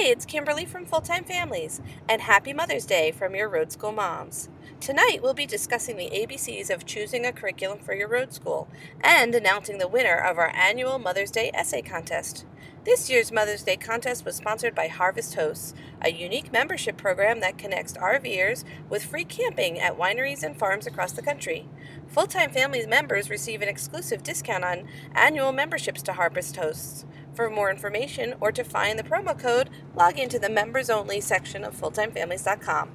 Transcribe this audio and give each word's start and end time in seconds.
Hey, 0.00 0.12
it's 0.12 0.24
Kimberly 0.24 0.64
from 0.64 0.86
Full 0.86 1.02
Time 1.02 1.24
Families, 1.24 1.82
and 2.08 2.22
happy 2.22 2.54
Mother's 2.54 2.86
Day 2.86 3.10
from 3.10 3.34
your 3.34 3.50
Road 3.50 3.70
School 3.70 3.92
moms. 3.92 4.48
Tonight 4.80 5.18
we'll 5.22 5.34
be 5.34 5.44
discussing 5.44 5.98
the 5.98 6.08
ABCs 6.08 6.70
of 6.70 6.86
choosing 6.86 7.26
a 7.26 7.32
curriculum 7.32 7.80
for 7.80 7.92
your 7.92 8.08
road 8.08 8.32
school 8.32 8.66
and 9.02 9.34
announcing 9.34 9.76
the 9.76 9.86
winner 9.86 10.16
of 10.16 10.38
our 10.38 10.56
annual 10.56 10.98
Mother's 10.98 11.30
Day 11.30 11.50
essay 11.52 11.82
contest. 11.82 12.46
This 12.86 13.10
year's 13.10 13.30
Mother's 13.30 13.62
Day 13.62 13.76
contest 13.76 14.24
was 14.24 14.36
sponsored 14.36 14.74
by 14.74 14.88
Harvest 14.88 15.34
Hosts, 15.34 15.74
a 16.00 16.10
unique 16.10 16.50
membership 16.50 16.96
program 16.96 17.40
that 17.40 17.58
connects 17.58 17.92
RVers 17.92 18.64
with 18.88 19.04
free 19.04 19.26
camping 19.26 19.78
at 19.78 19.98
wineries 19.98 20.42
and 20.42 20.58
farms 20.58 20.86
across 20.86 21.12
the 21.12 21.20
country. 21.20 21.68
Full 22.08 22.26
Time 22.26 22.52
Families 22.52 22.86
members 22.86 23.28
receive 23.28 23.60
an 23.60 23.68
exclusive 23.68 24.22
discount 24.22 24.64
on 24.64 24.88
annual 25.14 25.52
memberships 25.52 26.00
to 26.04 26.14
Harvest 26.14 26.56
Hosts. 26.56 27.04
For 27.34 27.48
more 27.48 27.70
information 27.70 28.34
or 28.40 28.52
to 28.52 28.64
find 28.64 28.98
the 28.98 29.04
promo 29.04 29.38
code, 29.38 29.70
log 29.94 30.18
into 30.18 30.38
the 30.38 30.50
members 30.50 30.90
only 30.90 31.20
section 31.20 31.64
of 31.64 31.80
fulltimefamilies.com. 31.80 32.90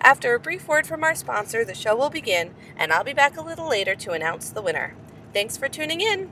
After 0.00 0.34
a 0.34 0.40
brief 0.40 0.66
word 0.66 0.86
from 0.86 1.04
our 1.04 1.14
sponsor, 1.14 1.64
the 1.64 1.74
show 1.74 1.94
will 1.96 2.10
begin, 2.10 2.54
and 2.76 2.92
I'll 2.92 3.04
be 3.04 3.12
back 3.12 3.36
a 3.36 3.42
little 3.42 3.68
later 3.68 3.94
to 3.96 4.12
announce 4.12 4.50
the 4.50 4.62
winner. 4.62 4.94
Thanks 5.32 5.56
for 5.56 5.68
tuning 5.68 6.00
in. 6.00 6.30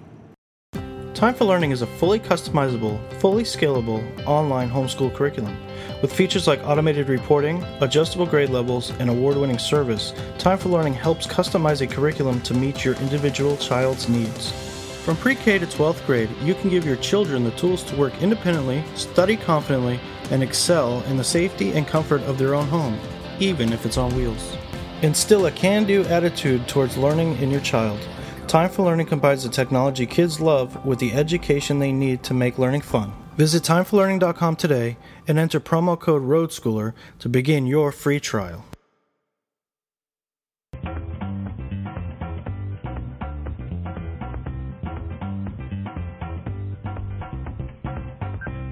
Time 1.14 1.34
for 1.34 1.44
Learning 1.44 1.70
is 1.70 1.82
a 1.82 1.86
fully 1.86 2.18
customizable, 2.18 2.98
fully 3.20 3.44
scalable 3.44 4.02
online 4.26 4.70
homeschool 4.70 5.14
curriculum. 5.14 5.56
With 6.00 6.12
features 6.12 6.48
like 6.48 6.60
automated 6.64 7.08
reporting, 7.08 7.62
adjustable 7.80 8.26
grade 8.26 8.50
levels, 8.50 8.90
and 8.98 9.10
award 9.10 9.36
winning 9.36 9.58
service, 9.58 10.14
Time 10.38 10.58
for 10.58 10.70
Learning 10.70 10.94
helps 10.94 11.26
customize 11.26 11.82
a 11.82 11.86
curriculum 11.86 12.40
to 12.40 12.54
meet 12.54 12.84
your 12.84 12.94
individual 12.94 13.56
child's 13.58 14.08
needs. 14.08 14.71
From 15.04 15.16
pre 15.16 15.34
K 15.34 15.58
to 15.58 15.66
12th 15.66 16.06
grade, 16.06 16.30
you 16.42 16.54
can 16.54 16.70
give 16.70 16.86
your 16.86 16.94
children 16.96 17.42
the 17.42 17.50
tools 17.52 17.82
to 17.84 17.96
work 17.96 18.22
independently, 18.22 18.84
study 18.94 19.36
confidently, 19.36 19.98
and 20.30 20.44
excel 20.44 21.02
in 21.08 21.16
the 21.16 21.24
safety 21.24 21.72
and 21.72 21.88
comfort 21.88 22.22
of 22.22 22.38
their 22.38 22.54
own 22.54 22.68
home, 22.68 22.96
even 23.40 23.72
if 23.72 23.84
it's 23.84 23.98
on 23.98 24.14
wheels. 24.14 24.56
Instill 25.02 25.46
a 25.46 25.50
can 25.50 25.84
do 25.84 26.04
attitude 26.04 26.68
towards 26.68 26.96
learning 26.96 27.36
in 27.38 27.50
your 27.50 27.60
child. 27.62 27.98
Time 28.46 28.70
for 28.70 28.84
Learning 28.84 29.06
combines 29.06 29.42
the 29.42 29.48
technology 29.48 30.06
kids 30.06 30.40
love 30.40 30.84
with 30.86 31.00
the 31.00 31.12
education 31.14 31.80
they 31.80 31.90
need 31.90 32.22
to 32.22 32.34
make 32.34 32.58
learning 32.58 32.82
fun. 32.82 33.12
Visit 33.36 33.64
timeforlearning.com 33.64 34.54
today 34.54 34.98
and 35.26 35.36
enter 35.36 35.58
promo 35.58 35.98
code 35.98 36.22
ROADSCHOOLER 36.22 36.94
to 37.18 37.28
begin 37.28 37.66
your 37.66 37.90
free 37.90 38.20
trial. 38.20 38.64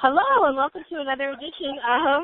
Hello, 0.00 0.46
and 0.46 0.56
welcome 0.56 0.82
to 0.92 1.00
another 1.00 1.30
edition 1.30 1.74
of 1.82 2.22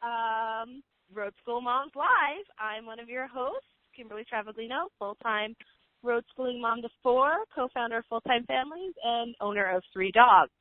um, 0.00 0.80
Road 1.12 1.32
School 1.42 1.60
Moms 1.60 1.90
Live. 1.96 2.46
I'm 2.56 2.86
one 2.86 3.00
of 3.00 3.08
your 3.08 3.26
hosts, 3.26 3.66
Kimberly 3.96 4.22
Travaglino, 4.32 4.86
full-time 4.96 5.56
road 6.04 6.22
schooling 6.30 6.62
mom 6.62 6.82
to 6.82 6.88
four, 7.02 7.32
co-founder 7.52 7.98
of 7.98 8.04
Full 8.08 8.20
Time 8.20 8.44
Families, 8.46 8.94
and 9.02 9.34
owner 9.40 9.74
of 9.74 9.82
three 9.92 10.12
dogs, 10.12 10.52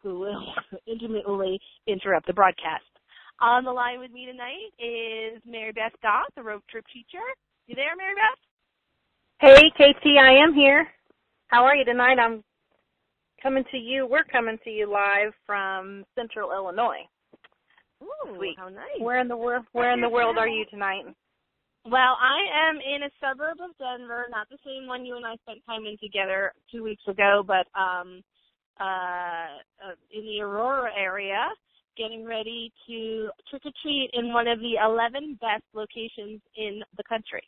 who 0.00 0.20
will 0.20 0.46
intermittently 0.86 1.58
interrupt 1.88 2.28
the 2.28 2.32
broadcast. 2.32 2.84
On 3.40 3.64
the 3.64 3.72
line 3.72 3.98
with 3.98 4.12
me 4.12 4.26
tonight 4.26 4.70
is 4.78 5.42
Mary 5.44 5.72
Beth 5.72 5.90
Goff, 6.04 6.28
the 6.36 6.42
road 6.44 6.62
trip 6.70 6.84
teacher. 6.94 7.26
You 7.66 7.74
there, 7.74 7.96
Mary 7.96 8.14
Beth? 8.14 8.38
Hey, 9.40 9.70
KT, 9.74 10.06
I 10.22 10.40
am 10.40 10.54
here. 10.54 10.86
How 11.48 11.64
are 11.64 11.74
you 11.74 11.84
tonight? 11.84 12.20
I'm 12.20 12.44
coming 13.42 13.64
to 13.70 13.76
you. 13.76 14.06
We're 14.06 14.24
coming 14.24 14.58
to 14.64 14.70
you 14.70 14.90
live 14.90 15.32
from 15.44 16.04
Central 16.14 16.52
Illinois. 16.52 17.04
Ooh, 18.02 18.36
Sweet. 18.36 18.56
how 18.58 18.68
nice. 18.68 19.00
Where 19.00 19.20
in 19.20 19.28
the 19.28 19.36
world? 19.36 19.64
Where 19.72 19.92
in 19.92 20.00
the 20.00 20.08
world 20.08 20.36
are 20.38 20.48
you 20.48 20.64
tonight? 20.70 21.04
Well, 21.84 22.18
I 22.20 22.68
am 22.68 22.76
in 22.76 23.04
a 23.04 23.10
suburb 23.20 23.58
of 23.62 23.70
Denver, 23.78 24.26
not 24.28 24.48
the 24.50 24.58
same 24.64 24.88
one 24.88 25.06
you 25.06 25.16
and 25.16 25.24
I 25.24 25.36
spent 25.36 25.64
time 25.66 25.86
in 25.86 25.96
together 26.02 26.52
two 26.70 26.82
weeks 26.82 27.02
ago, 27.06 27.44
but 27.46 27.66
um 27.78 28.22
uh, 28.80 29.62
uh 29.80 29.94
in 30.12 30.24
the 30.24 30.40
Aurora 30.42 30.90
area, 30.98 31.46
getting 31.96 32.24
ready 32.24 32.72
to 32.86 33.30
trick 33.48 33.62
or 33.64 33.72
treat 33.82 34.10
in 34.12 34.32
one 34.32 34.48
of 34.48 34.58
the 34.58 34.74
11 34.84 35.38
best 35.40 35.64
locations 35.74 36.40
in 36.56 36.82
the 36.96 37.04
country. 37.08 37.42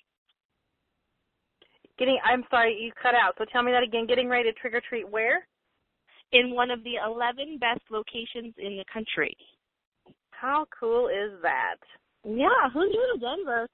Getting. 1.99 2.19
I'm 2.25 2.45
sorry, 2.49 2.79
you 2.81 2.93
cut 3.03 3.15
out. 3.15 3.35
So 3.39 3.45
tell 3.53 3.65
me 3.65 3.73
that 3.73 3.83
again. 3.83 4.07
Getting 4.07 4.29
ready 4.29 4.51
to 4.51 4.59
trick 4.59 4.73
or 4.73 4.81
treat 4.89 5.09
where? 5.09 5.47
In 6.33 6.55
one 6.55 6.71
of 6.71 6.85
the 6.85 6.97
11 7.05 7.59
best 7.59 7.81
locations 7.91 8.55
in 8.59 8.77
the 8.77 8.85
country. 8.93 9.37
How 10.31 10.67
cool 10.79 11.09
is 11.09 11.41
that? 11.43 11.77
Yeah, 12.25 12.69
who 12.73 12.85
knew 12.87 13.17
Denver? 13.21 13.69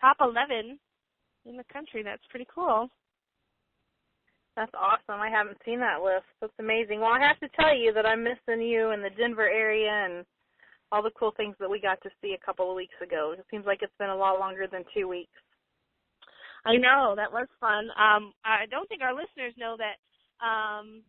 Top 0.00 0.16
11 0.20 0.78
in 1.46 1.56
the 1.56 1.64
country. 1.72 2.02
That's 2.02 2.22
pretty 2.28 2.46
cool. 2.52 2.88
That's 4.56 4.72
awesome. 4.74 5.20
I 5.20 5.28
haven't 5.28 5.58
seen 5.64 5.78
that 5.80 6.02
list. 6.02 6.24
That's 6.40 6.52
amazing. 6.58 7.00
Well, 7.00 7.12
I 7.12 7.20
have 7.20 7.38
to 7.40 7.48
tell 7.60 7.76
you 7.76 7.92
that 7.92 8.06
I'm 8.06 8.24
missing 8.24 8.60
you 8.60 8.90
in 8.90 9.02
the 9.02 9.10
Denver 9.10 9.48
area 9.48 9.90
and 9.90 10.24
all 10.90 11.02
the 11.02 11.10
cool 11.18 11.32
things 11.36 11.54
that 11.60 11.70
we 11.70 11.80
got 11.80 12.00
to 12.02 12.10
see 12.22 12.34
a 12.34 12.44
couple 12.44 12.70
of 12.70 12.76
weeks 12.76 12.94
ago. 13.02 13.34
It 13.38 13.44
seems 13.50 13.66
like 13.66 13.80
it's 13.82 13.92
been 13.98 14.10
a 14.10 14.16
lot 14.16 14.40
longer 14.40 14.66
than 14.70 14.82
two 14.94 15.08
weeks. 15.08 15.32
I 16.64 16.76
know 16.76 17.14
that 17.16 17.30
was 17.30 17.46
fun. 17.60 17.90
Um, 17.94 18.32
I 18.44 18.66
don't 18.70 18.88
think 18.88 19.02
our 19.02 19.14
listeners 19.14 19.54
know 19.56 19.76
that 19.78 20.00
um, 20.44 21.02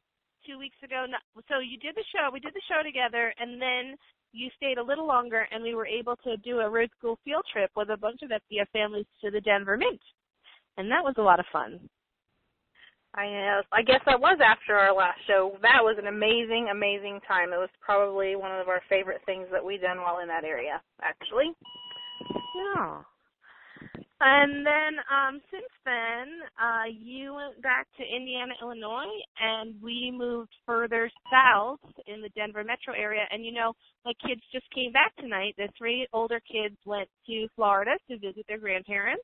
two 0.45 0.59
weeks 0.59 0.77
ago. 0.83 1.05
So 1.47 1.59
you 1.59 1.77
did 1.77 1.95
the 1.95 2.05
show. 2.13 2.29
We 2.31 2.39
did 2.39 2.53
the 2.53 2.67
show 2.67 2.83
together, 2.83 3.33
and 3.39 3.61
then 3.61 3.95
you 4.33 4.49
stayed 4.55 4.77
a 4.77 4.83
little 4.83 5.07
longer, 5.07 5.47
and 5.51 5.63
we 5.63 5.75
were 5.75 5.87
able 5.87 6.15
to 6.23 6.37
do 6.37 6.59
a 6.59 6.69
road 6.69 6.89
school 6.97 7.17
field 7.23 7.45
trip 7.51 7.71
with 7.75 7.89
a 7.89 7.97
bunch 7.97 8.21
of 8.21 8.29
FTF 8.29 8.67
families 8.73 9.05
to 9.23 9.31
the 9.31 9.41
Denver 9.41 9.77
Mint, 9.77 10.01
and 10.77 10.91
that 10.91 11.03
was 11.03 11.15
a 11.17 11.21
lot 11.21 11.39
of 11.39 11.45
fun. 11.51 11.79
I 13.15 13.25
uh, 13.25 13.61
I 13.73 13.81
guess 13.81 14.01
that 14.05 14.19
was 14.19 14.37
after 14.43 14.75
our 14.75 14.93
last 14.93 15.19
show. 15.25 15.57
That 15.61 15.81
was 15.81 15.97
an 15.97 16.07
amazing, 16.07 16.67
amazing 16.69 17.19
time. 17.27 17.51
It 17.51 17.57
was 17.57 17.69
probably 17.81 18.35
one 18.35 18.51
of 18.51 18.67
our 18.67 18.81
favorite 18.89 19.21
things 19.25 19.47
that 19.51 19.63
we 19.63 19.77
done 19.77 19.97
while 19.97 20.19
in 20.19 20.27
that 20.27 20.43
area, 20.43 20.81
actually. 21.01 21.55
Yeah. 22.55 23.01
And 24.22 24.66
then 24.66 24.94
um 25.11 25.41
since 25.51 25.72
then, 25.85 26.41
uh 26.61 26.85
you 26.89 27.35
went 27.35 27.61
back 27.61 27.88
to 27.97 28.03
Indiana, 28.03 28.53
Illinois 28.61 29.11
and 29.39 29.75
we 29.81 30.11
moved 30.16 30.51
further 30.66 31.11
south 31.31 31.79
in 32.07 32.22
the 32.22 32.29
Denver 32.29 32.63
metro 32.63 32.94
area 32.95 33.25
and 33.31 33.45
you 33.45 33.51
know, 33.51 33.73
my 34.06 34.13
kids 34.25 34.41
just 34.53 34.69
came 34.72 34.91
back 34.91 35.16
tonight. 35.17 35.56
The 35.57 35.69
three 35.77 36.07
older 36.13 36.39
kids 36.51 36.77
went 36.85 37.09
to 37.27 37.47
Florida 37.56 37.97
to 38.09 38.17
visit 38.17 38.45
their 38.47 38.59
grandparents 38.59 39.23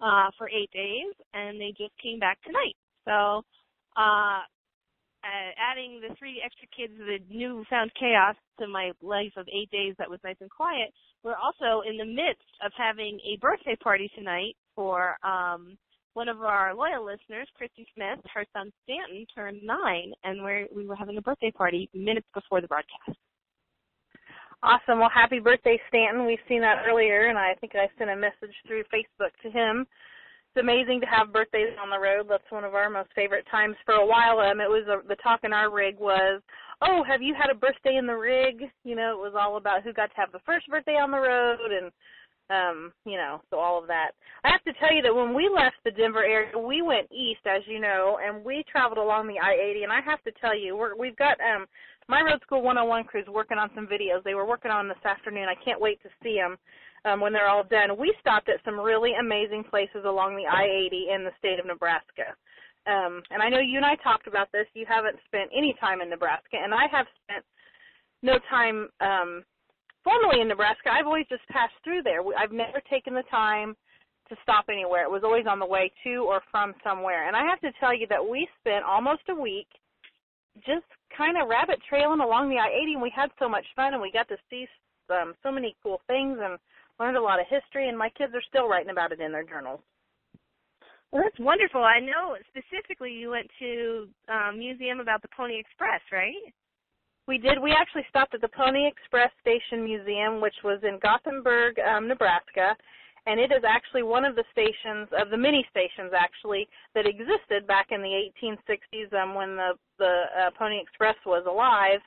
uh 0.00 0.30
for 0.38 0.48
8 0.48 0.70
days 0.72 1.14
and 1.34 1.60
they 1.60 1.74
just 1.78 1.96
came 2.02 2.18
back 2.20 2.38
tonight. 2.42 2.76
So, 3.06 3.42
uh 3.96 4.40
uh, 5.24 5.52
adding 5.58 6.00
the 6.00 6.14
three 6.18 6.42
extra 6.44 6.68
kids, 6.72 6.94
the 6.98 7.18
newfound 7.28 7.92
chaos 7.98 8.36
to 8.60 8.66
my 8.68 8.92
life 9.02 9.32
of 9.36 9.46
eight 9.52 9.70
days 9.70 9.94
that 9.98 10.10
was 10.10 10.20
nice 10.24 10.36
and 10.40 10.50
quiet, 10.50 10.92
we're 11.22 11.36
also 11.36 11.82
in 11.88 11.96
the 11.96 12.04
midst 12.04 12.48
of 12.64 12.72
having 12.76 13.18
a 13.20 13.38
birthday 13.40 13.76
party 13.76 14.10
tonight 14.14 14.56
for 14.74 15.16
um 15.24 15.76
one 16.14 16.28
of 16.28 16.42
our 16.42 16.74
loyal 16.74 17.04
listeners, 17.06 17.48
Christy 17.56 17.86
Smith. 17.94 18.18
Her 18.34 18.44
son 18.52 18.72
Stanton 18.82 19.26
turned 19.34 19.62
nine, 19.62 20.12
and 20.24 20.42
we're 20.42 20.66
we 20.74 20.86
were 20.86 20.96
having 20.96 21.18
a 21.18 21.22
birthday 21.22 21.50
party 21.50 21.88
minutes 21.94 22.26
before 22.34 22.60
the 22.60 22.68
broadcast. 22.68 23.18
Awesome. 24.62 24.98
Well, 24.98 25.10
happy 25.12 25.38
birthday, 25.38 25.80
Stanton. 25.88 26.26
We've 26.26 26.38
seen 26.46 26.60
that 26.60 26.84
earlier, 26.86 27.28
and 27.28 27.38
I 27.38 27.54
think 27.60 27.72
I 27.74 27.88
sent 27.96 28.10
a 28.10 28.16
message 28.16 28.54
through 28.66 28.82
Facebook 28.92 29.32
to 29.42 29.50
him. 29.50 29.86
It's 30.54 30.62
amazing 30.62 31.00
to 31.00 31.06
have 31.06 31.32
birthdays 31.32 31.76
on 31.80 31.90
the 31.90 31.98
road. 31.98 32.26
That's 32.28 32.50
one 32.50 32.64
of 32.64 32.74
our 32.74 32.90
most 32.90 33.10
favorite 33.14 33.46
times. 33.50 33.76
For 33.84 33.94
a 33.94 34.06
while, 34.06 34.40
um, 34.40 34.60
it 34.60 34.68
was 34.68 34.84
uh, 34.90 35.06
the 35.08 35.16
talk 35.16 35.40
in 35.44 35.52
our 35.52 35.70
rig 35.70 35.96
was, 35.98 36.42
"Oh, 36.82 37.04
have 37.04 37.22
you 37.22 37.34
had 37.34 37.50
a 37.50 37.54
birthday 37.54 37.96
in 37.96 38.06
the 38.06 38.16
rig?" 38.16 38.64
You 38.84 38.96
know, 38.96 39.12
it 39.12 39.18
was 39.18 39.34
all 39.38 39.56
about 39.56 39.82
who 39.84 39.92
got 39.92 40.10
to 40.10 40.16
have 40.16 40.32
the 40.32 40.40
first 40.44 40.68
birthday 40.68 40.96
on 40.98 41.10
the 41.12 41.18
road, 41.18 41.58
and 41.70 41.92
Um, 42.50 42.92
you 43.04 43.16
know, 43.16 43.40
so 43.48 43.58
all 43.60 43.78
of 43.80 43.86
that. 43.86 44.10
I 44.42 44.50
have 44.50 44.64
to 44.64 44.72
tell 44.80 44.92
you 44.92 45.02
that 45.02 45.14
when 45.14 45.34
we 45.34 45.48
left 45.48 45.76
the 45.84 45.92
Denver 45.92 46.24
area, 46.24 46.58
we 46.58 46.82
went 46.82 47.06
east, 47.12 47.46
as 47.46 47.62
you 47.66 47.78
know, 47.78 48.18
and 48.20 48.44
we 48.44 48.64
traveled 48.66 48.98
along 48.98 49.28
the 49.28 49.38
I-80. 49.38 49.84
And 49.84 49.92
I 49.92 50.00
have 50.00 50.20
to 50.24 50.32
tell 50.40 50.56
you, 50.58 50.76
we're, 50.76 50.96
we've 50.96 51.16
got 51.16 51.38
um, 51.40 51.66
my 52.08 52.22
Road 52.22 52.40
School 52.42 52.60
101 52.62 53.04
crews 53.04 53.26
working 53.28 53.56
on 53.56 53.70
some 53.76 53.86
videos. 53.86 54.24
They 54.24 54.34
were 54.34 54.46
working 54.46 54.72
on 54.72 54.88
this 54.88 55.04
afternoon. 55.04 55.46
I 55.48 55.54
can't 55.64 55.80
wait 55.80 56.02
to 56.02 56.08
see 56.24 56.34
them 56.42 56.58
um, 57.04 57.20
when 57.20 57.32
they're 57.32 57.48
all 57.48 57.64
done. 57.64 57.96
We 57.98 58.14
stopped 58.20 58.48
at 58.48 58.64
some 58.64 58.78
really 58.78 59.12
amazing 59.18 59.64
places 59.64 60.04
along 60.04 60.36
the 60.36 60.46
I-80 60.46 61.14
in 61.14 61.24
the 61.24 61.32
state 61.38 61.58
of 61.58 61.66
Nebraska. 61.66 62.36
Um, 62.86 63.22
and 63.30 63.42
I 63.42 63.48
know 63.48 63.58
you 63.58 63.76
and 63.76 63.86
I 63.86 63.96
talked 63.96 64.26
about 64.26 64.50
this. 64.52 64.66
You 64.74 64.86
haven't 64.88 65.16
spent 65.26 65.50
any 65.56 65.74
time 65.80 66.00
in 66.00 66.08
Nebraska, 66.08 66.56
and 66.62 66.72
I 66.72 66.86
have 66.90 67.06
spent 67.24 67.44
no 68.22 68.38
time 68.48 68.88
um, 69.00 69.44
formally 70.04 70.40
in 70.40 70.48
Nebraska. 70.48 70.90
I've 70.92 71.06
always 71.06 71.26
just 71.28 71.46
passed 71.48 71.76
through 71.84 72.02
there. 72.02 72.20
I've 72.38 72.52
never 72.52 72.80
taken 72.88 73.14
the 73.14 73.24
time 73.30 73.76
to 74.28 74.36
stop 74.42 74.66
anywhere. 74.70 75.04
It 75.04 75.10
was 75.10 75.24
always 75.24 75.46
on 75.46 75.58
the 75.58 75.66
way 75.66 75.92
to 76.04 76.24
or 76.24 76.40
from 76.50 76.72
somewhere. 76.84 77.26
And 77.26 77.36
I 77.36 77.44
have 77.44 77.60
to 77.60 77.72
tell 77.80 77.94
you 77.94 78.06
that 78.08 78.24
we 78.24 78.48
spent 78.60 78.84
almost 78.84 79.22
a 79.28 79.34
week 79.34 79.68
just 80.64 80.86
kind 81.16 81.36
of 81.36 81.48
rabbit 81.48 81.80
trailing 81.88 82.20
along 82.20 82.48
the 82.48 82.58
I-80, 82.58 82.94
and 82.94 83.02
we 83.02 83.12
had 83.14 83.30
so 83.38 83.48
much 83.48 83.64
fun, 83.76 83.92
and 83.92 84.02
we 84.02 84.10
got 84.12 84.28
to 84.28 84.36
see 84.48 84.66
um, 85.10 85.34
so 85.42 85.50
many 85.50 85.76
cool 85.82 86.00
things 86.06 86.38
and 86.40 86.58
learned 87.00 87.16
a 87.16 87.22
lot 87.22 87.40
of 87.40 87.46
history. 87.48 87.88
And 87.88 87.98
my 87.98 88.10
kids 88.10 88.32
are 88.34 88.42
still 88.48 88.68
writing 88.68 88.90
about 88.90 89.10
it 89.10 89.20
in 89.20 89.32
their 89.32 89.44
journals. 89.44 89.80
Well, 91.10 91.24
that's 91.24 91.40
wonderful. 91.40 91.82
I 91.82 91.98
know 91.98 92.36
specifically 92.48 93.10
you 93.10 93.30
went 93.30 93.50
to 93.58 94.06
um, 94.28 94.58
museum 94.58 95.00
about 95.00 95.22
the 95.22 95.28
Pony 95.36 95.58
Express, 95.58 96.00
right? 96.12 96.34
We 97.26 97.38
did. 97.38 97.60
We 97.60 97.72
actually 97.72 98.06
stopped 98.08 98.34
at 98.34 98.40
the 98.40 98.48
Pony 98.48 98.86
Express 98.86 99.30
Station 99.40 99.84
Museum, 99.84 100.40
which 100.40 100.54
was 100.62 100.80
in 100.82 100.98
Gothenburg, 101.02 101.78
um, 101.80 102.06
Nebraska, 102.06 102.76
and 103.26 103.38
it 103.38 103.52
is 103.52 103.62
actually 103.66 104.02
one 104.02 104.24
of 104.24 104.34
the 104.36 104.44
stations 104.52 105.08
of 105.18 105.30
the 105.30 105.36
many 105.36 105.66
stations 105.70 106.12
actually 106.16 106.68
that 106.94 107.06
existed 107.06 107.66
back 107.66 107.88
in 107.90 108.02
the 108.02 108.30
1860s 108.42 109.12
um, 109.20 109.34
when 109.34 109.56
the 109.56 109.72
the 109.98 110.22
uh, 110.38 110.50
Pony 110.58 110.80
Express 110.80 111.16
was 111.26 111.44
alive. 111.46 112.00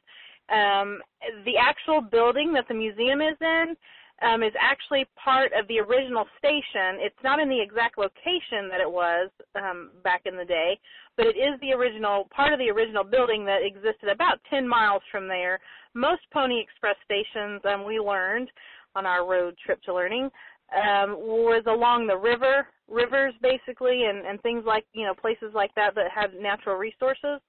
Um, 0.50 1.00
the 1.45 1.57
actual 1.57 2.01
building 2.01 2.51
that 2.54 2.68
the 2.68 2.74
museum 2.74 3.22
is 3.22 3.38
in 3.40 3.75
um, 4.23 4.43
is 4.43 4.53
actually 4.59 5.05
part 5.21 5.51
of 5.57 5.67
the 5.67 5.79
original 5.79 6.25
station. 6.37 6.99
It's 6.99 7.23
not 7.23 7.39
in 7.39 7.49
the 7.49 7.61
exact 7.61 7.97
location 7.97 8.69
that 8.71 8.81
it 8.81 8.89
was 8.89 9.29
um, 9.55 9.91
back 10.03 10.21
in 10.25 10.37
the 10.37 10.45
day, 10.45 10.79
but 11.17 11.25
it 11.25 11.37
is 11.37 11.59
the 11.61 11.73
original 11.73 12.27
part 12.33 12.53
of 12.53 12.59
the 12.59 12.69
original 12.69 13.03
building 13.03 13.45
that 13.45 13.59
existed 13.63 14.09
about 14.09 14.39
10 14.49 14.67
miles 14.67 15.01
from 15.11 15.27
there. 15.27 15.59
Most 15.93 16.21
Pony 16.33 16.59
Express 16.59 16.95
stations, 17.03 17.61
um, 17.65 17.85
we 17.85 17.99
learned 17.99 18.49
on 18.95 19.05
our 19.05 19.27
road 19.27 19.55
trip 19.63 19.81
to 19.83 19.93
learning, 19.93 20.29
um, 20.73 21.17
was 21.17 21.63
along 21.67 22.07
the 22.07 22.17
river, 22.17 22.67
rivers 22.89 23.33
basically, 23.41 24.05
and, 24.05 24.25
and 24.25 24.41
things 24.41 24.63
like 24.65 24.85
you 24.93 25.05
know 25.05 25.13
places 25.13 25.51
like 25.53 25.73
that 25.75 25.93
that 25.95 26.11
had 26.13 26.33
natural 26.39 26.77
resources. 26.77 27.39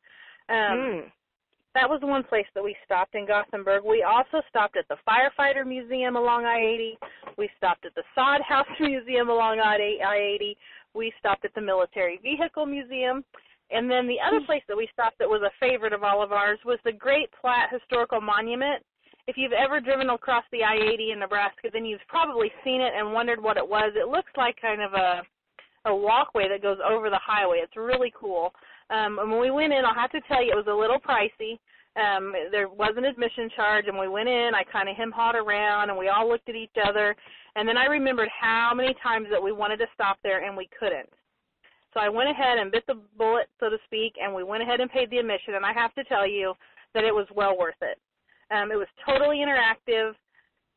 Um, 0.48 0.76
mm. 0.76 1.02
That 1.74 1.90
was 1.90 2.00
one 2.02 2.22
place 2.22 2.46
that 2.54 2.62
we 2.62 2.76
stopped 2.84 3.16
in 3.16 3.26
Gothenburg. 3.26 3.82
We 3.84 4.04
also 4.04 4.42
stopped 4.48 4.76
at 4.76 4.86
the 4.88 4.96
Firefighter 5.06 5.66
Museum 5.66 6.16
along 6.16 6.44
I-80. 6.44 6.92
We 7.36 7.50
stopped 7.56 7.84
at 7.84 7.94
the 7.96 8.04
Sod 8.14 8.40
House 8.42 8.66
Museum 8.80 9.28
along 9.28 9.58
I-80. 9.58 10.56
We 10.94 11.12
stopped 11.18 11.44
at 11.44 11.54
the 11.54 11.60
Military 11.60 12.20
Vehicle 12.22 12.66
Museum. 12.66 13.24
And 13.70 13.90
then 13.90 14.06
the 14.06 14.18
other 14.24 14.44
place 14.46 14.62
that 14.68 14.76
we 14.76 14.88
stopped 14.92 15.18
that 15.18 15.28
was 15.28 15.42
a 15.42 15.50
favorite 15.58 15.92
of 15.92 16.04
all 16.04 16.22
of 16.22 16.30
ours 16.30 16.58
was 16.64 16.78
the 16.84 16.92
Great 16.92 17.28
Platte 17.40 17.70
Historical 17.72 18.20
Monument. 18.20 18.84
If 19.26 19.36
you've 19.36 19.52
ever 19.52 19.80
driven 19.80 20.10
across 20.10 20.44
the 20.52 20.62
I-80 20.62 21.12
in 21.12 21.18
Nebraska, 21.18 21.70
then 21.72 21.84
you've 21.84 22.06
probably 22.06 22.52
seen 22.62 22.82
it 22.82 22.92
and 22.96 23.12
wondered 23.12 23.42
what 23.42 23.56
it 23.56 23.66
was. 23.66 23.92
It 23.96 24.08
looks 24.08 24.30
like 24.36 24.60
kind 24.60 24.82
of 24.82 24.92
a 24.92 25.22
a 25.86 25.94
walkway 25.94 26.48
that 26.48 26.62
goes 26.62 26.78
over 26.82 27.10
the 27.10 27.20
highway. 27.22 27.60
It's 27.62 27.76
really 27.76 28.12
cool. 28.18 28.52
Um, 28.94 29.18
and 29.18 29.30
when 29.30 29.40
we 29.40 29.50
went 29.50 29.72
in, 29.72 29.84
I'll 29.84 29.94
have 29.94 30.12
to 30.12 30.20
tell 30.28 30.42
you, 30.42 30.52
it 30.52 30.56
was 30.56 30.70
a 30.70 30.74
little 30.74 31.00
pricey. 31.00 31.58
Um, 31.96 32.32
there 32.50 32.68
was 32.68 32.94
an 32.96 33.04
admission 33.04 33.50
charge, 33.54 33.86
and 33.86 33.98
we 33.98 34.08
went 34.08 34.28
in. 34.28 34.50
I 34.54 34.62
kind 34.64 34.88
of 34.88 34.96
hem 34.96 35.10
hawed 35.10 35.36
around, 35.36 35.90
and 35.90 35.98
we 35.98 36.08
all 36.08 36.28
looked 36.28 36.48
at 36.48 36.54
each 36.54 36.76
other. 36.84 37.14
And 37.56 37.68
then 37.68 37.76
I 37.76 37.86
remembered 37.86 38.28
how 38.28 38.72
many 38.74 38.94
times 39.02 39.28
that 39.30 39.42
we 39.42 39.52
wanted 39.52 39.78
to 39.78 39.86
stop 39.94 40.18
there 40.22 40.44
and 40.44 40.56
we 40.56 40.68
couldn't. 40.78 41.08
So 41.92 42.00
I 42.00 42.08
went 42.08 42.28
ahead 42.28 42.58
and 42.58 42.72
bit 42.72 42.84
the 42.88 43.00
bullet, 43.16 43.48
so 43.60 43.70
to 43.70 43.76
speak, 43.84 44.14
and 44.20 44.34
we 44.34 44.42
went 44.42 44.62
ahead 44.62 44.80
and 44.80 44.90
paid 44.90 45.10
the 45.10 45.18
admission. 45.18 45.54
And 45.54 45.64
I 45.64 45.72
have 45.72 45.94
to 45.94 46.04
tell 46.04 46.26
you 46.26 46.54
that 46.94 47.04
it 47.04 47.14
was 47.14 47.26
well 47.34 47.56
worth 47.56 47.80
it. 47.80 47.98
Um, 48.50 48.72
it 48.72 48.76
was 48.76 48.88
totally 49.06 49.38
interactive. 49.38 50.14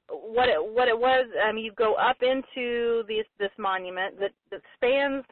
What 0.09 0.47
it 0.47 0.61
what 0.61 0.87
it 0.87 0.97
was, 0.97 1.25
um, 1.49 1.57
you 1.57 1.71
go 1.73 1.95
up 1.95 2.17
into 2.21 3.03
this 3.07 3.25
this 3.39 3.51
monument 3.57 4.19
that 4.19 4.31
that 4.51 4.61
spans 4.75 5.25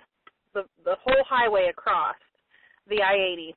the 0.54 0.64
the 0.84 0.98
whole 1.04 1.24
highway 1.30 1.68
across 1.70 2.16
the 2.90 3.02
I-80, 3.02 3.54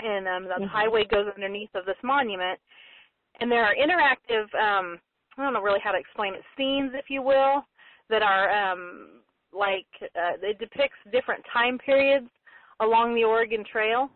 and 0.00 0.28
um, 0.28 0.44
the 0.44 0.50
mm-hmm. 0.50 0.64
highway 0.64 1.04
goes 1.04 1.26
underneath 1.34 1.70
of 1.74 1.84
this 1.86 1.96
monument. 2.02 2.58
And 3.40 3.50
there 3.50 3.64
are 3.64 3.74
interactive, 3.74 4.44
um, 4.54 4.98
I 5.36 5.44
don't 5.44 5.52
know 5.52 5.62
really 5.62 5.80
how 5.82 5.92
to 5.92 5.98
explain 5.98 6.34
it, 6.34 6.42
scenes, 6.56 6.92
if 6.94 7.06
you 7.08 7.22
will, 7.22 7.64
that 8.10 8.22
are 8.22 8.50
um, 8.50 9.20
like 9.52 9.86
uh, 10.02 10.36
it 10.42 10.58
depicts 10.58 10.96
different 11.12 11.44
time 11.52 11.78
periods 11.78 12.26
along 12.80 13.14
the 13.14 13.24
Oregon 13.24 13.64
Trail. 13.70 14.10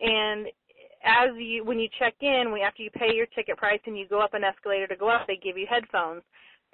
And 0.00 0.46
as 1.04 1.30
you 1.36 1.64
when 1.64 1.78
you 1.78 1.88
check 1.98 2.14
in, 2.20 2.52
we 2.52 2.62
after 2.62 2.82
you 2.82 2.90
pay 2.90 3.14
your 3.14 3.26
ticket 3.26 3.56
price 3.56 3.80
and 3.86 3.98
you 3.98 4.06
go 4.08 4.20
up 4.20 4.34
an 4.34 4.44
escalator 4.44 4.86
to 4.88 4.96
go 4.96 5.08
up, 5.08 5.26
they 5.26 5.36
give 5.36 5.56
you 5.56 5.66
headphones. 5.68 6.22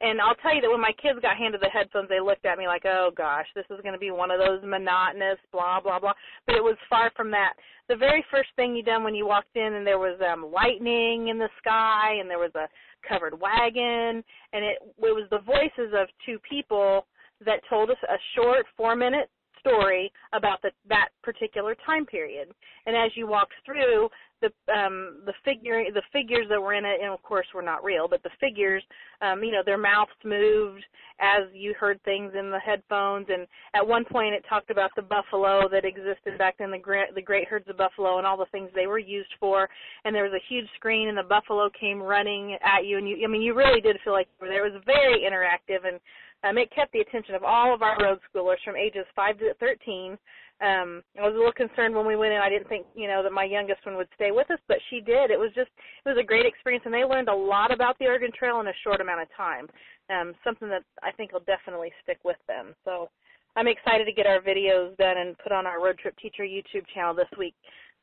And 0.00 0.20
I'll 0.20 0.36
tell 0.36 0.54
you 0.54 0.60
that 0.60 0.70
when 0.70 0.80
my 0.80 0.94
kids 1.02 1.18
got 1.20 1.36
handed 1.36 1.60
the 1.60 1.68
headphones, 1.68 2.08
they 2.08 2.20
looked 2.20 2.46
at 2.46 2.58
me 2.58 2.66
like, 2.66 2.84
"Oh 2.84 3.10
gosh, 3.16 3.46
this 3.54 3.66
is 3.70 3.80
going 3.82 3.94
to 3.94 3.98
be 3.98 4.12
one 4.12 4.30
of 4.30 4.38
those 4.38 4.62
monotonous 4.62 5.38
blah 5.50 5.80
blah 5.80 5.98
blah." 5.98 6.14
But 6.46 6.54
it 6.54 6.62
was 6.62 6.76
far 6.88 7.10
from 7.16 7.30
that. 7.32 7.54
The 7.88 7.96
very 7.96 8.24
first 8.30 8.50
thing 8.54 8.76
you 8.76 8.82
done 8.82 9.02
when 9.02 9.14
you 9.14 9.26
walked 9.26 9.56
in, 9.56 9.74
and 9.74 9.86
there 9.86 9.98
was 9.98 10.20
um 10.20 10.52
lightning 10.52 11.28
in 11.28 11.38
the 11.38 11.48
sky, 11.58 12.14
and 12.20 12.30
there 12.30 12.38
was 12.38 12.54
a 12.54 12.68
covered 13.08 13.38
wagon, 13.40 14.22
and 14.52 14.64
it 14.64 14.78
it 15.02 15.14
was 15.14 15.26
the 15.30 15.40
voices 15.40 15.92
of 15.94 16.08
two 16.24 16.38
people 16.48 17.06
that 17.44 17.60
told 17.68 17.90
us 17.90 17.96
a 18.08 18.18
short 18.34 18.66
four 18.76 18.94
minute 18.94 19.30
story 19.58 20.12
about 20.32 20.62
the, 20.62 20.70
that 20.88 21.08
particular 21.22 21.76
time 21.84 22.06
period. 22.06 22.48
And 22.86 22.96
as 22.96 23.10
you 23.14 23.26
walked 23.26 23.54
through, 23.64 24.08
the 24.40 24.72
um 24.72 25.18
the 25.26 25.34
figure 25.44 25.84
the 25.92 26.02
figures 26.12 26.46
that 26.48 26.60
were 26.60 26.74
in 26.74 26.84
it 26.84 27.00
and 27.02 27.12
of 27.12 27.22
course 27.22 27.46
were 27.54 27.62
not 27.62 27.82
real 27.82 28.06
but 28.08 28.22
the 28.22 28.30
figures 28.40 28.82
um 29.20 29.42
you 29.42 29.52
know 29.52 29.62
their 29.64 29.78
mouths 29.78 30.10
moved 30.24 30.84
as 31.20 31.48
you 31.52 31.74
heard 31.78 32.02
things 32.04 32.32
in 32.38 32.50
the 32.50 32.58
headphones. 32.58 33.26
And 33.28 33.46
at 33.74 33.86
one 33.86 34.04
point 34.04 34.34
it 34.34 34.44
talked 34.48 34.70
about 34.70 34.90
the 34.94 35.02
buffalo 35.02 35.68
that 35.70 35.84
existed 35.84 36.38
back 36.38 36.56
then 36.58 36.70
the 36.70 36.78
great 36.78 37.14
the 37.14 37.22
great 37.22 37.48
herds 37.48 37.68
of 37.68 37.76
buffalo 37.76 38.18
and 38.18 38.26
all 38.26 38.36
the 38.36 38.46
things 38.52 38.70
they 38.74 38.86
were 38.86 38.98
used 38.98 39.32
for. 39.40 39.68
And 40.04 40.14
there 40.14 40.24
was 40.24 40.32
a 40.32 40.48
huge 40.48 40.66
screen 40.76 41.08
and 41.08 41.18
the 41.18 41.22
buffalo 41.22 41.68
came 41.78 42.00
running 42.00 42.56
at 42.62 42.84
you. 42.84 42.98
And 42.98 43.08
you 43.08 43.18
I 43.24 43.26
mean 43.26 43.42
you 43.42 43.54
really 43.54 43.80
did 43.80 43.96
feel 44.04 44.12
like 44.12 44.28
you 44.38 44.46
were 44.46 44.52
there. 44.52 44.66
It 44.66 44.72
was 44.72 44.82
very 44.86 45.20
interactive 45.20 45.86
and 45.86 45.98
um, 46.44 46.56
it 46.56 46.72
kept 46.72 46.92
the 46.92 47.00
attention 47.00 47.34
of 47.34 47.42
all 47.42 47.74
of 47.74 47.82
our 47.82 47.96
road 48.00 48.20
schoolers 48.30 48.62
from 48.64 48.76
ages 48.76 49.04
5 49.16 49.38
to 49.38 49.54
13. 49.58 50.16
Um, 50.60 51.02
I 51.14 51.22
was 51.22 51.34
a 51.34 51.38
little 51.38 51.52
concerned 51.52 51.94
when 51.94 52.06
we 52.06 52.16
went 52.16 52.32
in. 52.32 52.40
I 52.40 52.48
didn't 52.48 52.68
think, 52.68 52.86
you 52.94 53.06
know, 53.06 53.22
that 53.22 53.32
my 53.32 53.44
youngest 53.44 53.86
one 53.86 53.96
would 53.96 54.08
stay 54.16 54.32
with 54.32 54.50
us, 54.50 54.58
but 54.66 54.78
she 54.90 55.00
did. 55.00 55.30
It 55.30 55.38
was 55.38 55.52
just, 55.54 55.70
it 56.04 56.08
was 56.08 56.18
a 56.18 56.26
great 56.26 56.46
experience, 56.46 56.82
and 56.84 56.92
they 56.92 57.04
learned 57.04 57.28
a 57.28 57.34
lot 57.34 57.72
about 57.72 57.96
the 57.98 58.06
Oregon 58.06 58.30
Trail 58.36 58.58
in 58.60 58.66
a 58.66 58.80
short 58.82 59.00
amount 59.00 59.22
of 59.22 59.28
time. 59.36 59.68
Um, 60.10 60.34
something 60.42 60.68
that 60.68 60.82
I 61.02 61.12
think 61.12 61.32
will 61.32 61.46
definitely 61.46 61.92
stick 62.02 62.18
with 62.24 62.38
them. 62.48 62.74
So 62.84 63.08
I'm 63.56 63.68
excited 63.68 64.06
to 64.06 64.12
get 64.12 64.26
our 64.26 64.40
videos 64.40 64.96
done 64.96 65.18
and 65.18 65.38
put 65.38 65.52
on 65.52 65.66
our 65.66 65.82
Road 65.82 65.98
Trip 65.98 66.16
Teacher 66.18 66.42
YouTube 66.42 66.86
channel 66.94 67.14
this 67.14 67.30
week. 67.38 67.54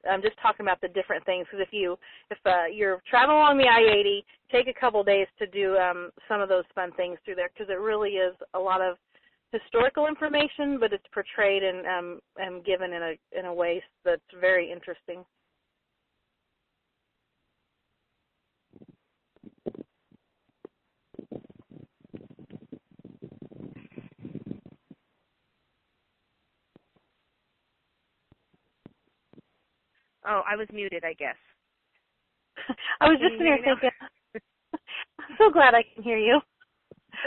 I'm 0.09 0.21
just 0.21 0.37
talking 0.41 0.65
about 0.65 0.81
the 0.81 0.87
different 0.89 1.25
things 1.25 1.47
because 1.49 1.65
if 1.65 1.73
you 1.73 1.97
if 2.29 2.37
uh, 2.45 2.65
you're 2.71 3.01
traveling 3.09 3.37
along 3.37 3.57
the 3.57 3.67
I-80, 3.67 4.23
take 4.51 4.67
a 4.67 4.79
couple 4.79 5.03
days 5.03 5.27
to 5.39 5.47
do 5.47 5.75
um, 5.77 6.11
some 6.27 6.41
of 6.41 6.49
those 6.49 6.63
fun 6.75 6.91
things 6.93 7.17
through 7.25 7.35
there 7.35 7.49
because 7.53 7.71
it 7.71 7.79
really 7.79 8.11
is 8.11 8.35
a 8.53 8.59
lot 8.59 8.81
of 8.81 8.97
historical 9.51 10.07
information, 10.07 10.79
but 10.79 10.93
it's 10.93 11.05
portrayed 11.13 11.63
and 11.63 11.85
um, 11.85 12.19
and 12.37 12.63
given 12.65 12.93
in 12.93 13.01
a 13.01 13.39
in 13.39 13.45
a 13.45 13.53
way 13.53 13.81
that's 14.03 14.21
very 14.39 14.71
interesting. 14.71 15.23
Oh, 30.27 30.41
I 30.49 30.55
was 30.55 30.67
muted, 30.73 31.03
I 31.05 31.13
guess. 31.13 31.35
I 33.01 33.09
was 33.09 33.19
just 33.19 33.33
sitting 33.33 33.45
here 33.45 33.59
thinking, 33.63 33.91
I'm 35.19 35.35
so 35.37 35.51
glad 35.51 35.75
I 35.75 35.83
can 35.93 36.03
hear 36.03 36.17
you. 36.17 36.41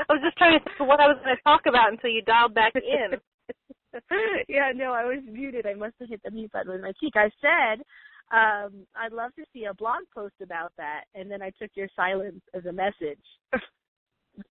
I 0.08 0.12
was 0.12 0.22
just 0.22 0.36
trying 0.36 0.58
to 0.58 0.64
think 0.64 0.78
of 0.80 0.86
what 0.86 1.00
I 1.00 1.08
was 1.08 1.18
going 1.24 1.36
to 1.36 1.42
talk 1.42 1.62
about 1.66 1.92
until 1.92 2.10
you 2.10 2.22
dialed 2.22 2.54
back 2.54 2.74
in. 2.76 3.18
yeah, 4.48 4.72
no, 4.74 4.92
I 4.92 5.04
was 5.04 5.22
muted. 5.26 5.66
I 5.66 5.74
must 5.74 5.94
have 6.00 6.08
hit 6.08 6.20
the 6.24 6.30
mute 6.30 6.52
button 6.52 6.72
with 6.72 6.82
my 6.82 6.92
cheek. 7.00 7.14
I 7.16 7.30
said 7.40 7.82
um, 8.30 8.84
I'd 8.94 9.12
love 9.12 9.34
to 9.36 9.44
see 9.52 9.64
a 9.64 9.74
blog 9.74 10.04
post 10.14 10.34
about 10.42 10.72
that, 10.76 11.04
and 11.14 11.30
then 11.30 11.42
I 11.42 11.50
took 11.50 11.70
your 11.74 11.88
silence 11.96 12.40
as 12.54 12.66
a 12.66 12.72
message. 12.72 13.24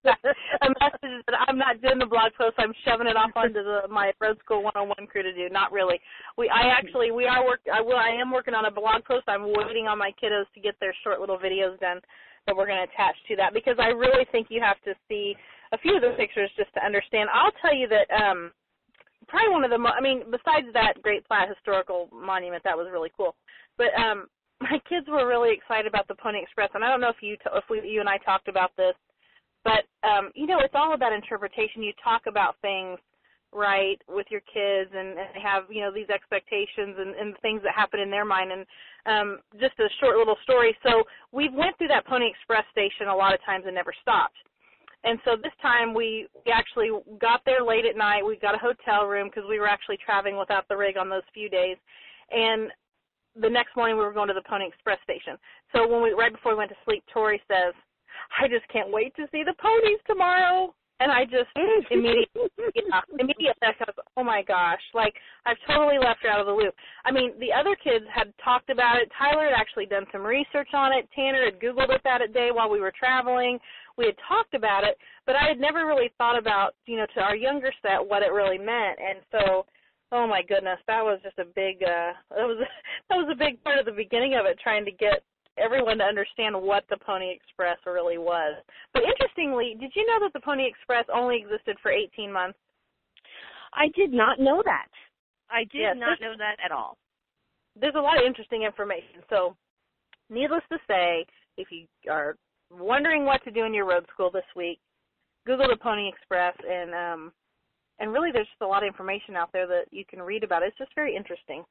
a 0.04 0.70
message 0.82 1.24
that 1.28 1.38
I'm 1.48 1.58
not 1.58 1.82
doing 1.82 2.00
the 2.00 2.10
blog 2.10 2.34
post. 2.38 2.56
I'm 2.58 2.74
shoving 2.84 3.08
it 3.08 3.16
off 3.16 3.32
onto 3.36 3.64
the, 3.64 3.82
my 3.90 4.12
Road 4.20 4.38
School 4.44 4.64
101 4.64 5.08
crew 5.08 5.24
to 5.24 5.32
do. 5.32 5.48
Not 5.50 5.72
really. 5.72 6.00
We 6.38 6.50
I 6.50 6.74
actually 6.76 7.12
we 7.12 7.26
are 7.26 7.46
work. 7.46 7.62
I 7.72 7.82
will. 7.82 7.98
I 7.98 8.10
am 8.20 8.32
working 8.32 8.56
on 8.56 8.66
a 8.66 8.72
blog 8.72 9.06
post. 9.06 9.26
I'm 9.28 9.54
waiting 9.56 9.88
on 9.88 9.98
my 9.98 10.12
kiddos 10.22 10.50
to 10.56 10.60
get 10.60 10.76
their 10.80 10.96
short 11.04 11.20
little 11.20 11.38
videos 11.38 11.80
done 11.80 12.02
that 12.48 12.56
we're 12.56 12.66
going 12.66 12.80
to 12.82 12.92
attach 12.92 13.16
to 13.28 13.36
that 13.36 13.54
because 13.54 13.76
I 13.80 13.90
really 13.94 14.26
think 14.32 14.48
you 14.50 14.62
have 14.62 14.82
to 14.84 14.96
see 15.08 15.36
a 15.72 15.78
few 15.78 15.96
of 15.96 16.02
the 16.02 16.16
pictures 16.18 16.50
just 16.58 16.74
to 16.74 16.84
understand. 16.84 17.30
I'll 17.32 17.54
tell 17.62 17.76
you 17.76 17.88
that 17.90 18.08
um 18.10 18.52
probably 19.28 19.52
one 19.52 19.64
of 19.64 19.72
the 19.72 19.78
mo- 19.78 19.94
I 19.96 20.02
mean 20.02 20.24
besides 20.32 20.68
that 20.74 21.02
Great 21.04 21.28
Platte 21.28 21.50
historical 21.50 22.10
monument 22.12 22.64
that 22.64 22.78
was 22.78 22.88
really 22.92 23.12
cool. 23.16 23.36
But 23.78 23.94
um 24.00 24.28
my 24.62 24.80
kids 24.90 25.06
were 25.08 25.28
really 25.28 25.54
excited 25.54 25.86
about 25.86 26.08
the 26.08 26.16
Pony 26.16 26.40
Express 26.42 26.72
and 26.74 26.84
I 26.84 26.90
don't 26.90 27.02
know 27.02 27.14
if 27.14 27.22
you 27.22 27.36
t- 27.38 27.54
if 27.54 27.66
we 27.70 27.88
you 27.88 28.00
and 28.00 28.10
I 28.10 28.18
talked 28.18 28.48
about 28.48 28.72
this 28.78 28.96
but 29.64 29.86
um 30.08 30.32
you 30.34 30.48
know 30.48 30.60
it's 30.64 30.76
all 30.76 30.94
about 30.96 31.14
interpretation. 31.14 31.84
You 31.84 31.94
talk 32.04 32.24
about 32.28 32.56
things 32.62 32.98
right 33.54 34.02
with 34.08 34.28
your 34.30 34.42
kids 34.42 34.92
and, 34.94 35.18
and 35.18 35.42
have 35.42 35.64
you 35.70 35.82
know 35.82 35.92
these 35.92 36.10
expectations 36.10 36.96
and, 37.00 37.16
and 37.16 37.36
things 37.42 37.62
that 37.64 37.74
happen 37.74 38.00
in 38.00 38.12
their 38.12 38.26
mind 38.26 38.52
and 38.52 38.66
um 39.06 39.40
just 39.60 39.80
a 39.80 39.88
short 40.00 40.18
little 40.18 40.36
story 40.44 40.76
so 40.84 41.04
we 41.32 41.50
went 41.50 41.78
through 41.78 41.88
that 41.88 42.06
pony 42.06 42.30
express 42.30 42.66
station 42.72 43.08
a 43.08 43.16
lot 43.16 43.34
of 43.34 43.40
times 43.46 43.64
and 43.66 43.74
never 43.74 43.94
stopped 44.02 44.36
and 45.04 45.20
so 45.24 45.36
this 45.42 45.54
time 45.62 45.94
we, 45.94 46.28
we 46.46 46.52
actually 46.52 46.90
got 47.22 47.42
there 47.46 47.64
late 47.64 47.86
at 47.86 47.96
night. 47.96 48.26
We 48.26 48.36
got 48.38 48.56
a 48.56 48.58
hotel 48.58 49.06
room 49.06 49.30
because 49.30 49.48
we 49.48 49.60
were 49.60 49.68
actually 49.68 49.98
traveling 50.04 50.38
without 50.38 50.68
the 50.68 50.76
rig 50.76 50.98
on 50.98 51.10
those 51.10 51.22
few 51.34 51.50
days. 51.50 51.78
And 52.32 52.72
the 53.40 53.50
next 53.50 53.76
morning 53.76 53.96
we 53.96 54.04
were 54.04 54.14
going 54.14 54.28
to 54.28 54.34
the 54.34 54.48
Pony 54.50 54.68
Express 54.68 54.98
station. 55.04 55.38
So 55.74 55.88
when 55.88 56.02
we 56.02 56.12
right 56.12 56.32
before 56.32 56.54
we 56.54 56.58
went 56.58 56.72
to 56.72 56.78
sleep, 56.84 57.04
Tori 57.14 57.42
says, 57.48 57.74
"I 58.40 58.48
just 58.48 58.68
can't 58.68 58.90
wait 58.90 59.16
to 59.16 59.28
see 59.32 59.44
the 59.44 59.54
ponies 59.54 60.00
tomorrow." 60.08 60.74
And 61.00 61.12
I 61.12 61.26
just 61.26 61.50
immediately, 61.92 62.50
yeah, 62.74 63.02
immediately 63.20 63.54
I 63.62 63.74
was, 63.80 63.96
oh 64.18 64.24
my 64.24 64.42
gosh, 64.42 64.82
like 64.94 65.14
I've 65.46 65.58
totally 65.68 66.00
left 66.00 66.24
her 66.24 66.30
out 66.30 66.40
of 66.40 66.48
the 66.48 66.54
loop. 66.54 66.74
I 67.06 67.12
mean, 67.12 67.34
the 67.40 67.54
other 67.54 67.76
kids 67.76 68.06
had 68.14 68.34
talked 68.44 68.70
about 68.70 68.98
it. 68.98 69.12
Tyler 69.18 69.46
had 69.46 69.54
actually 69.54 69.86
done 69.86 70.06
some 70.12 70.26
research 70.26 70.70
on 70.74 70.92
it. 70.92 71.08
Tanner 71.16 71.46
had 71.46 71.60
Googled 71.62 71.94
it 71.94 72.02
that 72.04 72.22
day 72.34 72.50
while 72.52 72.70
we 72.70 72.82
were 72.82 72.94
traveling 72.98 73.60
we 73.98 74.06
had 74.06 74.16
talked 74.28 74.54
about 74.54 74.84
it, 74.84 74.98
but 75.26 75.36
I 75.36 75.48
had 75.48 75.60
never 75.60 75.86
really 75.86 76.12
thought 76.18 76.38
about, 76.38 76.76
you 76.86 76.98
know, 76.98 77.08
to 77.16 77.22
our 77.22 77.36
younger 77.36 77.74
set 77.82 78.06
what 78.06 78.22
it 78.22 78.32
really 78.32 78.60
meant. 78.60 79.00
And 79.02 79.20
so, 79.32 79.66
oh 80.12 80.28
my 80.28 80.42
goodness, 80.44 80.80
that 80.88 81.04
was 81.04 81.20
just 81.24 81.40
a 81.40 81.46
big 81.46 81.82
uh 81.84 82.14
that 82.30 82.46
was 82.46 82.58
that 83.10 83.16
was 83.16 83.30
a 83.32 83.38
big 83.38 83.62
part 83.64 83.80
of 83.80 83.86
the 83.86 83.92
beginning 83.92 84.36
of 84.36 84.46
it 84.46 84.60
trying 84.62 84.86
to 84.86 84.92
get 84.92 85.24
everyone 85.58 85.98
to 86.00 86.04
understand 86.04 86.60
what 86.60 86.84
the 86.90 86.98
Pony 86.98 87.32
Express 87.32 87.78
really 87.86 88.18
was. 88.18 88.56
But 88.94 89.04
interestingly, 89.04 89.76
did 89.80 89.92
you 89.96 90.06
know 90.06 90.20
that 90.22 90.34
the 90.34 90.40
Pony 90.44 90.66
Express 90.68 91.06
only 91.14 91.38
existed 91.38 91.78
for 91.82 91.92
18 91.92 92.32
months? 92.32 92.58
I 93.74 93.88
did 93.96 94.12
not 94.14 94.40
know 94.40 94.62
that. 94.66 94.88
I 95.50 95.62
did 95.72 95.82
Yes, 95.82 95.96
not 95.98 96.20
know 96.22 96.34
that 96.38 96.58
at 96.64 96.72
all. 96.72 96.98
there's 97.80 97.96
a 97.96 98.02
lot 98.02 98.18
of 98.18 98.26
interesting 98.26 98.64
information. 98.64 99.22
So, 99.30 99.56
needless 100.30 100.64
to 100.72 100.78
say, 100.88 101.26
if 101.58 101.68
you 101.72 101.86
are 102.10 102.36
wondering 102.72 103.26
what 103.26 103.44
to 103.44 103.52
do 103.52 103.64
in 103.66 103.74
your 103.74 103.86
road 103.86 104.06
school 104.14 104.30
this 104.32 104.48
week, 104.56 104.80
Google 105.46 105.68
the 105.70 105.78
Pony 105.78 106.10
Express, 106.10 106.56
and 106.68 106.94
um, 106.94 107.32
and 108.00 108.12
really, 108.12 108.32
there's 108.32 108.48
just 108.48 108.62
a 108.62 108.68
lot 108.68 108.84
of 108.84 108.88
information 108.88 109.36
out 109.36 109.50
there 109.54 109.68
that 109.68 109.86
you 109.92 110.04
can 110.06 110.22
read 110.22 110.44
about. 110.44 110.64
It's 110.64 110.78
just 110.78 110.94
very 110.96 111.16
interesting, 111.16 111.64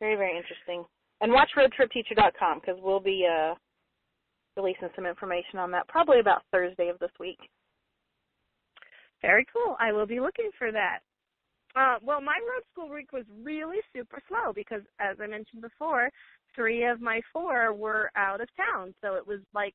very 0.00 0.16
very 0.16 0.36
interesting. 0.36 0.84
And 1.20 1.32
watch 1.32 1.50
RoadTripTeacher.com 1.56 2.60
because 2.60 2.80
we'll 2.82 3.00
be 3.00 3.26
uh, 3.26 3.54
releasing 4.56 4.88
some 4.94 5.06
information 5.06 5.58
on 5.58 5.70
that 5.70 5.88
probably 5.88 6.20
about 6.20 6.42
Thursday 6.52 6.88
of 6.88 6.98
this 6.98 7.10
week. 7.18 7.38
Very 9.22 9.46
cool. 9.52 9.76
I 9.80 9.92
will 9.92 10.06
be 10.06 10.20
looking 10.20 10.50
for 10.58 10.70
that. 10.70 10.98
Uh, 11.76 11.96
well, 12.02 12.20
my 12.20 12.38
road 12.48 12.62
school 12.70 12.88
week 12.88 13.12
was 13.12 13.24
really 13.42 13.78
super 13.92 14.20
slow 14.28 14.52
because, 14.52 14.82
as 15.00 15.16
I 15.20 15.26
mentioned 15.26 15.62
before, 15.62 16.08
three 16.54 16.84
of 16.84 17.00
my 17.00 17.20
four 17.32 17.72
were 17.72 18.10
out 18.16 18.40
of 18.40 18.48
town. 18.56 18.94
So 19.02 19.14
it 19.14 19.26
was 19.26 19.40
like 19.54 19.74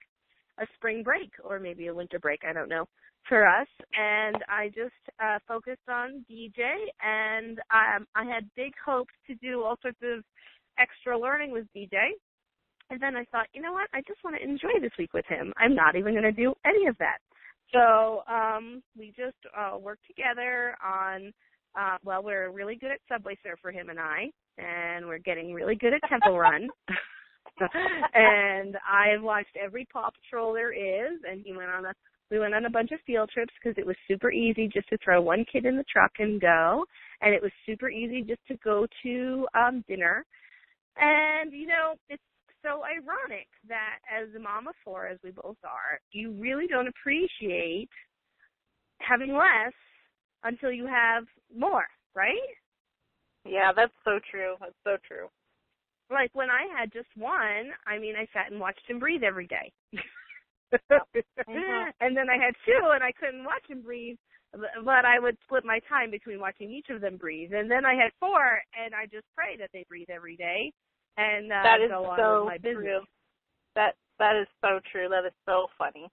a 0.60 0.67
spring 0.75 1.03
break 1.03 1.31
or 1.43 1.60
maybe 1.60 1.88
a 1.88 1.93
winter 1.93 2.19
break, 2.19 2.41
I 2.48 2.53
don't 2.53 2.69
know, 2.69 2.86
for 3.27 3.46
us. 3.46 3.67
And 3.98 4.38
I 4.48 4.67
just 4.67 4.93
uh, 5.22 5.39
focused 5.48 5.89
on 5.89 6.25
DJ 6.31 6.62
and 7.01 7.60
um, 7.74 8.08
I 8.15 8.24
had 8.24 8.50
big 8.55 8.74
hopes 8.84 9.13
to 9.27 9.36
do 9.36 9.63
all 9.63 9.75
sorts 9.81 10.00
of 10.03 10.24
extra 10.79 11.17
learning 11.17 11.51
with 11.51 11.65
DJ. 11.75 12.15
And 12.89 13.00
then 13.00 13.15
I 13.15 13.25
thought, 13.25 13.48
you 13.53 13.62
know 13.62 13.74
what? 13.74 13.88
I 13.93 14.01
just 14.07 14.24
want 14.24 14.36
to 14.38 14.43
enjoy 14.43 14.79
this 14.81 14.91
week 14.98 15.13
with 15.13 15.25
him. 15.27 15.53
I'm 15.57 15.75
not 15.75 15.95
even 15.95 16.13
going 16.13 16.24
to 16.24 16.31
do 16.31 16.53
any 16.65 16.88
of 16.88 16.98
that. 16.98 17.19
So 17.71 18.24
um, 18.27 18.81
we 18.98 19.13
just 19.15 19.38
uh, 19.57 19.77
worked 19.77 20.05
together 20.07 20.75
on. 20.83 21.31
Uh, 21.79 21.98
well, 22.03 22.24
we're 22.24 22.50
really 22.50 22.75
good 22.75 22.89
at 22.89 23.00
Subway 23.07 23.38
Surfer, 23.43 23.71
him 23.71 23.89
and 23.89 24.00
I, 24.00 24.31
and 24.57 25.05
we're 25.05 25.19
getting 25.19 25.53
really 25.53 25.75
good 25.75 25.93
at 25.93 26.01
Temple 26.09 26.39
Run. 26.39 26.67
and 28.13 28.75
I've 28.89 29.21
watched 29.21 29.55
every 29.62 29.88
Paw 29.93 30.09
Patrol 30.09 30.51
there 30.51 30.74
is, 30.74 31.19
and 31.29 31.41
he 31.45 31.53
went 31.53 31.69
on 31.69 31.86
a. 31.86 31.93
We 32.31 32.38
went 32.38 32.53
on 32.53 32.65
a 32.65 32.69
bunch 32.69 32.91
of 32.91 33.00
field 33.07 33.31
trips 33.33 33.53
because 33.62 33.75
it 33.79 33.86
was 33.86 33.95
super 34.07 34.31
easy 34.31 34.69
just 34.71 34.88
to 34.89 34.98
throw 35.03 35.19
one 35.19 35.45
kid 35.51 35.65
in 35.65 35.75
the 35.75 35.86
truck 35.91 36.12
and 36.19 36.39
go, 36.39 36.86
and 37.21 37.33
it 37.33 37.41
was 37.41 37.51
super 37.65 37.89
easy 37.89 38.21
just 38.21 38.41
to 38.48 38.57
go 38.63 38.86
to 39.03 39.48
um 39.55 39.83
dinner. 39.88 40.25
And 40.99 41.53
you 41.53 41.67
know, 41.67 41.95
it's 42.09 42.21
so 42.63 42.83
ironic 42.83 43.47
that 43.67 43.99
as 44.11 44.33
a 44.35 44.39
mom 44.39 44.67
of 44.67 44.75
four, 44.83 45.07
as 45.07 45.17
we 45.23 45.31
both 45.31 45.57
are, 45.63 45.99
you 46.11 46.31
really 46.33 46.67
don't 46.67 46.87
appreciate 46.87 47.89
having 48.99 49.33
less 49.33 49.73
until 50.43 50.71
you 50.71 50.85
have 50.85 51.23
more, 51.55 51.85
right? 52.15 52.37
Yeah, 53.45 53.71
that's 53.75 53.93
so 54.03 54.19
true. 54.29 54.55
That's 54.59 54.75
so 54.83 54.97
true. 55.07 55.27
Like 56.11 56.31
when 56.33 56.49
I 56.49 56.65
had 56.77 56.91
just 56.91 57.09
one, 57.15 57.71
I 57.87 57.97
mean, 57.99 58.15
I 58.15 58.27
sat 58.33 58.51
and 58.51 58.59
watched 58.59 58.81
him 58.87 58.99
breathe 58.99 59.23
every 59.23 59.47
day. 59.47 59.71
Mhm. 61.47 61.91
And 62.01 62.15
then 62.15 62.29
I 62.29 62.37
had 62.37 62.53
two, 62.65 62.89
and 62.93 63.03
I 63.03 63.11
couldn't 63.13 63.43
watch 63.43 63.65
him 63.67 63.81
breathe, 63.81 64.17
but 64.51 64.69
but 64.85 65.05
I 65.05 65.19
would 65.19 65.37
split 65.43 65.65
my 65.65 65.79
time 65.89 66.11
between 66.11 66.39
watching 66.39 66.71
each 66.71 66.89
of 66.89 67.01
them 67.01 67.17
breathe. 67.17 67.53
And 67.53 67.69
then 67.71 67.85
I 67.85 67.95
had 67.95 68.11
four, 68.19 68.61
and 68.77 68.93
I 68.93 69.05
just 69.05 69.25
pray 69.35 69.57
that 69.57 69.69
they 69.73 69.85
breathe 69.89 70.09
every 70.09 70.35
day 70.35 70.71
and 71.17 71.51
uh, 71.51 71.63
that 71.63 71.81
is 71.81 71.89
so 71.89 72.49
true. 72.61 73.01
That 73.75 73.95
that 74.19 74.35
is 74.35 74.47
so 74.61 74.79
true. 74.91 75.07
That 75.09 75.25
is 75.25 75.33
so 75.45 75.67
funny. 75.77 76.09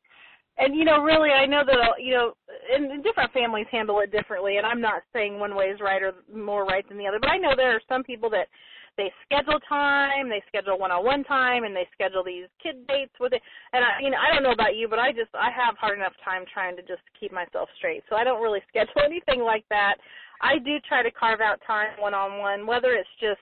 And 0.59 0.75
you 0.75 0.85
know, 0.85 1.03
really, 1.03 1.31
I 1.31 1.45
know 1.45 1.63
that 1.67 1.77
you 1.99 2.15
know, 2.15 2.33
and 2.73 2.91
and 2.91 3.05
different 3.05 3.33
families 3.33 3.67
handle 3.71 4.01
it 4.01 4.11
differently. 4.11 4.57
And 4.57 4.67
I'm 4.67 4.81
not 4.81 5.03
saying 5.13 5.39
one 5.39 5.55
way 5.55 5.67
is 5.67 5.81
right 5.81 6.03
or 6.03 6.13
more 6.33 6.65
right 6.65 6.87
than 6.89 6.99
the 6.99 7.07
other, 7.07 7.19
but 7.21 7.31
I 7.31 7.37
know 7.37 7.53
there 7.57 7.75
are 7.75 7.83
some 7.89 8.03
people 8.03 8.31
that 8.31 8.49
they 8.97 9.13
schedule 9.25 9.61
time, 9.69 10.29
they 10.29 10.43
schedule 10.49 10.79
one-on-one 10.79 11.25
time, 11.25 11.65
and 11.65 11.77
they 11.77 11.87
schedule 11.93 12.25
these 12.25 12.49
kid 12.63 12.87
dates 12.89 13.13
with 13.21 13.35
it. 13.35 13.43
And 13.75 13.85
I, 13.85 14.01
you 14.01 14.11
know, 14.11 14.17
I 14.17 14.33
don't 14.33 14.43
know 14.43 14.57
about 14.57 14.77
you, 14.77 14.89
but 14.89 14.99
I 14.99 15.13
just 15.13 15.29
I 15.35 15.51
have 15.51 15.77
hard 15.77 15.99
enough 15.99 16.15
time 16.25 16.45
trying 16.53 16.77
to 16.77 16.83
just 16.83 17.03
keep 17.19 17.33
myself 17.33 17.69
straight. 17.77 18.03
So 18.09 18.17
I 18.17 18.25
don't 18.25 18.43
really 18.43 18.61
schedule 18.69 19.05
anything 19.05 19.43
like 19.43 19.65
that. 19.69 19.97
I 20.41 20.59
do 20.59 20.81
try 20.89 21.03
to 21.03 21.11
carve 21.11 21.41
out 21.41 21.61
time 21.67 21.89
one-on-one, 21.99 22.67
whether 22.67 22.93
it's 22.93 23.09
just 23.21 23.41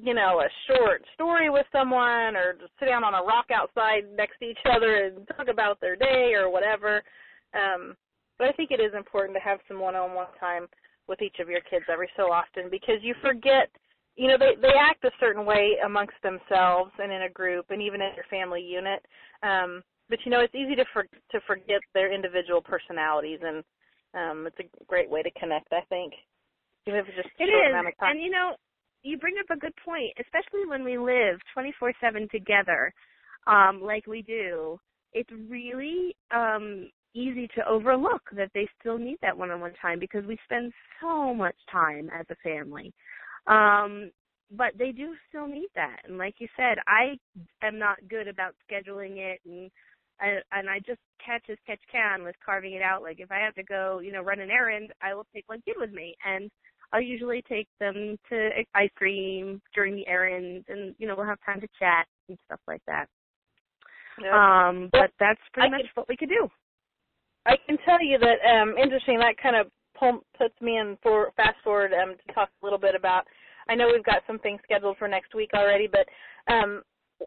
you 0.00 0.14
know, 0.14 0.40
a 0.40 0.48
short 0.66 1.02
story 1.14 1.50
with 1.50 1.66
someone 1.70 2.34
or 2.36 2.54
just 2.54 2.72
sit 2.78 2.86
down 2.86 3.04
on 3.04 3.14
a 3.14 3.22
rock 3.22 3.46
outside 3.52 4.04
next 4.16 4.38
to 4.38 4.46
each 4.46 4.64
other 4.70 5.04
and 5.04 5.28
talk 5.36 5.48
about 5.48 5.80
their 5.80 5.96
day 5.96 6.32
or 6.34 6.50
whatever. 6.50 7.02
Um, 7.52 7.96
but 8.38 8.48
I 8.48 8.52
think 8.52 8.70
it 8.70 8.80
is 8.80 8.94
important 8.96 9.36
to 9.36 9.42
have 9.42 9.58
some 9.68 9.78
one-on-one 9.80 10.28
time 10.40 10.66
with 11.08 11.20
each 11.20 11.36
of 11.40 11.48
your 11.48 11.60
kids 11.68 11.84
every 11.92 12.08
so 12.16 12.32
often 12.32 12.70
because 12.70 12.96
you 13.02 13.14
forget, 13.20 13.68
you 14.16 14.28
know, 14.28 14.38
they 14.38 14.54
they 14.60 14.72
act 14.80 15.04
a 15.04 15.10
certain 15.20 15.44
way 15.44 15.76
amongst 15.84 16.16
themselves 16.22 16.90
and 16.98 17.12
in 17.12 17.22
a 17.22 17.28
group 17.28 17.66
and 17.70 17.82
even 17.82 18.00
in 18.00 18.14
your 18.14 18.24
family 18.30 18.62
unit. 18.62 19.04
Um, 19.42 19.82
but 20.08 20.18
you 20.24 20.30
know, 20.30 20.40
it's 20.40 20.54
easy 20.54 20.74
to 20.76 20.84
for, 20.92 21.04
to 21.04 21.40
forget 21.46 21.80
their 21.92 22.12
individual 22.12 22.62
personalities 22.62 23.40
and 23.42 23.62
um, 24.14 24.46
it's 24.46 24.58
a 24.58 24.84
great 24.86 25.10
way 25.10 25.22
to 25.22 25.30
connect. 25.32 25.72
I 25.72 25.82
think, 25.88 26.14
even 26.86 27.00
if 27.00 27.06
it's 27.08 27.16
just 27.16 27.28
a 27.28 27.42
It 27.42 27.48
short 27.48 27.66
is, 27.66 27.72
amount 27.72 27.88
of 27.88 27.98
time. 27.98 28.10
and 28.16 28.22
you 28.22 28.30
know, 28.30 28.56
you 29.02 29.18
bring 29.18 29.34
up 29.38 29.56
a 29.56 29.60
good 29.60 29.74
point, 29.84 30.12
especially 30.20 30.66
when 30.66 30.84
we 30.84 30.98
live 30.98 31.40
24/7 31.54 32.28
together, 32.30 32.92
um, 33.46 33.80
like 33.82 34.06
we 34.06 34.22
do. 34.22 34.78
It's 35.12 35.30
really 35.48 36.16
um, 36.30 36.90
easy 37.14 37.48
to 37.54 37.66
overlook 37.68 38.22
that 38.32 38.50
they 38.54 38.68
still 38.80 38.98
need 38.98 39.18
that 39.22 39.36
one-on-one 39.36 39.74
time 39.80 39.98
because 39.98 40.24
we 40.24 40.38
spend 40.44 40.72
so 41.00 41.34
much 41.34 41.56
time 41.70 42.10
as 42.18 42.26
a 42.30 42.36
family. 42.36 42.92
Um, 43.46 44.10
but 44.50 44.72
they 44.78 44.92
do 44.92 45.14
still 45.28 45.46
need 45.46 45.68
that, 45.74 46.02
and 46.04 46.18
like 46.18 46.34
you 46.38 46.48
said, 46.56 46.78
I 46.86 47.18
am 47.62 47.78
not 47.78 47.96
good 48.08 48.28
about 48.28 48.54
scheduling 48.70 49.18
it 49.18 49.40
and. 49.44 49.70
I, 50.20 50.38
and 50.52 50.70
I 50.70 50.78
just 50.78 51.00
catch 51.24 51.42
as 51.50 51.56
catch 51.66 51.80
can 51.90 52.22
with 52.22 52.36
carving 52.44 52.74
it 52.74 52.82
out. 52.82 53.02
Like 53.02 53.18
if 53.18 53.32
I 53.32 53.40
have 53.40 53.54
to 53.56 53.64
go, 53.64 53.98
you 53.98 54.12
know, 54.12 54.22
run 54.22 54.38
an 54.38 54.50
errand, 54.50 54.92
I 55.02 55.14
will 55.14 55.26
take 55.34 55.48
one 55.48 55.62
kid 55.64 55.74
with 55.78 55.90
me, 55.90 56.14
and 56.24 56.48
I'll 56.92 57.00
usually 57.00 57.42
take 57.48 57.68
them 57.80 58.18
to 58.28 58.50
ice 58.74 58.90
cream 58.96 59.60
during 59.74 59.96
the 59.96 60.06
errands, 60.06 60.66
and 60.68 60.94
you 60.98 61.06
know 61.06 61.14
we'll 61.16 61.26
have 61.26 61.38
time 61.44 61.60
to 61.60 61.68
chat 61.78 62.06
and 62.28 62.38
stuff 62.46 62.60
like 62.66 62.82
that. 62.86 63.06
Yeah. 64.22 64.68
Um, 64.68 64.88
but 64.92 65.10
that's 65.18 65.40
pretty 65.52 65.68
I 65.68 65.78
much 65.78 65.86
what 65.94 66.08
we 66.08 66.16
could 66.16 66.28
do. 66.28 66.48
I 67.46 67.56
can 67.66 67.78
tell 67.84 68.02
you 68.02 68.18
that 68.18 68.38
um 68.48 68.76
interesting 68.76 69.18
that 69.18 69.36
kind 69.42 69.56
of 69.56 69.66
puts 70.36 70.60
me 70.60 70.78
in 70.78 70.98
for 71.02 71.30
fast 71.36 71.56
forward 71.62 71.92
um 71.92 72.14
to 72.14 72.34
talk 72.34 72.48
a 72.60 72.64
little 72.66 72.78
bit 72.78 72.94
about 72.94 73.24
I 73.68 73.74
know 73.74 73.88
we've 73.92 74.04
got 74.04 74.22
some 74.26 74.38
things 74.40 74.60
scheduled 74.64 74.96
for 74.98 75.06
next 75.06 75.34
week 75.34 75.50
already, 75.54 75.88
but 75.90 76.06
um 76.52 76.82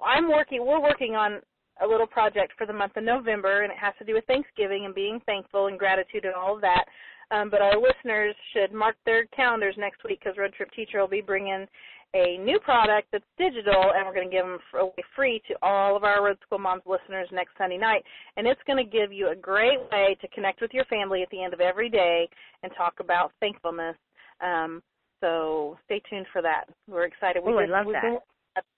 I'm 0.06 0.30
working 0.30 0.66
we're 0.66 0.82
working 0.82 1.16
on 1.16 1.40
a 1.82 1.88
little 1.88 2.08
project 2.08 2.54
for 2.58 2.66
the 2.66 2.74
month 2.74 2.96
of 2.96 3.04
November 3.04 3.64
and 3.64 3.72
it 3.72 3.78
has 3.78 3.94
to 4.00 4.06
do 4.06 4.14
with 4.14 4.26
Thanksgiving 4.26 4.86
and 4.86 4.96
being 4.96 5.20
thankful 5.26 5.68
and 5.68 5.80
gratitude 5.80 6.24
and 6.26 6.34
all 6.34 6.56
of 6.56 6.62
that. 6.62 6.86
Um, 7.32 7.50
but 7.50 7.62
our 7.62 7.80
listeners 7.80 8.36
should 8.54 8.74
mark 8.74 8.96
their 9.06 9.26
calendars 9.28 9.76
next 9.78 10.04
week 10.04 10.20
because 10.24 10.38
Road 10.38 10.54
Trip 10.54 10.70
Teacher 10.72 11.00
will 11.00 11.08
be 11.08 11.22
bringing 11.22 11.66
a 12.14 12.38
new 12.38 12.60
product 12.60 13.10
that's 13.12 13.26
digital, 13.38 13.92
and 13.94 14.06
we're 14.06 14.14
going 14.14 14.30
to 14.30 14.36
give 14.36 14.46
them 14.46 14.60
away 14.80 15.04
free 15.16 15.42
to 15.48 15.56
all 15.62 15.98
of 15.98 16.04
our 16.04 16.24
Road 16.24 16.38
School 16.46 16.60
Moms 16.60 16.84
listeners 16.86 17.28
next 17.32 17.52
Sunday 17.58 17.78
night. 17.78 18.04
And 18.38 18.48
it's 18.48 18.62
going 18.66 18.84
to 18.84 18.90
give 18.90 19.12
you 19.12 19.32
a 19.32 19.36
great 19.36 19.80
way 19.92 20.16
to 20.22 20.28
connect 20.30 20.62
with 20.62 20.72
your 20.74 20.86
family 20.86 21.24
at 21.24 21.30
the 21.30 21.44
end 21.44 21.54
of 21.54 21.60
every 21.60 21.90
day 21.90 22.30
and 22.64 22.72
talk 22.78 22.96
about 23.00 23.34
thankfulness. 23.42 23.98
Um, 24.42 24.82
so 25.20 25.78
stay 25.86 26.02
tuned 26.10 26.28
for 26.32 26.42
that. 26.42 26.66
We're 26.88 27.06
excited. 27.06 27.44
Oh, 27.46 27.58
I 27.58 27.66
love 27.66 27.88
that. 27.92 28.22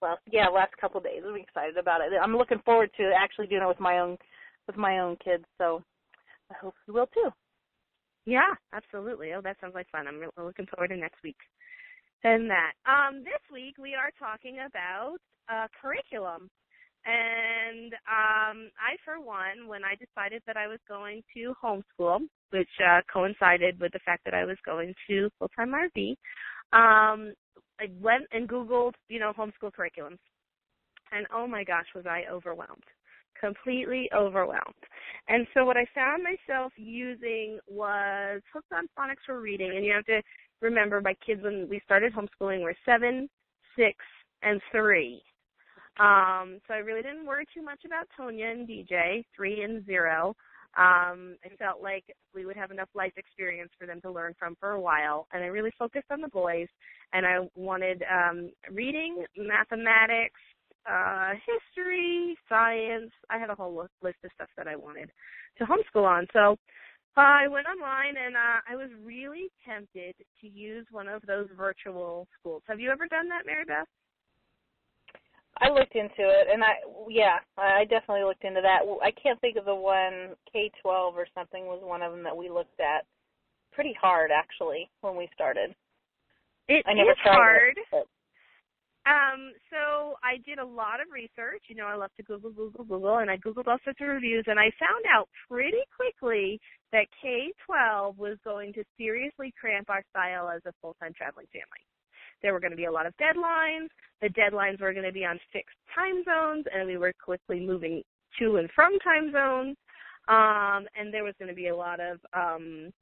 Last, 0.02 0.20
yeah, 0.28 0.48
last 0.48 0.76
couple 0.80 0.98
of 0.98 1.04
days. 1.04 1.22
I'm 1.24 1.36
excited 1.36 1.76
about 1.76 2.00
it. 2.00 2.12
I'm 2.20 2.36
looking 2.36 2.60
forward 2.64 2.90
to 2.96 3.12
actually 3.16 3.46
doing 3.46 3.62
it 3.62 3.68
with 3.68 3.78
my 3.78 4.00
own 4.00 4.18
with 4.66 4.76
my 4.76 4.98
own 4.98 5.16
kids. 5.24 5.44
So 5.56 5.84
I 6.50 6.54
hope 6.60 6.74
you 6.88 6.94
will 6.94 7.06
too. 7.06 7.30
Yeah, 8.28 8.52
absolutely. 8.74 9.32
Oh, 9.32 9.40
that 9.40 9.56
sounds 9.58 9.74
like 9.74 9.88
fun. 9.88 10.06
I'm 10.06 10.20
looking 10.36 10.66
forward 10.66 10.88
to 10.88 10.96
next 10.96 11.22
week 11.24 11.38
and 12.24 12.50
that. 12.50 12.72
Um, 12.86 13.20
this 13.24 13.40
week 13.52 13.76
we 13.78 13.94
are 13.94 14.10
talking 14.18 14.58
about 14.66 15.16
uh, 15.48 15.66
curriculum. 15.80 16.50
And 17.06 17.94
um, 18.04 18.68
I, 18.76 18.98
for 19.04 19.24
one, 19.24 19.66
when 19.66 19.82
I 19.82 19.94
decided 19.94 20.42
that 20.46 20.56
I 20.56 20.66
was 20.66 20.80
going 20.88 21.22
to 21.34 21.54
homeschool, 21.62 22.20
which 22.50 22.68
uh, 22.84 23.00
coincided 23.10 23.80
with 23.80 23.92
the 23.92 24.00
fact 24.04 24.24
that 24.24 24.34
I 24.34 24.44
was 24.44 24.58
going 24.66 24.92
to 25.08 25.30
full-time 25.38 25.72
RV, 25.72 26.10
um, 26.74 27.32
I 27.80 27.86
went 28.00 28.24
and 28.32 28.48
Googled, 28.48 28.92
you 29.08 29.20
know, 29.20 29.32
homeschool 29.32 29.72
curriculums. 29.72 30.18
And 31.12 31.26
oh 31.32 31.46
my 31.46 31.64
gosh, 31.64 31.86
was 31.94 32.04
I 32.04 32.24
overwhelmed 32.30 32.84
completely 33.40 34.08
overwhelmed. 34.16 34.74
And 35.28 35.46
so 35.54 35.64
what 35.64 35.76
I 35.76 35.86
found 35.94 36.22
myself 36.22 36.72
using 36.76 37.58
was 37.68 38.40
Hooked 38.52 38.72
on 38.72 38.88
Phonics 38.98 39.24
for 39.26 39.40
Reading. 39.40 39.72
And 39.76 39.84
you 39.84 39.92
have 39.92 40.06
to 40.06 40.22
remember 40.60 41.00
my 41.00 41.14
kids 41.24 41.42
when 41.42 41.68
we 41.68 41.80
started 41.84 42.12
homeschooling 42.12 42.62
were 42.62 42.74
seven, 42.84 43.28
six, 43.76 43.96
and 44.42 44.60
three. 44.72 45.22
Um, 45.98 46.60
so 46.66 46.74
I 46.74 46.78
really 46.78 47.02
didn't 47.02 47.26
worry 47.26 47.44
too 47.52 47.62
much 47.62 47.80
about 47.84 48.06
Tonya 48.18 48.52
and 48.52 48.68
DJ, 48.68 49.24
three 49.34 49.62
and 49.62 49.84
zero. 49.84 50.36
Um, 50.76 51.36
I 51.44 51.48
felt 51.58 51.82
like 51.82 52.04
we 52.34 52.46
would 52.46 52.56
have 52.56 52.70
enough 52.70 52.90
life 52.94 53.14
experience 53.16 53.70
for 53.78 53.86
them 53.86 54.00
to 54.02 54.10
learn 54.12 54.34
from 54.38 54.54
for 54.60 54.72
a 54.72 54.80
while, 54.80 55.26
and 55.32 55.42
I 55.42 55.48
really 55.48 55.72
focused 55.78 56.06
on 56.10 56.20
the 56.20 56.28
boys. 56.28 56.68
And 57.12 57.26
I 57.26 57.48
wanted 57.56 58.04
um, 58.12 58.50
reading, 58.70 59.24
mathematics, 59.36 60.38
uh, 60.86 61.32
history, 61.46 62.36
science. 62.48 63.10
I 63.30 63.38
had 63.38 63.50
a 63.50 63.54
whole 63.54 63.88
list 64.02 64.16
of 64.24 64.30
stuff 64.34 64.48
that 64.56 64.68
I 64.68 64.76
wanted 64.76 65.10
to 65.58 65.64
homeschool 65.64 66.04
on. 66.04 66.26
So 66.32 66.56
uh, 67.16 67.20
I 67.20 67.48
went 67.48 67.66
online 67.66 68.14
and 68.16 68.36
uh, 68.36 68.60
I 68.68 68.76
was 68.76 68.90
really 69.02 69.48
tempted 69.66 70.14
to 70.40 70.48
use 70.48 70.86
one 70.90 71.08
of 71.08 71.22
those 71.26 71.48
virtual 71.56 72.26
schools. 72.38 72.62
Have 72.68 72.80
you 72.80 72.90
ever 72.90 73.06
done 73.06 73.28
that, 73.28 73.46
Mary 73.46 73.64
Beth? 73.64 73.88
I 75.60 75.70
looked 75.70 75.96
into 75.96 76.22
it, 76.22 76.46
and 76.52 76.62
I 76.62 76.74
yeah, 77.10 77.38
I 77.56 77.82
definitely 77.84 78.22
looked 78.22 78.44
into 78.44 78.60
that. 78.60 78.86
I 79.02 79.10
can't 79.10 79.40
think 79.40 79.56
of 79.56 79.64
the 79.64 79.74
one 79.74 80.36
K 80.52 80.70
twelve 80.80 81.16
or 81.16 81.26
something 81.34 81.66
was 81.66 81.80
one 81.82 82.00
of 82.00 82.12
them 82.12 82.22
that 82.22 82.36
we 82.36 82.48
looked 82.48 82.78
at 82.78 83.04
pretty 83.72 83.96
hard 84.00 84.30
actually 84.30 84.88
when 85.00 85.16
we 85.16 85.28
started. 85.34 85.74
It 86.68 86.84
I 86.86 86.94
never 86.94 87.10
is 87.10 87.16
tried 87.24 87.34
hard. 87.34 87.78
It, 87.92 88.06
um, 89.08 89.52
so 89.70 90.16
I 90.22 90.36
did 90.44 90.58
a 90.58 90.64
lot 90.64 91.00
of 91.00 91.08
research. 91.12 91.64
You 91.68 91.76
know, 91.76 91.86
I 91.86 91.94
love 91.94 92.10
to 92.18 92.22
Google, 92.22 92.50
Google, 92.50 92.84
Google, 92.84 93.18
and 93.18 93.30
I 93.30 93.38
Googled 93.38 93.66
all 93.66 93.78
sorts 93.82 94.00
of 94.00 94.08
reviews, 94.08 94.44
and 94.46 94.60
I 94.60 94.70
found 94.78 95.04
out 95.10 95.28
pretty 95.48 95.80
quickly 95.96 96.60
that 96.92 97.06
K-12 97.22 98.16
was 98.18 98.36
going 98.44 98.72
to 98.74 98.84
seriously 98.98 99.52
cramp 99.58 99.88
our 99.88 100.02
style 100.10 100.50
as 100.50 100.60
a 100.66 100.72
full-time 100.82 101.12
traveling 101.16 101.46
family. 101.52 101.82
There 102.42 102.52
were 102.52 102.60
going 102.60 102.72
to 102.72 102.76
be 102.76 102.84
a 102.84 102.92
lot 102.92 103.06
of 103.06 103.14
deadlines. 103.16 103.88
The 104.20 104.28
deadlines 104.28 104.80
were 104.80 104.92
going 104.92 105.06
to 105.06 105.12
be 105.12 105.24
on 105.24 105.40
fixed 105.52 105.76
time 105.94 106.22
zones, 106.24 106.66
and 106.72 106.86
we 106.86 106.98
were 106.98 107.12
quickly 107.24 107.60
moving 107.60 108.02
to 108.38 108.56
and 108.56 108.68
from 108.74 108.98
time 109.00 109.32
zones. 109.32 109.76
Um, 110.28 110.86
and 110.94 111.12
there 111.12 111.24
was 111.24 111.34
going 111.38 111.48
to 111.48 111.54
be 111.54 111.68
a 111.68 111.76
lot 111.76 112.00
of 112.00 112.18
um, 112.34 112.92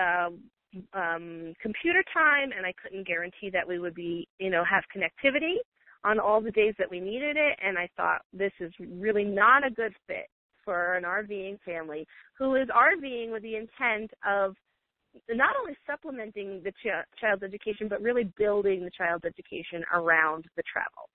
uh, 0.00 0.30
um, 0.92 1.54
computer 1.60 2.02
time, 2.12 2.50
and 2.56 2.66
I 2.66 2.72
couldn't 2.80 3.06
guarantee 3.06 3.50
that 3.52 3.66
we 3.66 3.78
would 3.78 3.94
be, 3.94 4.28
you 4.38 4.50
know, 4.50 4.64
have 4.64 4.84
connectivity 4.94 5.56
on 6.04 6.18
all 6.18 6.40
the 6.40 6.50
days 6.50 6.74
that 6.78 6.90
we 6.90 7.00
needed 7.00 7.36
it. 7.36 7.58
And 7.62 7.78
I 7.78 7.88
thought 7.96 8.22
this 8.32 8.52
is 8.60 8.72
really 8.78 9.24
not 9.24 9.66
a 9.66 9.70
good 9.70 9.94
fit 10.06 10.28
for 10.64 10.94
an 10.94 11.04
RVing 11.04 11.58
family 11.64 12.06
who 12.38 12.54
is 12.54 12.68
RVing 12.68 13.32
with 13.32 13.42
the 13.42 13.56
intent 13.56 14.10
of 14.26 14.54
not 15.28 15.56
only 15.60 15.76
supplementing 15.86 16.62
the 16.62 16.70
ch- 16.72 17.20
child's 17.20 17.42
education, 17.42 17.88
but 17.88 18.00
really 18.00 18.30
building 18.38 18.84
the 18.84 18.90
child's 18.96 19.24
education 19.24 19.82
around 19.92 20.44
the 20.56 20.62
travel. 20.72 21.08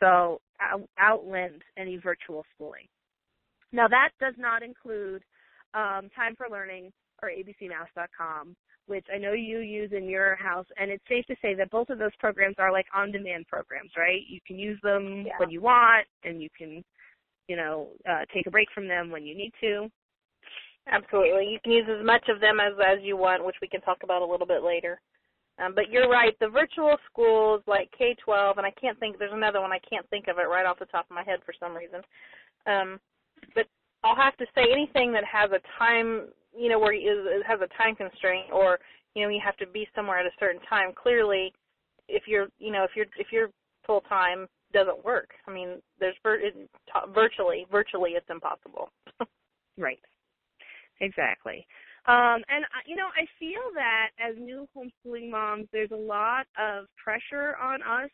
So 0.00 0.40
out- 0.60 0.88
outland 0.98 1.62
any 1.76 1.96
virtual 1.96 2.44
schooling. 2.54 2.86
Now 3.72 3.88
that 3.88 4.10
does 4.20 4.34
not 4.36 4.62
include 4.62 5.22
um, 5.74 6.08
Time 6.14 6.34
for 6.36 6.46
Learning 6.50 6.92
or 7.22 7.30
abcmouse.com 7.30 8.56
which 8.86 9.06
I 9.12 9.18
know 9.18 9.32
you 9.32 9.58
use 9.58 9.90
in 9.92 10.08
your 10.08 10.36
house, 10.36 10.66
and 10.76 10.90
it's 10.90 11.02
safe 11.08 11.26
to 11.26 11.36
say 11.42 11.54
that 11.54 11.70
both 11.70 11.90
of 11.90 11.98
those 11.98 12.14
programs 12.18 12.56
are 12.58 12.72
like 12.72 12.86
on-demand 12.94 13.46
programs, 13.48 13.90
right? 13.96 14.22
You 14.28 14.40
can 14.46 14.58
use 14.58 14.78
them 14.82 15.24
yeah. 15.26 15.32
when 15.38 15.50
you 15.50 15.60
want, 15.60 16.06
and 16.24 16.40
you 16.40 16.48
can, 16.56 16.84
you 17.48 17.56
know, 17.56 17.88
uh, 18.08 18.24
take 18.32 18.46
a 18.46 18.50
break 18.50 18.68
from 18.72 18.86
them 18.86 19.10
when 19.10 19.26
you 19.26 19.36
need 19.36 19.52
to. 19.60 19.90
Absolutely, 20.88 21.48
you 21.48 21.58
can 21.62 21.72
use 21.72 21.86
as 21.88 22.04
much 22.06 22.28
of 22.28 22.40
them 22.40 22.60
as 22.60 22.72
as 22.78 22.98
you 23.02 23.16
want, 23.16 23.44
which 23.44 23.56
we 23.60 23.68
can 23.68 23.80
talk 23.80 23.98
about 24.04 24.22
a 24.22 24.26
little 24.26 24.46
bit 24.46 24.62
later. 24.62 25.00
Um, 25.58 25.74
but 25.74 25.90
you're 25.90 26.08
right, 26.08 26.38
the 26.38 26.48
virtual 26.48 26.96
schools 27.10 27.62
like 27.66 27.90
K-12, 27.96 28.58
and 28.58 28.66
I 28.66 28.72
can't 28.78 28.98
think, 29.00 29.18
there's 29.18 29.32
another 29.32 29.62
one, 29.62 29.72
I 29.72 29.80
can't 29.90 30.08
think 30.10 30.28
of 30.28 30.36
it 30.38 30.50
right 30.50 30.66
off 30.66 30.78
the 30.78 30.84
top 30.84 31.06
of 31.10 31.14
my 31.14 31.24
head 31.24 31.40
for 31.46 31.54
some 31.58 31.74
reason. 31.74 32.02
Um, 32.66 33.00
but 33.54 33.64
I'll 34.04 34.14
have 34.14 34.36
to 34.36 34.44
say 34.54 34.64
anything 34.70 35.12
that 35.12 35.24
has 35.24 35.50
a 35.52 35.60
time 35.78 36.28
you 36.56 36.68
know, 36.68 36.78
where 36.78 36.92
it 36.92 37.46
has 37.46 37.60
a 37.60 37.82
time 37.82 37.94
constraint 37.94 38.46
or, 38.52 38.78
you 39.14 39.22
know, 39.22 39.28
you 39.28 39.40
have 39.44 39.56
to 39.58 39.66
be 39.66 39.88
somewhere 39.94 40.18
at 40.18 40.26
a 40.26 40.30
certain 40.38 40.60
time, 40.62 40.92
clearly 40.94 41.52
if 42.08 42.24
you're, 42.26 42.48
you 42.58 42.72
know, 42.72 42.84
if 42.84 42.90
you're 42.94 43.06
if 43.18 43.28
you're 43.32 43.50
full 43.86 44.00
time 44.02 44.46
doesn't 44.72 45.04
work. 45.04 45.30
I 45.46 45.52
mean, 45.52 45.80
there's 46.00 46.16
vir- 46.22 46.40
it, 46.40 46.70
virtually 47.14 47.66
virtually 47.70 48.12
it's 48.12 48.26
impossible. 48.30 48.90
right. 49.78 50.00
Exactly. 51.00 51.66
Um, 52.06 52.42
and 52.48 52.64
you 52.86 52.96
know, 52.96 53.08
I 53.16 53.26
feel 53.38 53.62
that 53.74 54.10
as 54.20 54.36
new 54.38 54.68
homeschooling 54.76 55.30
moms, 55.30 55.66
there's 55.72 55.90
a 55.90 55.96
lot 55.96 56.46
of 56.58 56.86
pressure 57.02 57.56
on 57.62 57.82
us. 57.82 58.10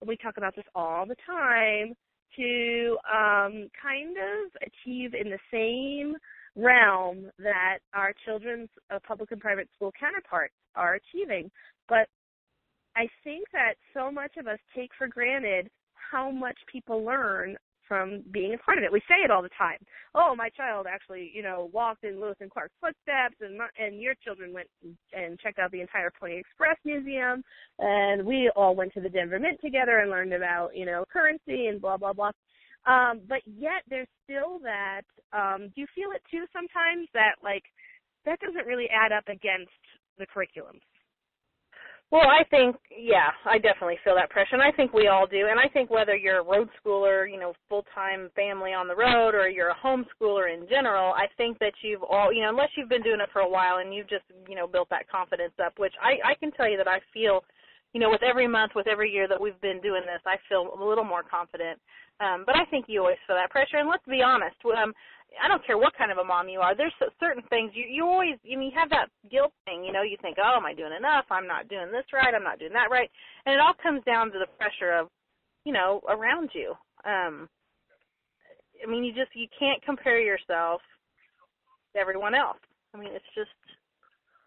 And 0.00 0.08
we 0.08 0.16
talk 0.16 0.36
about 0.36 0.54
this 0.56 0.64
all 0.74 1.06
the 1.06 1.16
time 1.26 1.94
to 2.36 2.98
um, 3.12 3.68
kind 3.80 4.16
of 4.16 4.50
achieve 4.62 5.14
in 5.14 5.30
the 5.30 5.38
same 5.50 6.14
realm 6.56 7.30
that 7.38 7.78
our 7.94 8.12
children's 8.24 8.68
uh, 8.90 8.98
public 9.06 9.32
and 9.32 9.40
private 9.40 9.68
school 9.74 9.92
counterparts 9.98 10.54
are 10.74 10.94
achieving. 10.94 11.50
But 11.88 12.08
I 12.96 13.08
think 13.24 13.46
that 13.52 13.74
so 13.94 14.10
much 14.10 14.32
of 14.38 14.46
us 14.46 14.58
take 14.76 14.90
for 14.98 15.08
granted 15.08 15.70
how 15.94 16.30
much 16.30 16.58
people 16.70 17.04
learn 17.04 17.56
from 17.88 18.22
being 18.32 18.54
a 18.54 18.58
part 18.58 18.78
of 18.78 18.84
it. 18.84 18.92
We 18.92 19.00
say 19.00 19.16
it 19.24 19.30
all 19.30 19.42
the 19.42 19.50
time. 19.58 19.76
Oh, 20.14 20.34
my 20.36 20.48
child 20.50 20.86
actually, 20.88 21.30
you 21.34 21.42
know, 21.42 21.68
walked 21.72 22.04
in 22.04 22.20
Lewis 22.20 22.36
and 22.40 22.50
Clark's 22.50 22.74
footsteps, 22.80 23.36
and 23.40 23.58
my, 23.58 23.66
and 23.78 24.00
your 24.00 24.14
children 24.24 24.52
went 24.52 24.68
and 25.12 25.38
checked 25.40 25.58
out 25.58 25.70
the 25.72 25.80
entire 25.80 26.10
Pony 26.18 26.38
Express 26.38 26.78
Museum, 26.84 27.42
and 27.78 28.24
we 28.24 28.50
all 28.56 28.74
went 28.74 28.94
to 28.94 29.00
the 29.00 29.10
Denver 29.10 29.38
Mint 29.38 29.60
together 29.62 29.98
and 29.98 30.10
learned 30.10 30.32
about, 30.32 30.70
you 30.74 30.86
know, 30.86 31.04
currency 31.12 31.66
and 31.66 31.80
blah 31.80 31.96
blah 31.96 32.12
blah. 32.12 32.30
Um, 32.86 33.20
but 33.28 33.40
yet 33.46 33.82
there's 33.88 34.08
still 34.24 34.58
that. 34.60 35.02
Um, 35.32 35.70
do 35.74 35.80
you 35.80 35.86
feel 35.94 36.10
it 36.14 36.22
too 36.30 36.44
sometimes 36.52 37.08
that 37.14 37.36
like 37.42 37.64
that 38.26 38.40
doesn't 38.40 38.66
really 38.66 38.88
add 38.90 39.12
up 39.12 39.28
against 39.28 39.70
the 40.18 40.26
curriculums? 40.26 40.82
Well, 42.12 42.28
I 42.28 42.44
think, 42.50 42.76
yeah, 42.94 43.30
I 43.46 43.56
definitely 43.56 43.96
feel 44.04 44.14
that 44.16 44.28
pressure, 44.28 44.52
and 44.52 44.60
I 44.60 44.70
think 44.70 44.92
we 44.92 45.08
all 45.08 45.26
do. 45.26 45.48
And 45.50 45.58
I 45.58 45.66
think 45.72 45.88
whether 45.88 46.14
you're 46.14 46.40
a 46.40 46.44
road 46.44 46.68
schooler, 46.76 47.24
you 47.24 47.40
know, 47.40 47.54
full-time 47.70 48.28
family 48.36 48.74
on 48.74 48.86
the 48.86 48.94
road, 48.94 49.34
or 49.34 49.48
you're 49.48 49.70
a 49.70 49.82
homeschooler 49.82 50.52
in 50.52 50.68
general, 50.68 51.14
I 51.14 51.24
think 51.38 51.58
that 51.60 51.72
you've 51.80 52.02
all, 52.02 52.30
you 52.30 52.42
know, 52.42 52.50
unless 52.50 52.68
you've 52.76 52.90
been 52.90 53.02
doing 53.02 53.20
it 53.20 53.30
for 53.32 53.40
a 53.40 53.48
while 53.48 53.78
and 53.78 53.94
you've 53.94 54.10
just, 54.10 54.24
you 54.46 54.54
know, 54.54 54.66
built 54.66 54.90
that 54.90 55.08
confidence 55.08 55.54
up, 55.64 55.78
which 55.78 55.94
I, 56.02 56.32
I 56.32 56.34
can 56.34 56.52
tell 56.52 56.68
you 56.68 56.76
that 56.76 56.86
I 56.86 57.00
feel, 57.14 57.44
you 57.92 58.00
know, 58.00 58.10
with 58.10 58.22
every 58.22 58.48
month, 58.48 58.72
with 58.74 58.86
every 58.86 59.10
year 59.10 59.28
that 59.28 59.40
we've 59.40 59.60
been 59.60 59.80
doing 59.80 60.02
this, 60.02 60.20
I 60.26 60.36
feel 60.48 60.72
a 60.72 60.84
little 60.84 61.04
more 61.04 61.22
confident 61.22 61.78
um, 62.22 62.44
but 62.46 62.54
I 62.54 62.64
think 62.70 62.86
you 62.88 63.00
always 63.00 63.18
feel 63.26 63.36
that 63.36 63.50
pressure. 63.50 63.78
And 63.82 63.88
let's 63.88 64.06
be 64.06 64.22
honest, 64.22 64.54
um, 64.64 64.94
I 65.42 65.48
don't 65.48 65.64
care 65.66 65.78
what 65.78 65.96
kind 65.98 66.12
of 66.12 66.18
a 66.18 66.24
mom 66.24 66.48
you 66.48 66.60
are. 66.60 66.76
There's 66.76 66.94
certain 67.18 67.42
things 67.48 67.72
you 67.74 67.86
you 67.88 68.04
always 68.06 68.36
you 68.42 68.58
mean 68.58 68.70
you 68.70 68.78
have 68.78 68.90
that 68.90 69.08
guilt 69.30 69.52
thing. 69.64 69.82
You 69.82 69.92
know, 69.92 70.02
you 70.02 70.16
think, 70.20 70.36
oh, 70.38 70.56
am 70.56 70.66
I 70.66 70.74
doing 70.74 70.92
enough? 70.92 71.24
I'm 71.30 71.48
not 71.48 71.68
doing 71.68 71.90
this 71.90 72.04
right. 72.12 72.34
I'm 72.34 72.44
not 72.44 72.58
doing 72.58 72.74
that 72.74 72.90
right. 72.90 73.10
And 73.46 73.54
it 73.54 73.60
all 73.60 73.74
comes 73.82 74.04
down 74.04 74.30
to 74.32 74.38
the 74.38 74.50
pressure 74.58 74.92
of, 74.92 75.08
you 75.64 75.72
know, 75.72 76.00
around 76.08 76.50
you. 76.54 76.74
Um, 77.04 77.48
I 78.78 78.86
mean, 78.86 79.04
you 79.04 79.12
just 79.12 79.34
you 79.34 79.48
can't 79.58 79.82
compare 79.82 80.20
yourself 80.20 80.80
to 81.94 81.98
everyone 81.98 82.34
else. 82.34 82.60
I 82.94 82.98
mean, 82.98 83.10
it's 83.14 83.32
just 83.34 83.56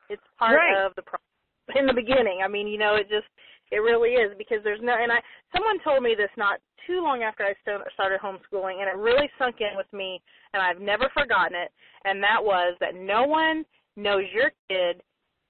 it's 0.08 0.24
part 0.38 0.56
right. 0.56 0.86
of 0.86 0.94
the 0.96 1.02
problem 1.02 1.35
in 1.76 1.86
the 1.86 1.94
beginning. 1.94 2.42
I 2.44 2.48
mean, 2.48 2.68
you 2.68 2.78
know, 2.78 2.96
it 2.96 3.10
just 3.10 3.28
it 3.72 3.78
really 3.78 4.12
is 4.12 4.32
because 4.38 4.60
there's 4.64 4.82
no 4.82 4.94
and 4.94 5.12
I 5.12 5.20
someone 5.54 5.80
told 5.84 6.04
me 6.04 6.14
this 6.16 6.30
not 6.38 6.60
too 6.86 7.02
long 7.02 7.24
after 7.24 7.44
I 7.44 7.54
started 7.94 8.20
homeschooling 8.22 8.82
and 8.82 8.90
it 8.90 8.98
really 8.98 9.30
sunk 9.40 9.58
in 9.60 9.76
with 9.76 9.92
me 9.92 10.22
and 10.54 10.62
I've 10.62 10.80
never 10.80 11.10
forgotten 11.14 11.58
it 11.58 11.72
and 12.04 12.22
that 12.22 12.38
was 12.42 12.78
that 12.80 12.94
no 12.96 13.24
one 13.24 13.66
knows 13.96 14.24
your 14.34 14.52
kid 14.70 15.02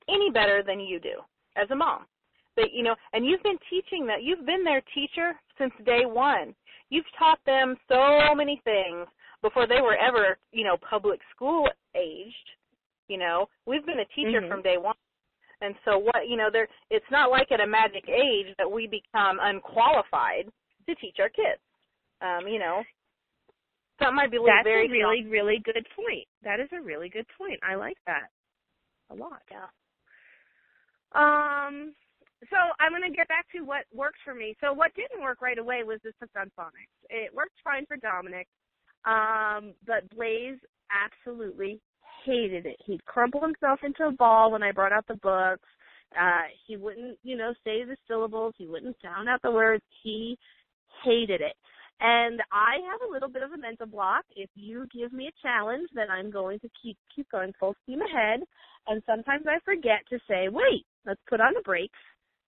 any 0.07 0.29
better 0.31 0.63
than 0.65 0.79
you 0.79 0.99
do 0.99 1.19
as 1.55 1.69
a 1.71 1.75
mom. 1.75 2.05
That 2.55 2.71
you 2.73 2.83
know, 2.83 2.95
and 3.11 3.25
you've 3.25 3.43
been 3.43 3.59
teaching 3.69 4.05
that 4.07 4.23
you've 4.23 4.45
been 4.45 4.63
their 4.63 4.81
teacher 4.93 5.33
since 5.57 5.73
day 5.85 6.05
1. 6.05 6.55
You've 6.89 7.05
taught 7.19 7.39
them 7.45 7.75
so 7.89 8.33
many 8.33 8.61
things 8.63 9.07
before 9.41 9.67
they 9.67 9.81
were 9.81 9.97
ever, 9.97 10.37
you 10.51 10.63
know, 10.63 10.77
public 10.89 11.19
school 11.35 11.67
aged. 11.95 12.35
You 13.09 13.17
know, 13.17 13.47
we've 13.65 13.85
been 13.85 13.99
a 13.99 14.15
teacher 14.15 14.39
mm-hmm. 14.39 14.49
from 14.49 14.61
day 14.61 14.77
1 14.77 14.93
and 15.65 15.75
so 15.83 15.97
what 15.97 16.29
you 16.29 16.37
know, 16.37 16.49
there 16.51 16.67
it's 16.89 17.09
not 17.11 17.31
like 17.31 17.51
at 17.51 17.59
a 17.59 17.67
magic 17.67 18.07
age 18.07 18.53
that 18.57 18.71
we 18.71 18.87
become 18.87 19.39
unqualified 19.41 20.45
to 20.87 20.95
teach 20.95 21.17
our 21.19 21.29
kids. 21.29 21.61
Um, 22.21 22.47
you 22.47 22.59
know. 22.59 22.83
Something 24.01 24.19
I 24.19 24.27
believe 24.27 24.51
That's 24.51 24.67
very 24.67 24.87
a 24.87 24.91
really, 24.91 25.23
strong. 25.23 25.31
really 25.31 25.61
good 25.63 25.87
point. 25.95 26.27
That 26.43 26.59
is 26.59 26.67
a 26.75 26.81
really 26.83 27.07
good 27.07 27.25
point. 27.37 27.59
I 27.63 27.75
like 27.75 27.95
that 28.05 28.27
a 29.09 29.15
lot. 29.15 29.39
Yeah. 29.49 29.71
Um 31.15 31.95
so 32.49 32.57
I'm 32.79 32.91
going 32.91 33.09
to 33.09 33.15
get 33.15 33.27
back 33.27 33.47
to 33.55 33.63
what 33.63 33.85
works 33.93 34.19
for 34.23 34.35
me. 34.35 34.55
So 34.61 34.73
what 34.73 34.93
didn't 34.93 35.23
work 35.23 35.41
right 35.41 35.57
away 35.57 35.83
was 35.83 35.99
this 36.03 36.13
book 36.19 36.29
on 36.37 36.51
phonics. 36.59 36.93
It 37.09 37.33
worked 37.33 37.55
fine 37.63 37.85
for 37.87 37.97
Dominic, 37.97 38.47
um, 39.05 39.73
but 39.87 40.07
Blaze 40.13 40.59
absolutely 40.91 41.79
hated 42.25 42.65
it. 42.65 42.77
He'd 42.85 43.05
crumple 43.05 43.41
himself 43.41 43.79
into 43.83 44.05
a 44.05 44.11
ball 44.11 44.51
when 44.51 44.63
I 44.63 44.71
brought 44.71 44.93
out 44.93 45.07
the 45.07 45.15
books. 45.15 45.67
Uh, 46.19 46.47
he 46.67 46.77
wouldn't, 46.77 47.17
you 47.23 47.35
know, 47.35 47.53
say 47.63 47.83
the 47.83 47.97
syllables. 48.07 48.53
He 48.57 48.67
wouldn't 48.67 48.95
sound 49.01 49.27
out 49.27 49.41
the 49.41 49.51
words. 49.51 49.83
He 50.03 50.37
hated 51.03 51.41
it. 51.41 51.55
And 52.01 52.41
I 52.51 52.75
have 52.91 53.07
a 53.07 53.11
little 53.11 53.29
bit 53.29 53.43
of 53.43 53.51
a 53.51 53.57
mental 53.57 53.87
block. 53.87 54.25
If 54.35 54.49
you 54.55 54.85
give 54.93 55.13
me 55.13 55.27
a 55.27 55.47
challenge, 55.47 55.89
then 55.93 56.09
I'm 56.09 56.29
going 56.29 56.59
to 56.59 56.69
keep 56.81 56.97
keep 57.15 57.29
going 57.31 57.53
full 57.59 57.75
steam 57.83 58.01
ahead. 58.01 58.41
And 58.87 59.01
sometimes 59.05 59.45
I 59.47 59.59
forget 59.63 60.03
to 60.09 60.19
say, 60.27 60.49
wait, 60.49 60.85
let's 61.05 61.21
put 61.29 61.39
on 61.39 61.53
the 61.53 61.61
brakes 61.63 61.99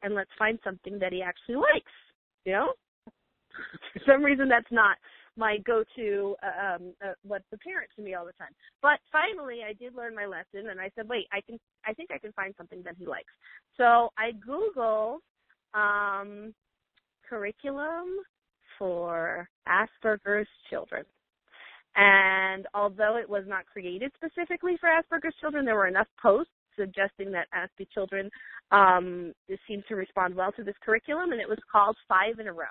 and 0.04 0.14
let's 0.16 0.30
find 0.38 0.60
something 0.64 1.00
that 1.00 1.14
he 1.14 1.22
actually 1.22 1.56
likes. 1.56 1.92
You 2.46 2.54
know? 2.54 2.74
For 3.94 4.02
some 4.06 4.24
reason 4.24 4.50
that's 4.50 4.72
not 4.72 4.98
my 5.38 5.58
go-to 5.66 6.36
uh, 6.44 6.76
um 6.76 6.94
uh, 7.06 7.14
what's 7.24 7.46
apparent 7.54 7.90
to 7.96 8.02
me 8.02 8.14
all 8.14 8.26
the 8.26 8.34
time. 8.34 8.52
But 8.82 9.00
finally, 9.12 9.60
I 9.68 9.74
did 9.74 9.96
learn 9.96 10.16
my 10.16 10.26
lesson, 10.26 10.70
and 10.70 10.80
I 10.80 10.92
said, 10.96 11.08
"Wait, 11.08 11.28
I 11.32 11.42
can. 11.42 11.60
I 11.86 11.94
think 11.94 12.12
I 12.12 12.18
can 12.18 12.32
find 12.34 12.54
something 12.58 12.82
that 12.84 12.96
he 12.98 13.06
likes." 13.06 13.32
So 13.78 14.10
I 14.18 14.32
googled 14.48 15.20
um, 15.74 16.54
curriculum 17.28 18.08
for 18.78 19.48
Asperger's 19.68 20.48
children. 20.70 21.04
And 21.96 22.68
although 22.76 23.18
it 23.18 23.28
was 23.28 23.44
not 23.48 23.66
created 23.66 24.12
specifically 24.16 24.78
for 24.80 24.88
Asperger's 24.88 25.36
children, 25.42 25.66
there 25.66 25.76
were 25.76 25.88
enough 25.88 26.08
posts 26.22 26.52
suggesting 26.78 27.32
that 27.32 27.48
Aspie 27.56 27.90
children 27.92 28.30
um, 28.72 29.34
seem 29.68 29.84
to 29.88 29.96
respond 29.96 30.36
well 30.36 30.52
to 30.52 30.64
this 30.64 30.76
curriculum, 30.86 31.32
and 31.32 31.42
it 31.42 31.50
was 31.50 31.58
called 31.72 31.98
Five 32.08 32.40
in 32.40 32.48
a 32.48 32.54
Row 32.54 32.66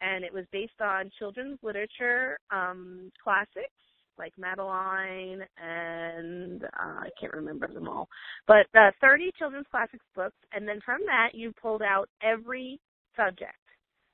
and 0.00 0.24
it 0.24 0.32
was 0.32 0.44
based 0.52 0.80
on 0.80 1.10
children's 1.18 1.58
literature 1.62 2.38
um, 2.50 3.10
classics 3.22 3.70
like 4.18 4.32
Madeline 4.38 5.40
and 5.56 6.62
uh, 6.64 7.00
I 7.00 7.08
can't 7.18 7.32
remember 7.32 7.66
them 7.72 7.88
all, 7.88 8.08
but 8.46 8.66
uh, 8.74 8.90
30 9.00 9.32
children's 9.38 9.66
classics 9.70 10.04
books, 10.14 10.36
and 10.52 10.68
then 10.68 10.80
from 10.84 11.00
that 11.06 11.30
you 11.32 11.52
pulled 11.60 11.82
out 11.82 12.08
every 12.22 12.78
subject. 13.16 13.54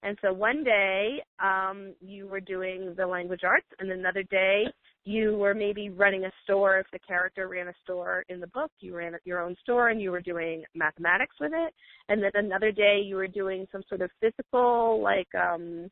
And 0.02 0.16
so 0.22 0.32
one 0.32 0.62
day 0.62 1.22
um, 1.42 1.94
you 2.00 2.28
were 2.28 2.40
doing 2.40 2.94
the 2.96 3.06
language 3.06 3.40
arts, 3.44 3.66
and 3.80 3.90
another 3.90 4.22
day 4.24 4.64
you 5.06 5.36
were 5.36 5.54
maybe 5.54 5.88
running 5.88 6.24
a 6.24 6.32
store. 6.42 6.78
If 6.78 6.86
the 6.92 6.98
character 6.98 7.46
ran 7.46 7.68
a 7.68 7.74
store 7.84 8.24
in 8.28 8.40
the 8.40 8.48
book, 8.48 8.72
you 8.80 8.96
ran 8.96 9.16
your 9.24 9.40
own 9.40 9.54
store 9.62 9.88
and 9.88 10.02
you 10.02 10.10
were 10.10 10.20
doing 10.20 10.64
mathematics 10.74 11.36
with 11.40 11.52
it. 11.54 11.72
And 12.08 12.20
then 12.20 12.32
another 12.34 12.72
day 12.72 13.00
you 13.04 13.14
were 13.14 13.28
doing 13.28 13.66
some 13.70 13.82
sort 13.88 14.02
of 14.02 14.10
physical, 14.20 15.00
like 15.00 15.32
um, 15.34 15.88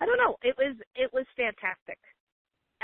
I 0.00 0.06
don't 0.06 0.18
know. 0.18 0.36
It 0.42 0.54
was 0.58 0.76
it 0.94 1.10
was 1.14 1.24
fantastic. 1.34 1.98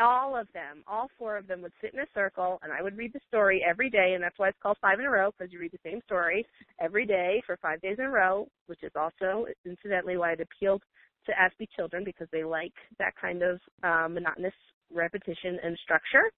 All 0.00 0.34
of 0.34 0.48
them, 0.54 0.82
all 0.88 1.08
four 1.18 1.36
of 1.36 1.46
them 1.46 1.60
would 1.62 1.72
sit 1.80 1.94
in 1.94 2.00
a 2.00 2.06
circle, 2.14 2.58
and 2.62 2.72
I 2.72 2.82
would 2.82 2.96
read 2.96 3.12
the 3.12 3.20
story 3.28 3.62
every 3.64 3.90
day, 3.90 4.14
and 4.14 4.24
that's 4.24 4.38
why 4.38 4.48
it's 4.48 4.58
called 4.60 4.78
Five 4.80 4.98
in 4.98 5.04
a 5.04 5.10
Row 5.10 5.30
because 5.30 5.52
you 5.52 5.60
read 5.60 5.70
the 5.70 5.88
same 5.88 6.00
story 6.06 6.44
every 6.80 7.06
day 7.06 7.42
for 7.46 7.58
five 7.58 7.80
days 7.80 7.96
in 8.00 8.06
a 8.06 8.10
row, 8.10 8.48
which 8.66 8.82
is 8.82 8.90
also 8.96 9.46
incidentally 9.64 10.16
why 10.16 10.32
it 10.32 10.40
appealed 10.40 10.82
to 11.26 11.32
Aspie 11.32 11.68
children 11.76 12.02
because 12.04 12.26
they 12.32 12.42
like 12.42 12.72
that 12.98 13.14
kind 13.20 13.42
of 13.42 13.60
um, 13.84 14.14
monotonous 14.14 14.52
repetition 14.94 15.58
and 15.62 15.78
structure. 15.82 16.30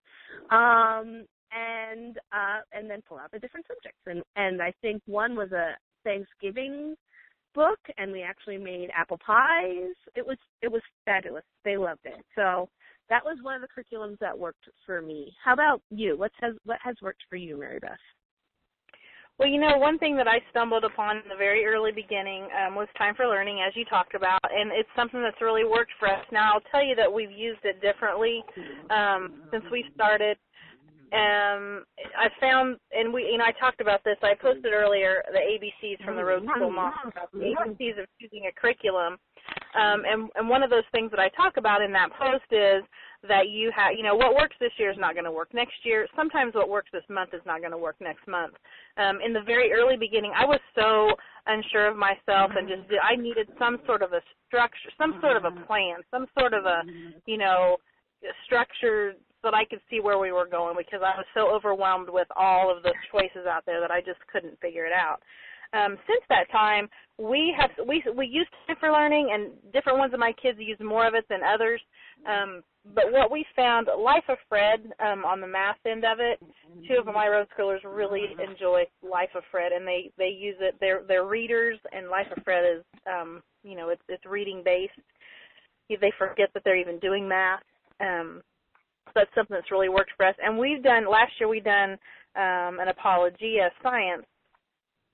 Um, 0.51 1.27
and 1.53 2.19
uh, 2.33 2.61
and 2.73 2.91
then 2.91 3.03
pull 3.09 3.19
out 3.19 3.31
the 3.33 3.39
different 3.39 3.67
subjects. 3.67 4.01
And 4.07 4.23
and 4.35 4.61
I 4.61 4.73
think 4.83 5.03
one 5.07 5.37
was 5.37 5.53
a 5.53 5.75
Thanksgiving 6.05 6.97
book, 7.55 7.79
and 7.97 8.13
we 8.13 8.23
actually 8.23 8.59
made 8.59 8.91
apple 8.95 9.19
pies. 9.25 9.95
It 10.15 10.27
was 10.27 10.37
it 10.63 10.71
was 10.71 10.83
fabulous. 11.05 11.45
They 11.65 11.77
loved 11.77 12.05
it. 12.05 12.25
So 12.35 12.69
that 13.09 13.25
was 13.25 13.39
one 13.43 13.55
of 13.55 13.63
the 13.63 13.69
curriculums 13.69 14.19
that 14.19 14.37
worked 14.37 14.69
for 14.85 15.01
me. 15.01 15.33
How 15.43 15.53
about 15.53 15.81
you? 15.91 16.17
What 16.19 16.33
has 16.41 16.55
what 16.65 16.79
has 16.83 16.97
worked 17.03 17.23
for 17.29 17.37
you, 17.37 17.59
Mary 17.59 17.79
Beth? 17.79 17.99
Well, 19.39 19.49
you 19.49 19.61
know, 19.61 19.77
one 19.77 19.99
thing 19.99 20.17
that 20.17 20.27
I 20.27 20.41
stumbled 20.51 20.85
upon 20.85 21.19
in 21.19 21.29
the 21.29 21.37
very 21.37 21.67
early 21.67 21.93
beginning 21.93 22.49
um, 22.57 22.75
was 22.75 22.89
time 22.97 23.15
for 23.15 23.27
learning, 23.27 23.61
as 23.67 23.77
you 23.77 23.85
talked 23.85 24.15
about, 24.15 24.41
and 24.43 24.73
it's 24.73 24.89
something 24.97 25.21
that's 25.21 25.41
really 25.43 25.65
worked 25.65 25.93
for 25.99 26.09
us. 26.09 26.25
Now, 26.33 26.55
I'll 26.55 26.65
tell 26.73 26.83
you 26.83 26.95
that 26.95 27.13
we've 27.13 27.31
used 27.31 27.61
it 27.65 27.83
differently 27.83 28.43
um, 28.89 29.43
since 29.53 29.65
we 29.71 29.85
started. 29.95 30.39
Um, 31.13 31.85
I 32.17 32.33
found, 32.41 32.79
and 32.93 33.13
we, 33.13 33.29
you 33.31 33.37
know, 33.37 33.45
I 33.45 33.53
talked 33.61 33.83
about 33.83 34.03
this. 34.05 34.17
I 34.23 34.35
posted 34.41 34.73
earlier 34.73 35.23
the 35.31 35.39
ABCs 35.39 36.03
from 36.05 36.17
the 36.17 36.25
Road 36.25 36.43
School 36.57 36.71
Mom, 36.71 36.95
ABCs 37.35 38.01
of 38.01 38.07
choosing 38.19 38.49
a 38.49 38.53
curriculum. 38.59 39.19
Um, 39.75 40.03
and, 40.07 40.31
and 40.37 40.49
one 40.49 40.63
of 40.63 40.71
those 40.71 40.89
things 40.93 41.11
that 41.11 41.21
I 41.21 41.29
talk 41.31 41.57
about 41.57 41.83
in 41.83 41.93
that 41.93 42.09
post 42.19 42.45
is 42.51 42.83
that 43.29 43.49
you 43.49 43.71
have, 43.75 43.93
you 43.97 44.03
know, 44.03 44.15
what 44.15 44.35
works 44.35 44.57
this 44.61 44.73
year 44.79 44.91
is 44.91 44.99
not 44.99 45.15
going 45.15 45.25
to 45.25 45.33
work 45.33 45.53
next 45.53 45.75
year. 45.83 46.07
Sometimes 46.17 46.55
what 46.55 46.69
works 46.69 46.91
this 46.93 47.03
month 47.09 47.35
is 47.35 47.41
not 47.45 47.61
going 47.61 47.73
to 47.73 47.79
work 47.79 47.97
next 48.01 48.27
month. 48.29 48.55
Um, 48.97 49.19
in 49.25 49.33
the 49.33 49.43
very 49.43 49.73
early 49.73 49.97
beginning, 49.97 50.33
I 50.37 50.45
was 50.45 50.61
so 50.75 51.13
unsure 51.47 51.89
of 51.89 51.97
myself 51.97 52.53
and 52.57 52.69
just 52.69 52.83
I 53.03 53.17
needed 53.17 53.49
some 53.59 53.79
sort 53.87 54.03
of 54.03 54.13
a 54.13 54.21
structure, 54.47 54.91
some 54.97 55.19
sort 55.21 55.37
of 55.37 55.45
a 55.45 55.51
plan, 55.67 55.97
some 56.11 56.27
sort 56.39 56.55
of 56.55 56.65
a, 56.65 56.83
you 57.27 57.39
know, 57.39 57.77
structure 58.45 59.15
so 59.43 59.51
that 59.51 59.55
I 59.55 59.65
could 59.65 59.81
see 59.91 60.01
where 60.01 60.19
we 60.19 60.33
were 60.33 60.47
going 60.47 60.77
because 60.77 61.01
I 61.05 61.17
was 61.17 61.27
so 61.35 61.55
overwhelmed 61.55 62.09
with 62.09 62.29
all 62.37 62.75
of 62.75 62.83
the 62.83 62.93
choices 63.13 63.47
out 63.49 63.65
there 63.67 63.81
that 63.81 63.91
I 63.91 64.01
just 64.01 64.21
couldn't 64.33 64.59
figure 64.61 64.87
it 64.87 64.93
out. 64.93 65.23
Um, 65.77 65.97
since 66.07 66.23
that 66.29 66.51
time, 66.51 66.89
we 67.19 67.55
have 67.59 67.71
we 67.87 68.03
we 68.17 68.27
use 68.27 68.49
time 68.67 68.77
for 68.81 68.91
learning, 68.91 69.31
and 69.33 69.51
different 69.73 69.99
ones 69.99 70.15
of 70.15 70.21
my 70.21 70.33
kids 70.41 70.59
use 70.61 70.79
more 70.81 71.07
of 71.07 71.15
it 71.15 71.25
than 71.29 71.41
others. 71.43 71.81
Um, 72.27 72.63
but 72.95 73.11
what 73.11 73.31
we 73.31 73.45
found, 73.55 73.89
Life 73.99 74.25
of 74.29 74.39
Fred, 74.49 74.93
um, 75.01 75.25
on 75.25 75.41
the 75.41 75.47
math 75.47 75.79
end 75.87 76.05
of 76.05 76.19
it, 76.21 76.39
two 76.87 76.99
of 76.99 77.07
my 77.07 77.27
road 77.27 77.49
schoolers 77.57 77.79
really 77.85 78.25
enjoy 78.43 78.85
Life 79.03 79.31
of 79.35 79.43
Fred, 79.51 79.73
and 79.73 79.87
they 79.87 80.11
they 80.19 80.29
use 80.29 80.57
it. 80.61 80.77
They're 80.81 81.03
they're 81.07 81.27
readers, 81.27 81.79
and 81.93 82.09
Life 82.09 82.29
of 82.37 82.43
Fred 82.45 82.65
is, 82.79 82.85
um, 83.07 83.43
you 83.65 83.77
know, 83.77 83.89
it's 83.89 84.03
it's 84.09 84.25
reading 84.25 84.63
based. 84.65 84.93
They 85.89 86.13
forget 86.19 86.51
that 86.55 86.63
they're 86.65 86.77
even 86.77 86.99
doing 86.99 87.29
math. 87.29 87.63
Um, 88.01 88.43
so 89.07 89.13
that's 89.15 89.31
something 89.35 89.55
that's 89.55 89.71
really 89.71 89.89
worked 89.89 90.11
for 90.17 90.27
us. 90.27 90.35
And 90.43 90.59
we've 90.59 90.83
done 90.83 91.09
last 91.11 91.33
year. 91.39 91.49
We 91.49 91.61
done 91.61 91.93
um, 92.35 92.81
an 92.81 92.89
Apologia 92.89 93.71
science 93.83 94.27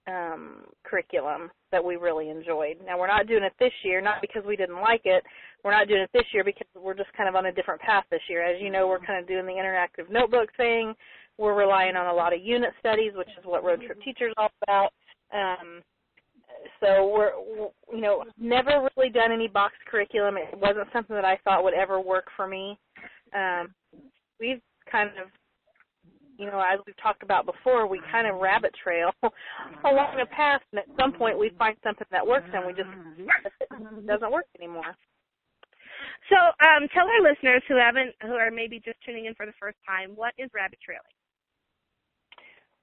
um, 0.07 0.65
curriculum 0.85 1.51
that 1.71 1.85
we 1.85 1.97
really 1.97 2.29
enjoyed. 2.29 2.77
Now 2.85 2.99
we're 2.99 3.07
not 3.07 3.27
doing 3.27 3.45
it 3.45 3.53
this 3.59 3.73
year, 3.85 4.01
not 4.01 4.21
because 4.21 4.43
we 4.47 4.57
didn't 4.57 4.81
like 4.81 5.03
it. 5.05 5.23
We're 5.65 5.71
not 5.71 5.89
doing 5.89 6.03
it 6.03 6.11
this 6.13 6.25
year 6.33 6.45
because 6.45 6.67
we're 6.75 6.95
just 6.95 7.13
kind 7.13 7.29
of 7.29 7.37
on 7.37 7.47
a 7.47 7.53
different 7.53 7.81
path 7.81 8.05
this 8.11 8.23
year. 8.29 8.43
As 8.43 8.61
you 8.61 8.71
know, 8.71 8.89
we're 8.89 8.99
kind 8.99 9.21
of 9.21 9.29
doing 9.29 9.47
the 9.47 9.53
interactive 9.53 10.11
notebook 10.11 10.49
thing. 10.57 10.95
We're 11.39 11.55
relying 11.55 11.97
on 11.97 12.07
a 12.07 12.13
lot 12.13 12.35
of 12.35 12.43
unit 12.43 12.71
studies, 12.81 13.13
which 13.15 13.29
is 13.39 13.45
what 13.45 13.65
Road 13.65 13.83
Trip 13.87 14.01
Teachers 14.03 14.35
all 14.37 14.51
about. 14.63 14.93
Um, 15.33 15.83
so 16.81 17.11
we're, 17.13 17.33
you 17.93 18.01
know, 18.01 18.25
never 18.39 18.89
really 18.97 19.11
done 19.11 19.33
any 19.33 19.49
box 19.49 19.75
curriculum. 19.91 20.37
It 20.37 20.59
wasn't 20.59 20.89
something 20.93 21.17
that 21.17 21.25
I 21.25 21.39
thought 21.45 21.65
would 21.65 21.75
ever 21.75 22.01
work 22.01 22.27
for 22.37 22.47
me. 22.47 22.79
Um, 23.35 23.73
we've 24.39 24.61
kind 24.91 25.11
of 25.11 25.29
you 26.43 26.51
know, 26.51 26.59
as 26.59 26.81
we've 26.87 26.99
talked 27.01 27.23
about 27.23 27.47
before, 27.47 27.87
we 27.87 28.01
kind 28.11 28.27
of 28.27 28.41
rabbit 28.41 28.75
trail 28.83 29.11
along 29.85 30.19
a 30.21 30.27
path, 30.27 30.61
and 30.73 30.81
at 30.81 30.87
some 30.99 31.13
point 31.13 31.39
we 31.39 31.51
find 31.57 31.77
something 31.85 32.07
that 32.11 32.27
works, 32.27 32.49
and 32.53 32.67
we 32.67 32.73
just 32.73 32.91
it 33.31 34.07
doesn't 34.07 34.33
work 34.33 34.47
anymore. 34.59 34.97
So, 36.29 36.37
um, 36.37 36.89
tell 36.95 37.07
our 37.07 37.23
listeners 37.23 37.63
who 37.69 37.77
haven't, 37.77 38.15
who 38.23 38.35
are 38.35 38.51
maybe 38.51 38.81
just 38.85 38.99
tuning 39.07 39.27
in 39.27 39.35
for 39.35 39.47
the 39.47 39.55
first 39.61 39.79
time, 39.87 40.11
what 40.15 40.35
is 40.39 40.51
rabbit 40.55 40.79
trailing? 40.85 41.15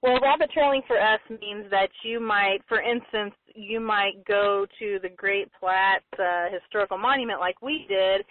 Well, 0.01 0.19
rabbit 0.21 0.51
trailing 0.53 0.81
for 0.87 0.97
us 0.97 1.19
means 1.29 1.69
that 1.71 1.89
you 2.03 2.21
might, 2.21 2.59
for 2.69 2.81
instance, 2.81 3.35
you 3.53 3.81
might 3.81 4.23
go 4.25 4.65
to 4.79 4.99
the 5.01 5.09
Great 5.09 5.49
Platte 5.59 6.03
uh, 6.17 6.47
Historical 6.51 6.97
Monument 6.97 7.41
like 7.41 7.61
we 7.61 7.85
did 7.89 8.23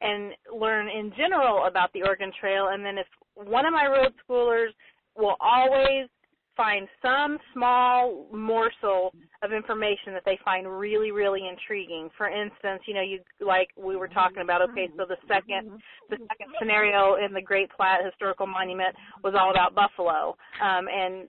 and 0.00 0.32
learn 0.54 0.88
in 0.88 1.12
general 1.16 1.66
about 1.66 1.92
the 1.92 2.02
Oregon 2.02 2.30
Trail. 2.38 2.68
And 2.72 2.84
then 2.84 2.98
if 2.98 3.06
one 3.34 3.66
of 3.66 3.72
my 3.72 3.86
road 3.86 4.12
schoolers 4.28 4.68
will 5.16 5.36
always 5.40 6.08
find 6.56 6.88
some 7.02 7.36
small 7.52 8.26
morsel 8.32 9.12
of 9.42 9.52
information 9.52 10.14
that 10.14 10.22
they 10.24 10.38
find 10.42 10.66
really 10.66 11.10
really 11.10 11.46
intriguing. 11.46 12.08
For 12.16 12.28
instance 12.28 12.80
you 12.86 12.94
know 12.94 13.02
you 13.02 13.20
like 13.44 13.68
we 13.76 13.96
were 13.96 14.08
talking 14.08 14.42
about 14.42 14.62
okay 14.70 14.88
so 14.96 15.04
the 15.06 15.18
second 15.28 15.78
the 16.08 16.16
second 16.16 16.54
scenario 16.58 17.16
in 17.16 17.34
the 17.34 17.42
great 17.42 17.68
platte 17.70 18.04
historical 18.04 18.46
monument 18.46 18.96
was 19.22 19.34
all 19.38 19.50
about 19.50 19.74
buffalo. 19.74 20.34
Um 20.62 20.88
and 20.88 21.28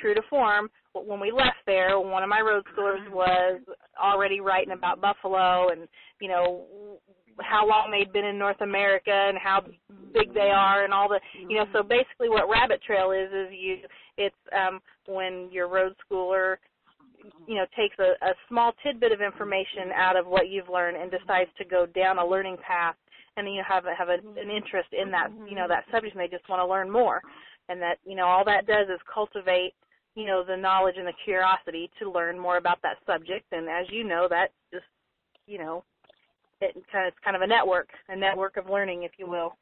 true 0.00 0.14
to 0.14 0.22
form 0.28 0.68
when 0.94 1.20
we 1.20 1.30
left 1.30 1.58
there 1.66 1.98
one 2.00 2.22
of 2.22 2.28
my 2.28 2.40
road 2.40 2.64
schoolers 2.74 3.02
mm-hmm. 3.04 3.14
was 3.14 3.60
already 4.02 4.40
writing 4.40 4.72
about 4.72 5.00
buffalo 5.00 5.68
and 5.70 5.88
you 6.20 6.28
know 6.28 6.66
how 7.40 7.66
long 7.66 7.90
they'd 7.90 8.12
been 8.12 8.24
in 8.24 8.38
North 8.38 8.60
America 8.60 9.12
and 9.12 9.38
how 9.38 9.60
big 10.12 10.34
they 10.34 10.50
mm-hmm. 10.50 10.58
are 10.58 10.84
and 10.84 10.92
all 10.92 11.08
the 11.08 11.20
you 11.48 11.56
know 11.56 11.66
so 11.72 11.80
mm-hmm. 11.80 11.88
basically 11.88 12.28
what 12.28 12.48
rabbit 12.48 12.82
trail 12.82 13.12
is 13.12 13.28
is 13.32 13.52
you 13.52 13.76
it's 14.16 14.36
um 14.52 14.80
when 15.06 15.48
your 15.52 15.68
road 15.68 15.94
schooler 16.02 16.56
you 17.46 17.54
know 17.54 17.66
takes 17.76 17.96
a, 17.98 18.14
a 18.24 18.32
small 18.48 18.72
tidbit 18.82 19.12
of 19.12 19.20
information 19.20 19.90
out 19.94 20.16
of 20.16 20.26
what 20.26 20.48
you've 20.48 20.68
learned 20.68 20.96
and 20.96 21.10
decides 21.10 21.50
to 21.58 21.64
go 21.64 21.86
down 21.86 22.18
a 22.18 22.26
learning 22.26 22.56
path 22.66 22.96
and 23.36 23.46
then 23.46 23.54
you 23.54 23.62
have 23.66 23.84
a, 23.86 23.94
have 23.94 24.08
a, 24.08 24.18
an 24.40 24.50
interest 24.50 24.88
in 24.92 25.10
that 25.10 25.28
you 25.48 25.54
know 25.54 25.66
that 25.68 25.84
subject 25.92 26.14
and 26.14 26.22
they 26.22 26.28
just 26.28 26.48
want 26.48 26.60
to 26.60 26.66
learn 26.66 26.90
more 26.90 27.22
and 27.68 27.80
that 27.80 27.98
you 28.04 28.16
know 28.16 28.26
all 28.26 28.44
that 28.44 28.66
does 28.66 28.88
is 28.88 29.00
cultivate 29.12 29.74
you 30.14 30.26
know 30.26 30.42
the 30.46 30.56
knowledge 30.56 30.96
and 30.98 31.06
the 31.06 31.12
curiosity 31.24 31.90
to 31.98 32.10
learn 32.10 32.38
more 32.38 32.56
about 32.56 32.80
that 32.82 32.96
subject 33.06 33.46
and 33.52 33.68
as 33.68 33.86
you 33.90 34.04
know 34.04 34.26
that 34.28 34.50
just 34.72 34.86
you 35.46 35.58
know 35.58 35.84
it 36.60 36.74
kind 36.90 37.06
of, 37.06 37.12
it's 37.12 37.24
kind 37.24 37.36
of 37.36 37.42
a 37.42 37.46
network, 37.46 37.88
a 38.08 38.16
network 38.16 38.56
of 38.56 38.68
learning, 38.68 39.04
if 39.04 39.12
you 39.18 39.28
will. 39.28 39.56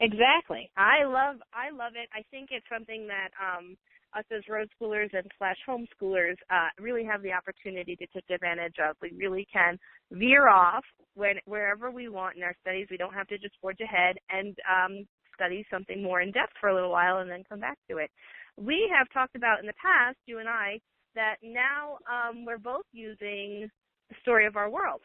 Exactly. 0.00 0.70
I 0.76 1.04
love 1.04 1.36
I 1.54 1.70
love 1.70 1.92
it. 1.94 2.08
I 2.12 2.24
think 2.30 2.48
it's 2.50 2.66
something 2.72 3.06
that 3.06 3.30
um 3.38 3.76
us 4.16 4.24
as 4.36 4.42
road 4.48 4.68
schoolers 4.74 5.12
and 5.12 5.26
slash 5.38 5.56
homeschoolers 5.68 6.36
uh, 6.50 6.68
really 6.78 7.04
have 7.04 7.20
the 7.22 7.32
opportunity 7.32 7.96
to 7.96 8.06
take 8.14 8.30
advantage 8.30 8.76
of. 8.78 8.96
We 9.02 9.12
really 9.16 9.46
can 9.52 9.78
veer 10.12 10.48
off 10.48 10.84
when 11.14 11.36
wherever 11.46 11.90
we 11.90 12.08
want 12.08 12.36
in 12.36 12.42
our 12.42 12.54
studies. 12.60 12.88
We 12.90 12.96
don't 12.96 13.14
have 13.14 13.28
to 13.28 13.38
just 13.38 13.54
forge 13.60 13.80
ahead 13.80 14.16
and 14.30 14.56
um, 14.70 15.06
study 15.34 15.66
something 15.70 16.02
more 16.02 16.20
in 16.20 16.30
depth 16.32 16.52
for 16.60 16.68
a 16.68 16.74
little 16.74 16.90
while 16.90 17.18
and 17.18 17.30
then 17.30 17.44
come 17.48 17.60
back 17.60 17.78
to 17.90 17.98
it. 17.98 18.10
We 18.56 18.90
have 18.96 19.08
talked 19.12 19.36
about 19.36 19.60
in 19.60 19.66
the 19.66 19.74
past, 19.80 20.16
you 20.26 20.38
and 20.38 20.48
I, 20.48 20.80
that 21.14 21.36
now 21.42 21.98
um, 22.10 22.44
we're 22.44 22.58
both 22.58 22.84
using 22.92 23.68
the 24.08 24.16
story 24.22 24.46
of 24.46 24.56
our 24.56 24.70
world 24.70 25.00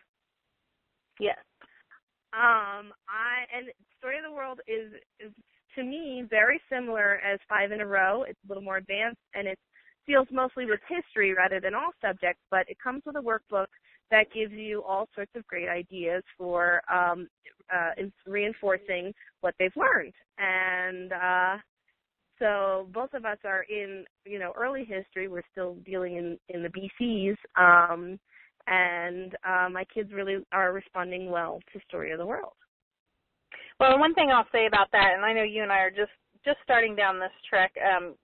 Yes. 1.19 1.37
Um, 2.31 2.95
I 3.09 3.43
and 3.53 3.67
Story 3.97 4.17
of 4.17 4.23
the 4.23 4.31
World 4.31 4.61
is 4.67 4.93
is 5.19 5.33
to 5.75 5.83
me 5.83 6.23
very 6.29 6.59
similar 6.71 7.19
as 7.19 7.39
Five 7.49 7.71
in 7.71 7.81
a 7.81 7.85
Row. 7.85 8.23
It's 8.23 8.39
a 8.45 8.47
little 8.47 8.63
more 8.63 8.77
advanced 8.77 9.21
and 9.35 9.47
it 9.47 9.59
deals 10.07 10.27
mostly 10.31 10.65
with 10.65 10.79
history 10.87 11.33
rather 11.33 11.59
than 11.59 11.75
all 11.75 11.91
subjects, 12.01 12.41
but 12.49 12.65
it 12.67 12.77
comes 12.81 13.03
with 13.05 13.15
a 13.17 13.19
workbook 13.19 13.67
that 14.11 14.31
gives 14.33 14.53
you 14.53 14.83
all 14.83 15.07
sorts 15.15 15.31
of 15.35 15.45
great 15.47 15.69
ideas 15.69 16.23
for 16.37 16.81
um, 16.91 17.27
uh, 17.73 17.91
reinforcing 18.25 19.13
what 19.41 19.53
they've 19.59 19.75
learned. 19.75 20.13
And 20.37 21.13
uh, 21.13 21.57
so 22.39 22.87
both 22.93 23.13
of 23.13 23.25
us 23.25 23.37
are 23.43 23.65
in, 23.69 24.05
you 24.25 24.39
know, 24.39 24.53
early 24.57 24.85
history. 24.85 25.27
We're 25.27 25.43
still 25.51 25.75
dealing 25.85 26.15
in 26.15 26.37
in 26.49 26.63
the 26.63 26.69
BCs. 26.69 27.35
Um, 27.55 28.19
and 28.67 29.35
uh, 29.47 29.69
my 29.69 29.83
kids 29.93 30.11
really 30.13 30.37
are 30.51 30.73
responding 30.73 31.29
well 31.29 31.59
to 31.73 31.79
Story 31.87 32.11
of 32.11 32.19
the 32.19 32.25
World. 32.25 32.53
Well, 33.79 33.97
one 33.97 34.13
thing 34.13 34.29
I'll 34.29 34.47
say 34.51 34.67
about 34.67 34.91
that, 34.91 35.13
and 35.15 35.23
I 35.23 35.33
know 35.33 35.43
you 35.43 35.63
and 35.63 35.71
I 35.71 35.79
are 35.79 35.91
just 35.91 36.11
just 36.45 36.57
starting 36.63 36.95
down 36.95 37.19
this 37.19 37.31
trek. 37.49 37.71
Um, 37.79 38.15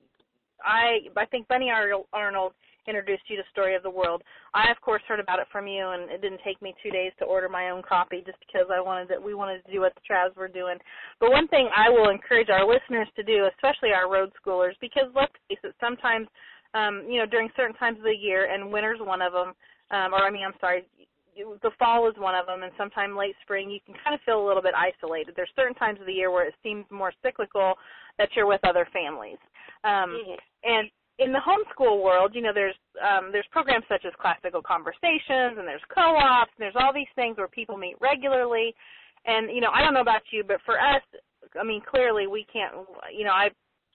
I 0.63 0.99
I 1.17 1.25
think 1.25 1.47
Bunny 1.47 1.69
Arnold 1.71 2.53
introduced 2.87 3.23
you 3.27 3.37
to 3.37 3.43
Story 3.51 3.75
of 3.75 3.83
the 3.83 3.89
World. 3.89 4.21
I 4.53 4.71
of 4.71 4.79
course 4.81 5.01
heard 5.07 5.19
about 5.19 5.39
it 5.39 5.47
from 5.51 5.67
you, 5.67 5.89
and 5.89 6.09
it 6.09 6.21
didn't 6.21 6.41
take 6.43 6.61
me 6.61 6.73
two 6.81 6.91
days 6.91 7.11
to 7.19 7.25
order 7.25 7.49
my 7.49 7.69
own 7.69 7.81
copy 7.87 8.23
just 8.25 8.39
because 8.45 8.67
I 8.73 8.81
wanted 8.81 9.07
that 9.09 9.21
we 9.21 9.33
wanted 9.33 9.65
to 9.65 9.71
do 9.71 9.81
what 9.81 9.93
the 9.95 10.01
Travs 10.09 10.35
were 10.35 10.47
doing. 10.47 10.77
But 11.19 11.31
one 11.31 11.47
thing 11.47 11.69
I 11.75 11.89
will 11.89 12.09
encourage 12.09 12.49
our 12.49 12.67
listeners 12.67 13.07
to 13.15 13.23
do, 13.23 13.47
especially 13.55 13.91
our 13.91 14.11
road 14.11 14.31
schoolers, 14.35 14.73
because 14.81 15.09
let's 15.15 15.33
face 15.49 15.59
it, 15.63 15.75
sometimes 15.79 16.27
um, 16.73 17.03
you 17.09 17.19
know 17.19 17.25
during 17.25 17.49
certain 17.55 17.75
times 17.75 17.97
of 17.97 18.03
the 18.03 18.15
year, 18.15 18.51
and 18.51 18.71
winter's 18.71 18.99
one 18.99 19.21
of 19.21 19.33
them 19.33 19.53
um, 19.91 20.13
or 20.13 20.23
I 20.25 20.31
mean, 20.31 20.43
I'm 20.45 20.57
sorry, 20.59 20.83
the 21.35 21.71
fall 21.77 22.09
is 22.09 22.15
one 22.17 22.35
of 22.35 22.45
them, 22.45 22.63
and 22.63 22.71
sometime 22.77 23.15
late 23.15 23.35
spring 23.43 23.69
you 23.69 23.79
can 23.85 23.95
kind 24.03 24.15
of 24.15 24.21
feel 24.25 24.43
a 24.43 24.47
little 24.47 24.63
bit 24.63 24.73
isolated. 24.73 25.33
There's 25.35 25.51
certain 25.55 25.75
times 25.75 25.99
of 25.99 26.07
the 26.07 26.13
year 26.13 26.31
where 26.31 26.47
it 26.47 26.55
seems 26.63 26.85
more 26.89 27.13
cyclical 27.21 27.75
that 28.17 28.29
you're 28.35 28.47
with 28.47 28.61
other 28.63 28.87
families. 28.93 29.37
Um, 29.83 30.15
mm-hmm. 30.15 30.39
And 30.63 30.89
in 31.17 31.31
the 31.31 31.39
homeschool 31.39 32.03
world, 32.03 32.31
you 32.35 32.41
know, 32.41 32.51
there's 32.53 32.75
um, 33.01 33.29
there's 33.31 33.45
programs 33.51 33.85
such 33.87 34.03
as 34.05 34.13
classical 34.19 34.61
conversations, 34.61 35.57
and 35.57 35.67
there's 35.67 35.83
co-ops, 35.93 36.51
and 36.57 36.63
there's 36.63 36.75
all 36.75 36.93
these 36.93 37.11
things 37.15 37.37
where 37.37 37.47
people 37.47 37.77
meet 37.77 37.95
regularly. 38.01 38.75
And 39.25 39.49
you 39.49 39.61
know, 39.61 39.71
I 39.73 39.81
don't 39.81 39.93
know 39.93 40.01
about 40.01 40.21
you, 40.31 40.43
but 40.45 40.57
for 40.65 40.79
us, 40.79 41.01
I 41.59 41.63
mean, 41.63 41.81
clearly 41.89 42.27
we 42.27 42.45
can't. 42.51 42.73
You 43.15 43.23
know, 43.23 43.31
I 43.31 43.49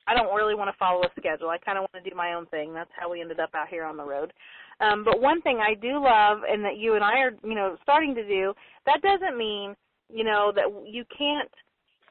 I 0.07 0.15
don't 0.15 0.35
really 0.35 0.55
want 0.55 0.71
to 0.71 0.79
follow 0.79 1.03
a 1.03 1.11
schedule. 1.19 1.51
I 1.51 1.59
kind 1.59 1.79
of 1.79 1.83
want 1.83 2.03
to 2.03 2.11
do 2.11 2.17
my 2.17 2.35
own 2.35 2.47
thing. 2.47 2.73
That's 2.73 2.91
how 2.99 3.11
we 3.11 3.21
ended 3.21 3.39
up 3.39 3.51
out 3.55 3.69
here 3.69 3.85
on 3.85 3.97
the 3.97 4.05
road. 4.05 4.33
Um, 4.81 5.05
but 5.05 5.21
one 5.21 5.43
thing 5.43 5.59
I 5.61 5.75
do 5.75 6.03
love, 6.03 6.39
and 6.49 6.65
that 6.65 6.79
you 6.79 6.95
and 6.95 7.05
I 7.05 7.19
are, 7.19 7.33
you 7.45 7.55
know, 7.55 7.77
starting 7.83 8.15
to 8.15 8.27
do, 8.27 8.55
that 8.87 9.03
doesn't 9.03 9.37
mean, 9.37 9.77
you 10.09 10.25
know, 10.25 10.53
that 10.55 10.65
you 10.87 11.05
can't 11.17 11.51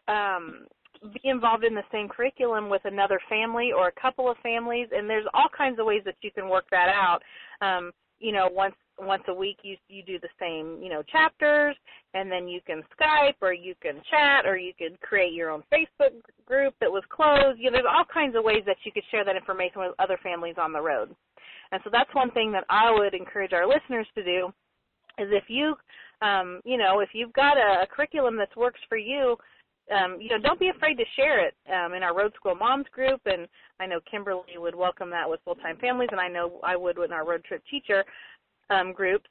um, 0.07 0.65
be 1.13 1.21
involved 1.23 1.63
in 1.63 1.75
the 1.75 1.83
same 1.91 2.07
curriculum 2.09 2.69
with 2.69 2.81
another 2.85 3.19
family 3.29 3.71
or 3.75 3.87
a 3.87 4.01
couple 4.01 4.29
of 4.29 4.37
families. 4.43 4.87
And 4.91 5.09
there's 5.09 5.25
all 5.33 5.47
kinds 5.55 5.79
of 5.79 5.85
ways 5.85 6.01
that 6.05 6.15
you 6.21 6.31
can 6.31 6.49
work 6.49 6.65
that 6.71 6.89
out. 6.89 7.19
Um, 7.61 7.91
you 8.19 8.31
know, 8.31 8.49
once 8.51 8.75
once 8.99 9.23
a 9.29 9.33
week 9.33 9.57
you 9.63 9.77
you 9.87 10.03
do 10.03 10.19
the 10.19 10.27
same 10.37 10.77
you 10.83 10.89
know 10.89 11.01
chapters 11.03 11.73
and 12.13 12.29
then 12.29 12.49
you 12.49 12.59
can 12.67 12.83
skype 12.99 13.35
or 13.41 13.53
you 13.53 13.73
can 13.81 13.95
chat 14.11 14.45
or 14.45 14.57
you 14.57 14.73
could 14.77 14.99
create 14.99 15.31
your 15.31 15.49
own 15.49 15.63
facebook 15.73 16.11
group 16.45 16.73
that 16.81 16.91
was 16.91 17.01
closed 17.09 17.57
you 17.57 17.71
know 17.71 17.77
there's 17.77 17.85
all 17.87 18.03
kinds 18.13 18.35
of 18.35 18.43
ways 18.43 18.61
that 18.65 18.75
you 18.83 18.91
could 18.91 19.05
share 19.09 19.23
that 19.23 19.37
information 19.37 19.79
with 19.79 19.93
other 19.99 20.19
families 20.21 20.55
on 20.59 20.73
the 20.73 20.81
road 20.81 21.15
and 21.71 21.81
so 21.83 21.89
that's 21.91 22.13
one 22.13 22.31
thing 22.31 22.51
that 22.51 22.65
I 22.69 22.91
would 22.91 23.13
encourage 23.13 23.53
our 23.53 23.67
listeners 23.67 24.07
to 24.15 24.23
do 24.23 24.51
is 25.17 25.27
if 25.31 25.45
you 25.47 25.75
um, 26.21 26.59
you 26.65 26.77
know, 26.77 26.99
if 26.99 27.09
you've 27.13 27.33
got 27.33 27.57
a, 27.57 27.83
a 27.83 27.87
curriculum 27.87 28.35
that 28.37 28.49
works 28.57 28.79
for 28.89 28.97
you, 28.97 29.37
um, 29.91 30.17
you 30.19 30.29
know, 30.29 30.39
don't 30.41 30.59
be 30.59 30.69
afraid 30.69 30.95
to 30.95 31.03
share 31.15 31.45
it 31.45 31.55
um, 31.73 31.93
in 31.93 32.03
our 32.03 32.15
Road 32.15 32.33
School 32.35 32.55
Moms 32.55 32.85
group. 32.91 33.21
And 33.25 33.47
I 33.79 33.85
know 33.85 33.99
Kimberly 34.09 34.57
would 34.57 34.75
welcome 34.75 35.09
that 35.11 35.29
with 35.29 35.39
full-time 35.45 35.77
families, 35.77 36.09
and 36.11 36.19
I 36.19 36.27
know 36.27 36.59
I 36.63 36.75
would 36.75 36.97
in 36.97 37.11
our 37.11 37.27
Road 37.27 37.43
Trip 37.43 37.63
Teacher 37.69 38.03
um, 38.69 38.93
group. 38.93 39.23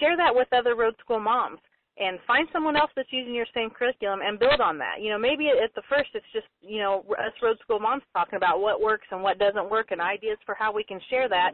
Share 0.00 0.16
that 0.16 0.34
with 0.34 0.48
other 0.52 0.74
Road 0.74 0.94
School 1.00 1.20
moms 1.20 1.60
and 1.98 2.18
find 2.26 2.48
someone 2.52 2.76
else 2.76 2.90
that's 2.94 3.12
using 3.12 3.34
your 3.34 3.46
same 3.54 3.70
curriculum 3.70 4.20
and 4.22 4.38
build 4.38 4.60
on 4.60 4.76
that. 4.78 5.00
You 5.00 5.10
know, 5.10 5.18
maybe 5.18 5.48
at 5.48 5.74
the 5.74 5.82
first 5.88 6.10
it's 6.12 6.26
just, 6.32 6.46
you 6.60 6.78
know, 6.78 7.04
us 7.12 7.32
road 7.42 7.56
school 7.62 7.78
moms 7.78 8.02
talking 8.12 8.36
about 8.36 8.60
what 8.60 8.82
works 8.82 9.06
and 9.10 9.22
what 9.22 9.38
doesn't 9.38 9.70
work 9.70 9.92
and 9.92 10.00
ideas 10.00 10.36
for 10.44 10.54
how 10.54 10.72
we 10.72 10.84
can 10.84 11.00
share 11.08 11.26
that 11.28 11.52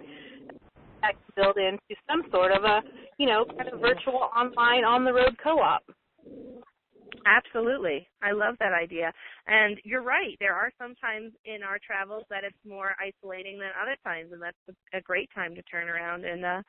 build 1.36 1.56
into 1.56 2.00
some 2.08 2.22
sort 2.30 2.52
of 2.52 2.64
a, 2.64 2.80
you 3.18 3.26
know, 3.26 3.44
kind 3.56 3.68
of 3.72 3.80
virtual 3.80 4.28
online 4.36 4.84
on 4.84 5.04
the 5.04 5.12
road 5.12 5.36
co-op. 5.42 5.82
Absolutely. 7.26 8.08
I 8.22 8.32
love 8.32 8.56
that 8.58 8.72
idea. 8.72 9.12
And 9.46 9.78
you're 9.84 10.02
right. 10.02 10.36
There 10.40 10.54
are 10.54 10.72
some 10.78 10.94
times 10.96 11.32
in 11.44 11.62
our 11.62 11.78
travels 11.84 12.24
that 12.30 12.44
it's 12.44 12.56
more 12.66 12.94
isolating 13.00 13.58
than 13.58 13.70
other 13.80 13.96
times 14.04 14.32
and 14.32 14.42
that's 14.42 14.56
a 14.92 15.00
great 15.00 15.28
time 15.34 15.54
to 15.54 15.62
turn 15.62 15.88
around 15.88 16.24
and 16.24 16.44
uh 16.44 16.62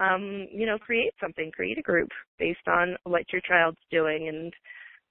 um, 0.00 0.46
you 0.52 0.64
know, 0.64 0.78
create 0.78 1.12
something, 1.20 1.50
create 1.50 1.76
a 1.76 1.82
group 1.82 2.08
based 2.38 2.68
on 2.68 2.96
what 3.02 3.24
your 3.32 3.40
child's 3.40 3.80
doing 3.90 4.28
and 4.28 4.52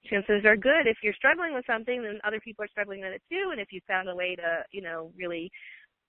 chances 0.10 0.46
are 0.46 0.56
good 0.56 0.88
if 0.88 0.98
you're 1.04 1.14
struggling 1.14 1.54
with 1.54 1.66
something 1.68 2.02
then 2.04 2.20
other 2.24 2.40
people 2.40 2.64
are 2.64 2.70
struggling 2.70 3.02
with 3.02 3.12
it 3.12 3.22
too 3.30 3.50
and 3.52 3.60
if 3.60 3.68
you 3.72 3.82
found 3.88 4.08
a 4.10 4.16
way 4.16 4.36
to, 4.36 4.64
you 4.72 4.82
know, 4.82 5.12
really 5.18 5.52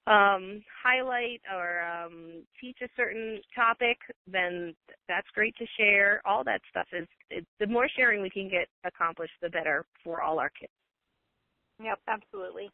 um, 0.08 0.62
highlight 0.82 1.42
or 1.54 1.82
um, 1.84 2.42
teach 2.60 2.78
a 2.82 2.88
certain 2.96 3.40
topic, 3.54 3.98
then 4.26 4.74
that's 5.06 5.26
great 5.34 5.54
to 5.56 5.66
share. 5.78 6.22
All 6.24 6.42
that 6.44 6.62
stuff 6.70 6.86
is 6.92 7.06
it, 7.30 7.46
the 7.60 7.66
more 7.66 7.88
sharing 7.94 8.22
we 8.22 8.30
can 8.30 8.48
get 8.48 8.68
accomplished, 8.84 9.34
the 9.42 9.50
better 9.50 9.84
for 10.02 10.22
all 10.22 10.38
our 10.38 10.50
kids. 10.50 10.72
Yep, 11.82 11.98
absolutely. 12.08 12.70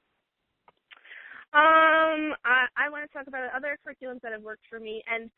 Um, 1.53 2.35
I, 2.45 2.67
I 2.77 2.89
want 2.91 3.09
to 3.09 3.13
talk 3.17 3.27
about 3.27 3.51
other 3.55 3.79
curriculums 3.87 4.21
that 4.23 4.33
have 4.33 4.43
worked 4.43 4.65
for 4.71 4.79
me, 4.81 5.03
and 5.13 5.31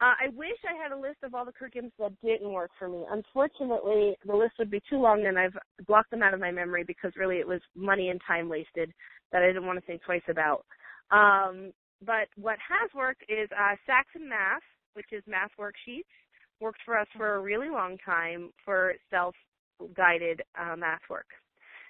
uh, 0.00 0.14
I 0.24 0.28
wish 0.34 0.58
I 0.68 0.80
had 0.80 0.92
a 0.92 1.00
list 1.00 1.18
of 1.22 1.34
all 1.34 1.44
the 1.44 1.52
curriculums 1.52 1.92
that 1.98 2.12
didn't 2.22 2.52
work 2.52 2.70
for 2.78 2.88
me. 2.88 3.04
Unfortunately, 3.10 4.16
the 4.26 4.34
list 4.34 4.54
would 4.58 4.70
be 4.70 4.82
too 4.88 4.98
long, 4.98 5.26
and 5.26 5.38
I've 5.38 5.56
blocked 5.86 6.10
them 6.10 6.22
out 6.22 6.34
of 6.34 6.40
my 6.40 6.50
memory 6.50 6.84
because 6.84 7.12
really 7.16 7.36
it 7.36 7.46
was 7.46 7.60
money 7.76 8.08
and 8.08 8.20
time 8.26 8.48
wasted 8.48 8.92
that 9.32 9.42
I 9.42 9.46
didn't 9.46 9.66
want 9.66 9.78
to 9.78 9.86
think 9.86 10.02
twice 10.02 10.22
about. 10.28 10.64
Um, 11.14 11.72
but 12.04 12.28
what 12.36 12.58
has 12.58 12.90
worked 12.94 13.22
is 13.28 13.48
uh, 13.52 13.76
Saxon 13.86 14.28
Math, 14.28 14.62
which 14.94 15.12
is 15.12 15.22
math 15.26 15.50
worksheets, 15.58 16.10
worked 16.60 16.80
for 16.84 16.98
us 16.98 17.06
for 17.16 17.36
a 17.36 17.40
really 17.40 17.68
long 17.70 17.96
time 18.04 18.50
for 18.64 18.94
self-guided 19.10 20.42
uh, 20.58 20.76
math 20.76 21.02
work 21.08 21.26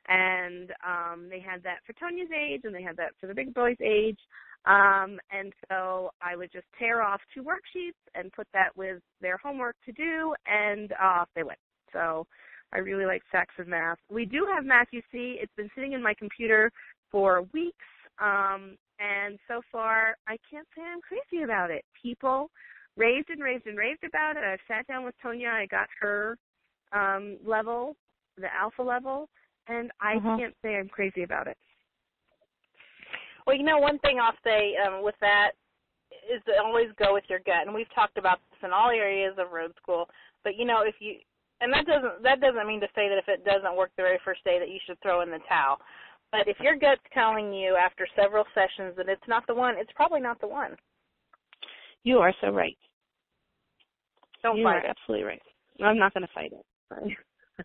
and 0.09 0.71
um, 0.87 1.29
they 1.31 1.41
had 1.41 1.63
that 1.63 1.79
for 1.87 1.93
Tonia's 1.95 2.29
age, 2.31 2.63
and 2.65 2.75
they 2.75 2.83
had 2.83 2.97
that 2.97 3.13
for 3.21 3.27
the 3.27 3.35
big 3.35 3.55
boy's 3.55 3.81
age. 3.83 4.19
Um, 4.67 5.19
and 5.31 5.53
so 5.69 6.11
I 6.23 6.37
would 6.37 6.51
just 6.53 6.67
tear 6.79 7.03
off 7.03 7.21
two 7.35 7.43
worksheets 7.43 7.93
and 8.15 8.33
put 8.33 8.47
that 8.53 8.77
with 8.77 9.01
their 9.21 9.37
homework 9.39 9.77
to 9.87 9.93
do, 9.93 10.35
and 10.47 10.93
off 11.01 11.29
they 11.35 11.43
went. 11.43 11.59
So 11.93 12.27
I 12.73 12.79
really 12.79 13.07
like 13.07 13.23
Saxon 13.31 13.69
Math. 13.69 13.99
We 14.11 14.25
do 14.25 14.47
have 14.53 14.65
Math-U-See. 14.65 15.39
It's 15.41 15.53
been 15.57 15.71
sitting 15.75 15.93
in 15.93 16.03
my 16.03 16.15
computer 16.15 16.71
for 17.11 17.43
weeks, 17.53 17.77
um, 18.21 18.77
and 18.99 19.39
so 19.49 19.61
far 19.71 20.17
I 20.27 20.37
can't 20.51 20.67
say 20.77 20.83
I'm 20.83 21.01
crazy 21.01 21.43
about 21.43 21.71
it. 21.71 21.85
People 22.01 22.51
raved 22.97 23.31
and 23.31 23.43
raved 23.43 23.67
and 23.67 23.77
raved 23.77 24.05
about 24.05 24.37
it. 24.37 24.45
I've 24.45 24.61
sat 24.69 24.87
down 24.87 25.05
with 25.05 25.15
Tonia. 25.25 25.51
I 25.51 25.67
got 25.67 25.89
her 26.01 26.37
um, 26.93 27.37
level, 27.45 27.97
the 28.37 28.53
alpha 28.55 28.83
level, 28.83 29.29
and 29.67 29.91
I 30.01 30.17
Mhm. 30.17 30.39
can't 30.39 30.57
say 30.63 30.77
I'm 30.77 30.89
crazy 30.89 31.23
about 31.23 31.49
it. 31.49 31.59
Well, 33.47 33.57
you 33.57 33.63
know, 33.65 33.79
one 33.79 33.99
thing 33.99 34.21
I'll 34.21 34.37
say 34.43 34.77
um, 34.77 35.03
with 35.03 35.19
that 35.21 35.53
is 36.31 36.43
to 36.45 36.63
always 36.63 36.91
go 36.93 37.13
with 37.13 37.29
your 37.29 37.41
gut, 37.41 37.67
and 37.67 37.75
we've 37.75 37.93
talked 37.95 38.17
about 38.17 38.41
this 38.51 38.63
in 38.63 38.73
all 38.73 38.91
areas 38.91 39.37
of 39.39 39.53
road 39.53 39.75
school. 39.77 40.09
But 40.43 40.57
you 40.57 40.65
know, 40.65 40.83
if 40.83 40.95
you 41.01 41.19
and 41.61 41.73
that 41.73 41.87
doesn't 41.87 42.23
that 42.23 42.41
doesn't 42.41 42.67
mean 42.67 42.81
to 42.81 42.89
say 42.95 43.09
that 43.09 43.19
if 43.19 43.29
it 43.29 43.45
doesn't 43.45 43.77
work 43.77 43.91
the 43.97 44.03
very 44.03 44.19
first 44.25 44.45
day 44.45 44.59
that 44.59 44.71
you 44.71 44.79
should 44.87 45.01
throw 45.01 45.23
in 45.23 45.31
the 45.31 45.41
towel. 45.49 45.79
But 46.35 46.49
if 46.49 46.59
your 46.59 46.75
gut's 46.75 47.01
telling 47.15 47.53
you 47.55 47.77
after 47.77 48.09
several 48.17 48.45
sessions 48.55 48.97
that 48.97 49.09
it's 49.09 49.23
not 49.29 49.47
the 49.47 49.55
one, 49.55 49.77
it's 49.79 49.93
probably 49.95 50.21
not 50.21 50.41
the 50.41 50.49
one. 50.49 50.75
You 52.03 52.19
are 52.19 52.35
so 52.41 52.51
right. 52.51 52.77
Don't 54.43 54.59
you 54.59 54.65
fight 54.65 54.83
are 54.83 54.87
it. 54.87 54.91
absolutely 54.91 55.25
right. 55.25 55.43
I'm 55.81 55.97
not 55.99 56.13
going 56.13 56.27
to 56.27 56.33
fight 56.35 56.51
it. 56.53 56.67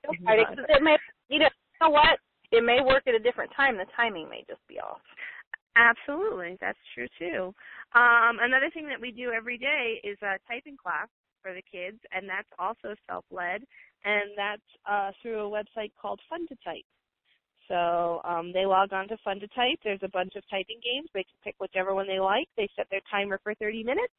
Don't 0.06 0.22
fight 0.24 0.40
it 0.40 0.48
'cause 0.48 0.66
it 0.70 0.84
may 0.84 0.98
you 1.30 1.40
know, 1.40 1.50
you 1.50 1.88
know 1.88 1.90
what? 1.90 2.20
It 2.52 2.64
may 2.64 2.80
work 2.82 3.08
at 3.08 3.16
a 3.16 3.20
different 3.20 3.52
time. 3.56 3.76
The 3.76 3.86
timing 3.96 4.30
may 4.30 4.46
just 4.48 4.66
be 4.68 4.80
off. 4.80 5.02
Absolutely, 5.76 6.58
that's 6.62 6.78
true 6.94 7.08
too. 7.18 7.54
Um, 7.98 8.38
another 8.40 8.70
thing 8.72 8.88
that 8.88 9.02
we 9.02 9.12
do 9.12 9.32
every 9.32 9.58
day 9.58 10.00
is 10.04 10.18
a 10.22 10.38
typing 10.48 10.78
class 10.78 11.08
for 11.42 11.54
the 11.54 11.62
kids, 11.62 11.98
and 12.12 12.30
that's 12.30 12.50
also 12.60 12.96
self-led, 13.08 13.64
and 14.06 14.30
that's 14.38 14.62
uh, 14.86 15.12
through 15.22 15.46
a 15.46 15.50
website 15.50 15.92
called 16.00 16.20
Fun 16.30 16.48
to 16.48 16.56
Type. 16.64 16.86
So 17.70 18.22
um, 18.26 18.52
they 18.52 18.66
log 18.66 18.92
on 18.94 19.08
to 19.08 19.18
Fun 19.24 19.40
to 19.40 19.48
Type. 19.50 19.80
There's 19.84 20.04
a 20.04 20.10
bunch 20.10 20.36
of 20.36 20.44
typing 20.50 20.82
games. 20.84 21.08
They 21.14 21.24
can 21.24 21.38
pick 21.44 21.56
whichever 21.60 21.96
one 21.96 22.08
they 22.08 22.20
like. 22.20 22.50
They 22.58 22.68
set 22.76 22.88
their 22.90 23.02
timer 23.10 23.40
for 23.44 23.54
30 23.56 23.84
minutes, 23.84 24.14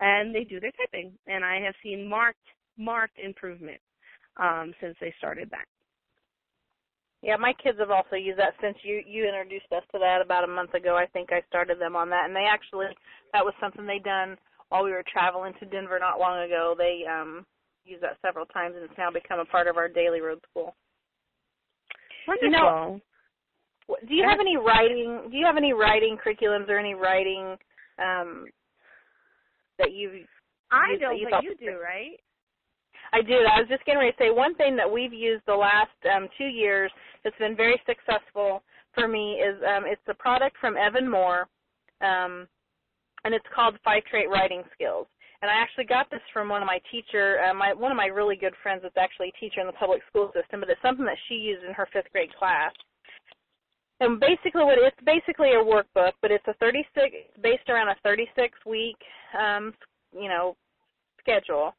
and 0.00 0.34
they 0.34 0.44
do 0.44 0.60
their 0.60 0.72
typing. 0.72 1.12
And 1.26 1.44
I 1.44 1.60
have 1.60 1.74
seen 1.82 2.08
marked 2.08 2.38
marked 2.78 3.18
improvement 3.18 3.80
um, 4.36 4.74
since 4.80 4.96
they 5.00 5.12
started 5.18 5.50
that. 5.50 5.66
Yeah, 7.22 7.36
my 7.36 7.52
kids 7.62 7.78
have 7.78 7.90
also 7.90 8.16
used 8.16 8.38
that 8.38 8.54
since 8.62 8.76
you 8.82 9.02
you 9.06 9.26
introduced 9.26 9.70
us 9.72 9.82
to 9.92 9.98
that 9.98 10.22
about 10.22 10.44
a 10.44 10.46
month 10.46 10.74
ago. 10.74 10.96
I 10.96 11.06
think 11.06 11.32
I 11.32 11.42
started 11.48 11.78
them 11.78 11.96
on 11.96 12.08
that, 12.10 12.24
and 12.26 12.36
they 12.36 12.48
actually 12.48 12.86
that 13.32 13.44
was 13.44 13.54
something 13.60 13.86
they 13.86 13.98
done 13.98 14.36
while 14.68 14.84
we 14.84 14.92
were 14.92 15.04
traveling 15.10 15.52
to 15.60 15.66
Denver 15.66 15.98
not 15.98 16.20
long 16.20 16.40
ago. 16.40 16.74
They 16.76 17.04
um 17.10 17.44
used 17.84 18.02
that 18.02 18.16
several 18.22 18.46
times, 18.46 18.74
and 18.76 18.84
it's 18.84 18.98
now 18.98 19.10
become 19.10 19.40
a 19.40 19.44
part 19.44 19.66
of 19.68 19.76
our 19.76 19.88
daily 19.88 20.20
road 20.20 20.40
school. 20.50 20.74
Wonderful. 22.28 22.48
You 22.48 22.50
know, 22.50 23.00
Do 24.08 24.14
you 24.14 24.26
have 24.28 24.40
any 24.40 24.56
writing? 24.56 25.28
Do 25.30 25.36
you 25.36 25.46
have 25.46 25.56
any 25.56 25.72
writing 25.72 26.16
curriculums 26.24 26.68
or 26.68 26.78
any 26.78 26.94
writing 26.94 27.56
um 27.98 28.46
that 29.78 29.92
you've 29.92 30.26
I 30.70 30.90
used 30.92 31.02
don't, 31.02 31.18
you 31.18 31.28
but 31.30 31.42
you 31.42 31.56
do, 31.58 31.78
right? 31.80 32.18
I 33.12 33.22
do. 33.22 33.34
I 33.34 33.60
was 33.60 33.68
just 33.68 33.84
getting 33.84 33.98
ready 33.98 34.12
to 34.12 34.18
say 34.18 34.30
one 34.30 34.54
thing 34.54 34.76
that 34.76 34.90
we've 34.90 35.12
used 35.12 35.42
the 35.46 35.54
last 35.54 35.90
um, 36.14 36.28
two 36.38 36.44
years 36.44 36.92
that's 37.24 37.36
been 37.38 37.56
very 37.56 37.80
successful 37.86 38.62
for 38.94 39.08
me 39.08 39.34
is 39.34 39.56
um, 39.66 39.84
it's 39.86 40.02
a 40.08 40.14
product 40.14 40.56
from 40.60 40.76
Evan-Moor, 40.76 41.48
um, 42.02 42.46
and 43.24 43.34
it's 43.34 43.44
called 43.54 43.76
Five 43.84 44.04
Trait 44.04 44.28
Writing 44.30 44.62
Skills. 44.74 45.06
And 45.42 45.50
I 45.50 45.54
actually 45.54 45.86
got 45.86 46.10
this 46.10 46.20
from 46.32 46.48
one 46.48 46.62
of 46.62 46.66
my 46.66 46.80
teacher, 46.90 47.40
uh, 47.40 47.54
my 47.54 47.72
one 47.72 47.90
of 47.90 47.96
my 47.96 48.06
really 48.06 48.36
good 48.36 48.54
friends 48.62 48.82
that's 48.82 48.96
actually 48.96 49.32
a 49.34 49.40
teacher 49.40 49.60
in 49.60 49.66
the 49.66 49.72
public 49.72 50.02
school 50.08 50.30
system, 50.34 50.60
but 50.60 50.68
it's 50.68 50.82
something 50.82 51.06
that 51.06 51.16
she 51.28 51.34
used 51.34 51.64
in 51.64 51.72
her 51.72 51.88
fifth 51.92 52.12
grade 52.12 52.34
class. 52.38 52.72
And 54.00 54.20
basically, 54.20 54.64
what 54.64 54.78
it's 54.78 54.96
basically 55.04 55.52
a 55.52 55.64
workbook, 55.64 56.12
but 56.20 56.30
it's 56.30 56.46
a 56.46 56.54
36 56.54 57.16
based 57.42 57.68
around 57.68 57.88
a 57.88 57.96
36 58.02 58.58
week, 58.66 58.96
um, 59.38 59.72
you 60.12 60.28
know, 60.28 60.56
schedule 61.20 61.74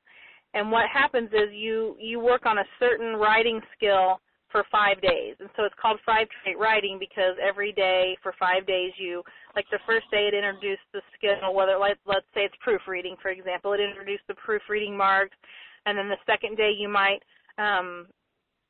and 0.54 0.72
what 0.72 0.86
happens 0.92 1.30
is 1.32 1.54
you 1.54 1.96
you 2.00 2.20
work 2.20 2.46
on 2.46 2.60
a 2.60 2.64
certain 2.80 3.16
writing 3.16 3.62
skill 3.76 4.20
for 4.52 4.66
five 4.72 5.02
days 5.02 5.36
and 5.40 5.50
so 5.56 5.64
it's 5.64 5.76
called 5.82 6.00
five 6.06 6.28
trait 6.44 6.58
writing 6.60 6.98
because 7.00 7.36
every 7.42 7.72
day 7.72 8.18
for 8.22 8.34
five 8.40 8.66
days 8.68 8.92
you 8.98 9.24
like 9.56 9.66
the 9.72 9.80
first 9.86 10.10
day 10.12 10.28
it 10.28 10.34
introduced 10.34 10.86
the 10.94 11.02
skill 11.18 11.54
whether 11.54 11.78
let, 11.78 11.98
let's 12.06 12.26
say 12.34 12.42
it's 12.42 12.56
proofreading 12.62 13.16
for 13.22 13.30
example 13.30 13.74
it 13.74 13.80
introduced 13.80 14.24
the 14.28 14.36
proofreading 14.36 14.96
marks 14.96 15.38
and 15.86 15.98
then 15.98 16.10
the 16.10 16.18
second 16.26 16.58
day 16.58 16.72
you 16.78 16.90
might 16.90 17.20
um 17.58 18.08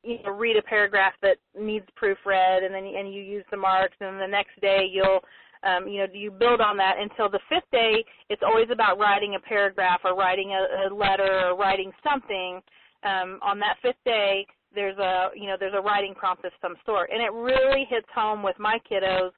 you 0.04 0.22
know 0.24 0.32
read 0.32 0.58
a 0.58 0.62
paragraph 0.64 1.14
that 1.22 1.38
needs 1.60 1.86
proofread 2.02 2.66
and 2.66 2.74
then 2.74 2.86
and 2.86 3.14
you 3.14 3.22
use 3.22 3.46
the 3.52 3.58
marks 3.58 3.96
and 4.00 4.14
then 4.14 4.20
the 4.20 4.28
next 4.28 4.60
day 4.62 4.88
you'll 4.92 5.22
um, 5.64 5.88
you 5.88 6.00
know, 6.00 6.08
you 6.12 6.32
build 6.32 6.60
on 6.60 6.76
that 6.78 6.96
until 7.00 7.30
the 7.30 7.40
fifth 7.48 7.70
day. 7.72 8.04
It's 8.30 8.42
always 8.44 8.70
about 8.72 8.98
writing 8.98 9.36
a 9.36 9.40
paragraph 9.40 10.02
or 10.04 10.16
writing 10.16 10.52
a, 10.52 10.90
a 10.90 10.94
letter 10.94 11.50
or 11.50 11.56
writing 11.56 11.92
something. 12.04 12.62
Um, 13.04 13.40
on 13.44 13.60
that 13.60 13.78
fifth 13.82 14.02
day, 14.06 14.46
there's 14.74 14.98
a 14.98 15.30
you 15.36 15.48
know 15.48 15.58
there's 15.60 15.76
a 15.78 15.82
writing 15.82 16.16
prompt 16.16 16.46
of 16.46 16.52
some 16.62 16.76
sort, 16.86 17.10
and 17.12 17.22
it 17.22 17.32
really 17.34 17.86
hits 17.90 18.08
home 18.14 18.42
with 18.42 18.58
my 18.58 18.80
kiddos 18.90 19.32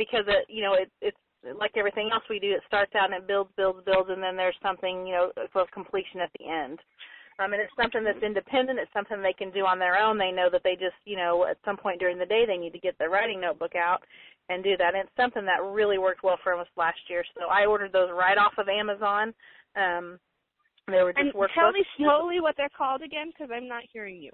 because 0.00 0.24
it 0.26 0.48
you 0.48 0.62
know 0.64 0.74
it, 0.74 0.90
it's 1.02 1.20
like 1.58 1.76
everything 1.76 2.08
else 2.12 2.24
we 2.32 2.40
do. 2.40 2.52
It 2.52 2.64
starts 2.66 2.94
out 2.96 3.12
and 3.12 3.20
it 3.20 3.28
builds, 3.28 3.50
builds, 3.56 3.84
builds, 3.84 4.08
and 4.08 4.22
then 4.22 4.36
there's 4.36 4.56
something 4.62 5.06
you 5.06 5.12
know 5.12 5.30
of 5.36 5.70
completion 5.70 6.20
at 6.20 6.32
the 6.40 6.48
end. 6.48 6.80
Um, 7.38 7.54
and 7.54 7.62
it's 7.62 7.72
something 7.80 8.04
that's 8.04 8.22
independent. 8.22 8.78
It's 8.78 8.92
something 8.92 9.22
they 9.22 9.32
can 9.32 9.50
do 9.50 9.64
on 9.64 9.78
their 9.78 9.96
own. 9.96 10.18
They 10.18 10.30
know 10.30 10.48
that 10.52 10.60
they 10.62 10.74
just, 10.74 11.00
you 11.06 11.16
know, 11.16 11.46
at 11.48 11.56
some 11.64 11.78
point 11.78 11.98
during 11.98 12.18
the 12.18 12.26
day 12.26 12.44
they 12.46 12.58
need 12.58 12.74
to 12.74 12.78
get 12.78 12.98
their 12.98 13.08
writing 13.08 13.40
notebook 13.40 13.74
out 13.74 14.02
and 14.50 14.62
do 14.62 14.76
that. 14.76 14.94
And 14.94 15.04
it's 15.04 15.16
something 15.16 15.46
that 15.46 15.62
really 15.64 15.96
worked 15.96 16.22
well 16.22 16.36
for 16.42 16.52
us 16.52 16.66
last 16.76 17.00
year. 17.08 17.24
So 17.38 17.48
I 17.48 17.64
ordered 17.64 17.92
those 17.94 18.10
right 18.12 18.36
off 18.36 18.52
of 18.58 18.68
Amazon. 18.68 19.32
Um, 19.74 20.20
they 20.86 21.02
were 21.02 21.14
just 21.14 21.32
And 21.32 21.32
workbooks. 21.32 21.54
tell 21.54 21.72
me 21.72 21.82
slowly 21.96 22.40
what 22.42 22.56
they're 22.58 22.76
called 22.76 23.00
again, 23.00 23.32
because 23.32 23.48
I'm 23.50 23.68
not 23.68 23.84
hearing 23.90 24.20
you. 24.20 24.32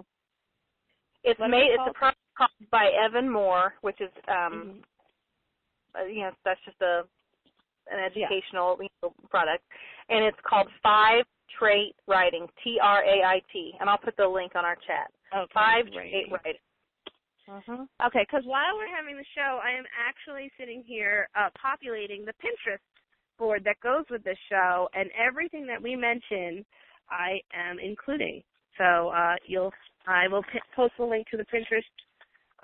It's 1.22 1.38
what 1.38 1.50
made. 1.50 1.70
It's 1.70 1.86
a 1.86 1.92
product 1.92 2.18
called 2.36 2.50
by 2.72 2.90
Evan-Moor, 2.90 3.74
which 3.82 4.00
is, 4.00 4.10
um, 4.26 4.52
Mhm. 4.52 4.82
Uh, 6.00 6.06
you 6.06 6.20
know, 6.22 6.30
that's 6.44 6.60
just 6.64 6.80
a 6.82 7.02
an 7.90 8.00
educational 8.00 8.76
you 8.80 8.88
know, 9.02 9.14
product, 9.30 9.62
and 10.08 10.24
it's 10.24 10.38
called 10.48 10.66
Five 10.82 11.24
Trait 11.58 11.94
Writing, 12.08 12.46
T 12.62 12.78
R 12.82 13.04
A 13.04 13.22
I 13.24 13.40
T, 13.52 13.72
and 13.80 13.88
I'll 13.88 13.98
put 13.98 14.16
the 14.16 14.26
link 14.26 14.52
on 14.54 14.64
our 14.64 14.76
chat. 14.76 15.10
Okay, 15.34 15.50
Five. 15.54 15.84
Trait 15.92 16.26
Writing. 16.30 16.60
Mm-hmm. 17.48 17.82
Okay, 18.06 18.26
because 18.26 18.44
while 18.44 18.74
we're 18.74 18.90
having 18.90 19.16
the 19.16 19.24
show, 19.36 19.60
I 19.62 19.70
am 19.78 19.84
actually 19.94 20.50
sitting 20.58 20.82
here 20.84 21.28
uh, 21.38 21.48
populating 21.60 22.24
the 22.24 22.32
Pinterest 22.42 22.82
board 23.38 23.62
that 23.64 23.78
goes 23.80 24.04
with 24.10 24.24
this 24.24 24.38
show, 24.50 24.88
and 24.94 25.08
everything 25.14 25.64
that 25.66 25.80
we 25.80 25.94
mention, 25.94 26.64
I 27.08 27.40
am 27.54 27.78
including. 27.78 28.42
So 28.78 29.10
uh, 29.10 29.36
you'll, 29.46 29.72
I 30.08 30.26
will 30.26 30.42
p- 30.42 30.58
post 30.74 30.94
the 30.98 31.04
link 31.04 31.28
to 31.30 31.36
the 31.36 31.44
Pinterest 31.44 31.86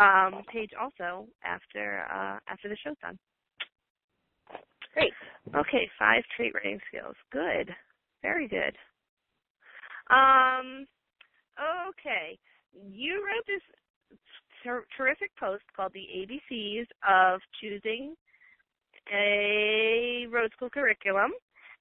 um, 0.01 0.43
page 0.53 0.71
also 0.79 1.29
after 1.45 2.05
uh, 2.13 2.39
after 2.49 2.69
the 2.69 2.77
show's 2.83 2.97
done. 3.01 3.17
Great. 4.95 5.13
Okay, 5.55 5.89
five 5.99 6.23
trait 6.37 6.53
writing 6.55 6.81
skills. 6.89 7.17
Good. 7.31 7.75
Very 8.23 8.49
good. 8.49 8.77
Um, 10.11 10.87
okay. 11.89 12.39
You 12.75 13.25
wrote 13.25 13.45
this 13.47 14.19
ter- 14.63 14.87
terrific 14.97 15.31
post 15.39 15.65
called 15.75 15.93
The 15.93 16.07
ABCs 16.17 16.87
of 17.09 17.41
Choosing 17.61 18.15
a 19.13 20.27
road 20.31 20.53
school 20.55 20.71
curriculum. 20.71 21.33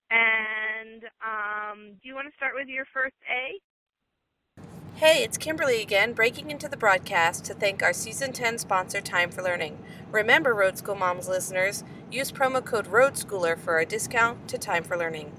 And 0.10 1.04
um, 1.24 1.96
do 2.02 2.10
you 2.10 2.16
want 2.16 2.28
to 2.28 2.36
start 2.36 2.54
with 2.56 2.68
your 2.68 2.86
first 2.94 3.16
A? 3.30 3.56
Hey, 5.02 5.24
it's 5.24 5.40
Kimberly 5.40 5.82
again, 5.82 6.14
breaking 6.14 6.52
into 6.52 6.70
the 6.70 6.78
broadcast 6.78 7.44
to 7.46 7.56
thank 7.56 7.82
our 7.82 7.92
Season 7.92 8.32
10 8.32 8.60
sponsor, 8.60 9.02
Time 9.02 9.32
for 9.32 9.42
Learning. 9.42 9.80
Remember, 10.12 10.54
Road 10.54 10.78
School 10.78 10.94
Moms 10.94 11.28
listeners, 11.28 11.84
use 12.12 12.32
promo 12.32 12.64
code 12.64 12.86
ROADSCHOOLER 12.86 13.56
for 13.58 13.80
a 13.80 13.86
discount 13.88 14.48
to 14.48 14.60
Time 14.60 14.84
for 14.84 14.96
Learning. 14.96 15.32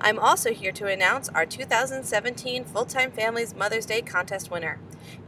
I'm 0.00 0.20
also 0.20 0.52
here 0.52 0.70
to 0.70 0.86
announce 0.86 1.28
our 1.30 1.44
2017 1.44 2.64
Full 2.66 2.84
Time 2.84 3.10
Families 3.10 3.56
Mother's 3.56 3.86
Day 3.86 4.02
contest 4.02 4.52
winner. 4.52 4.78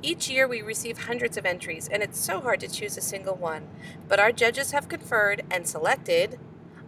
Each 0.03 0.31
year 0.31 0.47
we 0.47 0.63
receive 0.63 1.07
hundreds 1.07 1.37
of 1.37 1.45
entries, 1.45 1.89
and 1.89 2.01
it's 2.01 2.21
so 2.21 2.41
hard 2.41 2.61
to 2.61 2.69
choose 2.69 2.97
a 2.97 3.01
single 3.01 3.35
one. 3.35 3.67
But 4.07 4.21
our 4.21 4.31
judges 4.31 4.71
have 4.71 4.89
conferred 4.89 5.43
and 5.51 5.67
selected 5.67 6.39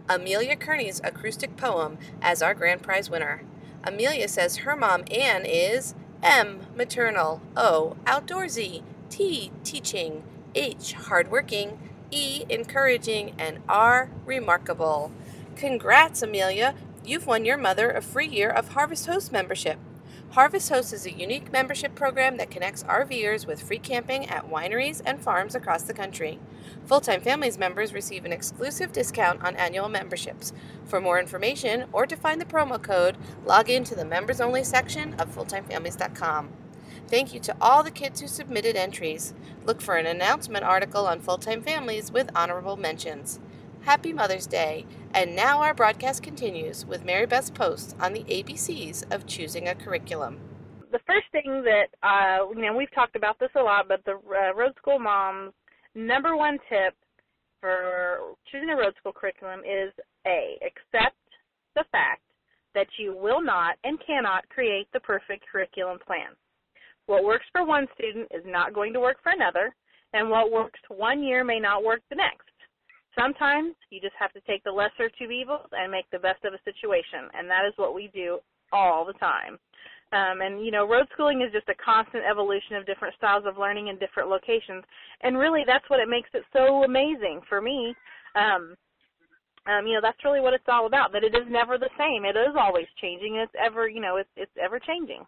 Amelia 0.07 0.55
Kearney's 0.55 1.01
acoustic 1.03 1.57
poem 1.57 1.97
as 2.21 2.41
our 2.41 2.53
grand 2.53 2.81
prize 2.81 3.09
winner. 3.09 3.43
Amelia 3.83 4.29
says 4.29 4.59
her 4.59 4.77
mom, 4.77 5.03
Anne, 5.11 5.45
is 5.45 5.95
M. 6.23 6.67
Maternal. 6.73 7.41
O. 7.57 7.97
Outdoorsy. 8.05 8.81
T. 9.09 9.51
Teaching. 9.65 10.23
H. 10.55 10.93
Hardworking. 10.93 11.77
E. 12.11 12.45
Encouraging. 12.49 13.33
And 13.37 13.59
R. 13.67 14.09
Remarkable. 14.25 15.11
Congrats, 15.57 16.21
Amelia! 16.21 16.75
You've 17.05 17.27
won 17.27 17.43
your 17.43 17.57
mother 17.57 17.91
a 17.91 18.01
free 18.01 18.27
year 18.27 18.49
of 18.49 18.69
Harvest 18.69 19.05
Host 19.05 19.31
membership. 19.33 19.77
Harvest 20.33 20.69
Host 20.69 20.93
is 20.93 21.05
a 21.05 21.13
unique 21.13 21.51
membership 21.51 21.93
program 21.93 22.37
that 22.37 22.49
connects 22.49 22.81
RVers 22.85 23.45
with 23.45 23.61
free 23.61 23.77
camping 23.77 24.27
at 24.27 24.49
wineries 24.49 24.99
and 25.05 25.21
farms 25.21 25.53
across 25.53 25.83
the 25.83 25.93
country. 25.93 26.39
Full 26.85 27.01
time 27.01 27.21
families 27.21 27.59
members 27.59 27.93
receive 27.93 28.25
an 28.25 28.33
exclusive 28.33 28.91
discount 28.91 29.43
on 29.43 29.55
annual 29.57 29.89
memberships. 29.89 30.51
For 30.85 30.99
more 30.99 31.19
information 31.19 31.85
or 31.93 32.07
to 32.07 32.15
find 32.15 32.41
the 32.41 32.45
promo 32.45 32.81
code, 32.81 33.15
log 33.45 33.69
in 33.69 33.83
to 33.83 33.93
the 33.93 34.05
members 34.05 34.41
only 34.41 34.63
section 34.63 35.13
of 35.19 35.29
fulltimefamilies.com. 35.35 36.49
Thank 37.07 37.31
you 37.35 37.39
to 37.41 37.55
all 37.61 37.83
the 37.83 37.91
kids 37.91 38.19
who 38.19 38.27
submitted 38.27 38.75
entries. 38.75 39.35
Look 39.67 39.81
for 39.81 39.97
an 39.97 40.07
announcement 40.07 40.65
article 40.65 41.05
on 41.05 41.19
Full 41.19 41.37
Time 41.37 41.61
Families 41.61 42.11
with 42.11 42.31
honorable 42.35 42.75
mentions. 42.75 43.39
Happy 43.83 44.13
Mother's 44.13 44.47
Day. 44.47 44.85
And 45.13 45.35
now 45.35 45.61
our 45.61 45.73
broadcast 45.73 46.23
continues 46.23 46.85
with 46.85 47.03
Mary 47.03 47.25
Beth's 47.25 47.49
post 47.49 47.97
on 47.99 48.13
the 48.13 48.23
ABCs 48.23 49.13
of 49.13 49.27
choosing 49.27 49.67
a 49.67 49.75
curriculum. 49.75 50.39
The 50.93 50.99
first 51.05 51.25
thing 51.33 51.63
that, 51.65 51.87
uh, 52.01 52.49
you 52.55 52.61
know, 52.61 52.77
we've 52.77 52.93
talked 52.95 53.17
about 53.17 53.37
this 53.39 53.49
a 53.57 53.61
lot, 53.61 53.89
but 53.89 53.99
the 54.05 54.13
uh, 54.13 54.55
road 54.55 54.71
school 54.77 54.99
mom's 54.99 55.51
number 55.95 56.37
one 56.37 56.59
tip 56.69 56.95
for 57.59 58.19
choosing 58.49 58.69
a 58.69 58.75
road 58.77 58.93
school 58.99 59.11
curriculum 59.11 59.59
is 59.59 59.91
A, 60.25 60.57
accept 60.65 61.17
the 61.75 61.83
fact 61.91 62.21
that 62.75 62.87
you 62.97 63.13
will 63.15 63.41
not 63.41 63.75
and 63.83 63.99
cannot 64.07 64.47
create 64.47 64.87
the 64.93 64.99
perfect 65.01 65.43
curriculum 65.51 65.99
plan. 66.07 66.31
What 67.07 67.25
works 67.25 67.45
for 67.51 67.65
one 67.65 67.87
student 67.95 68.29
is 68.33 68.43
not 68.45 68.73
going 68.73 68.93
to 68.93 69.01
work 69.01 69.17
for 69.21 69.33
another, 69.33 69.75
and 70.13 70.29
what 70.29 70.53
works 70.53 70.79
one 70.87 71.21
year 71.21 71.43
may 71.43 71.59
not 71.59 71.83
work 71.83 71.99
the 72.09 72.15
next. 72.15 72.47
Sometimes 73.17 73.75
you 73.89 74.01
just 74.01 74.15
have 74.19 74.33
to 74.33 74.41
take 74.41 74.63
the 74.63 74.71
lesser 74.71 75.05
of 75.05 75.17
two 75.17 75.31
evils 75.31 75.67
and 75.71 75.91
make 75.91 76.09
the 76.11 76.19
best 76.19 76.43
of 76.45 76.53
a 76.53 76.61
situation, 76.65 77.29
and 77.33 77.49
that 77.49 77.65
is 77.67 77.73
what 77.77 77.93
we 77.93 78.09
do 78.13 78.39
all 78.71 79.05
the 79.05 79.13
time. 79.13 79.59
Um, 80.13 80.41
and 80.41 80.63
you 80.65 80.71
know, 80.71 80.87
road 80.87 81.07
schooling 81.13 81.41
is 81.41 81.51
just 81.51 81.69
a 81.69 81.83
constant 81.83 82.23
evolution 82.23 82.75
of 82.75 82.85
different 82.85 83.15
styles 83.17 83.45
of 83.47 83.57
learning 83.57 83.87
in 83.87 83.97
different 83.97 84.29
locations, 84.29 84.83
and 85.21 85.37
really 85.37 85.63
that's 85.65 85.89
what 85.89 85.99
it 85.99 86.09
makes 86.09 86.29
it 86.33 86.43
so 86.53 86.83
amazing 86.83 87.41
for 87.49 87.61
me. 87.61 87.95
Um, 88.35 88.75
um, 89.65 89.87
you 89.87 89.93
know, 89.93 90.01
that's 90.01 90.23
really 90.25 90.41
what 90.41 90.53
it's 90.53 90.67
all 90.67 90.85
about. 90.85 91.13
That 91.13 91.23
it 91.23 91.33
is 91.33 91.47
never 91.49 91.77
the 91.77 91.89
same. 91.97 92.25
It 92.25 92.37
is 92.37 92.55
always 92.59 92.87
changing. 93.01 93.37
It's 93.37 93.53
ever, 93.57 93.87
you 93.87 94.01
know, 94.01 94.17
it's 94.17 94.29
it's 94.35 94.51
ever 94.61 94.79
changing. 94.79 95.23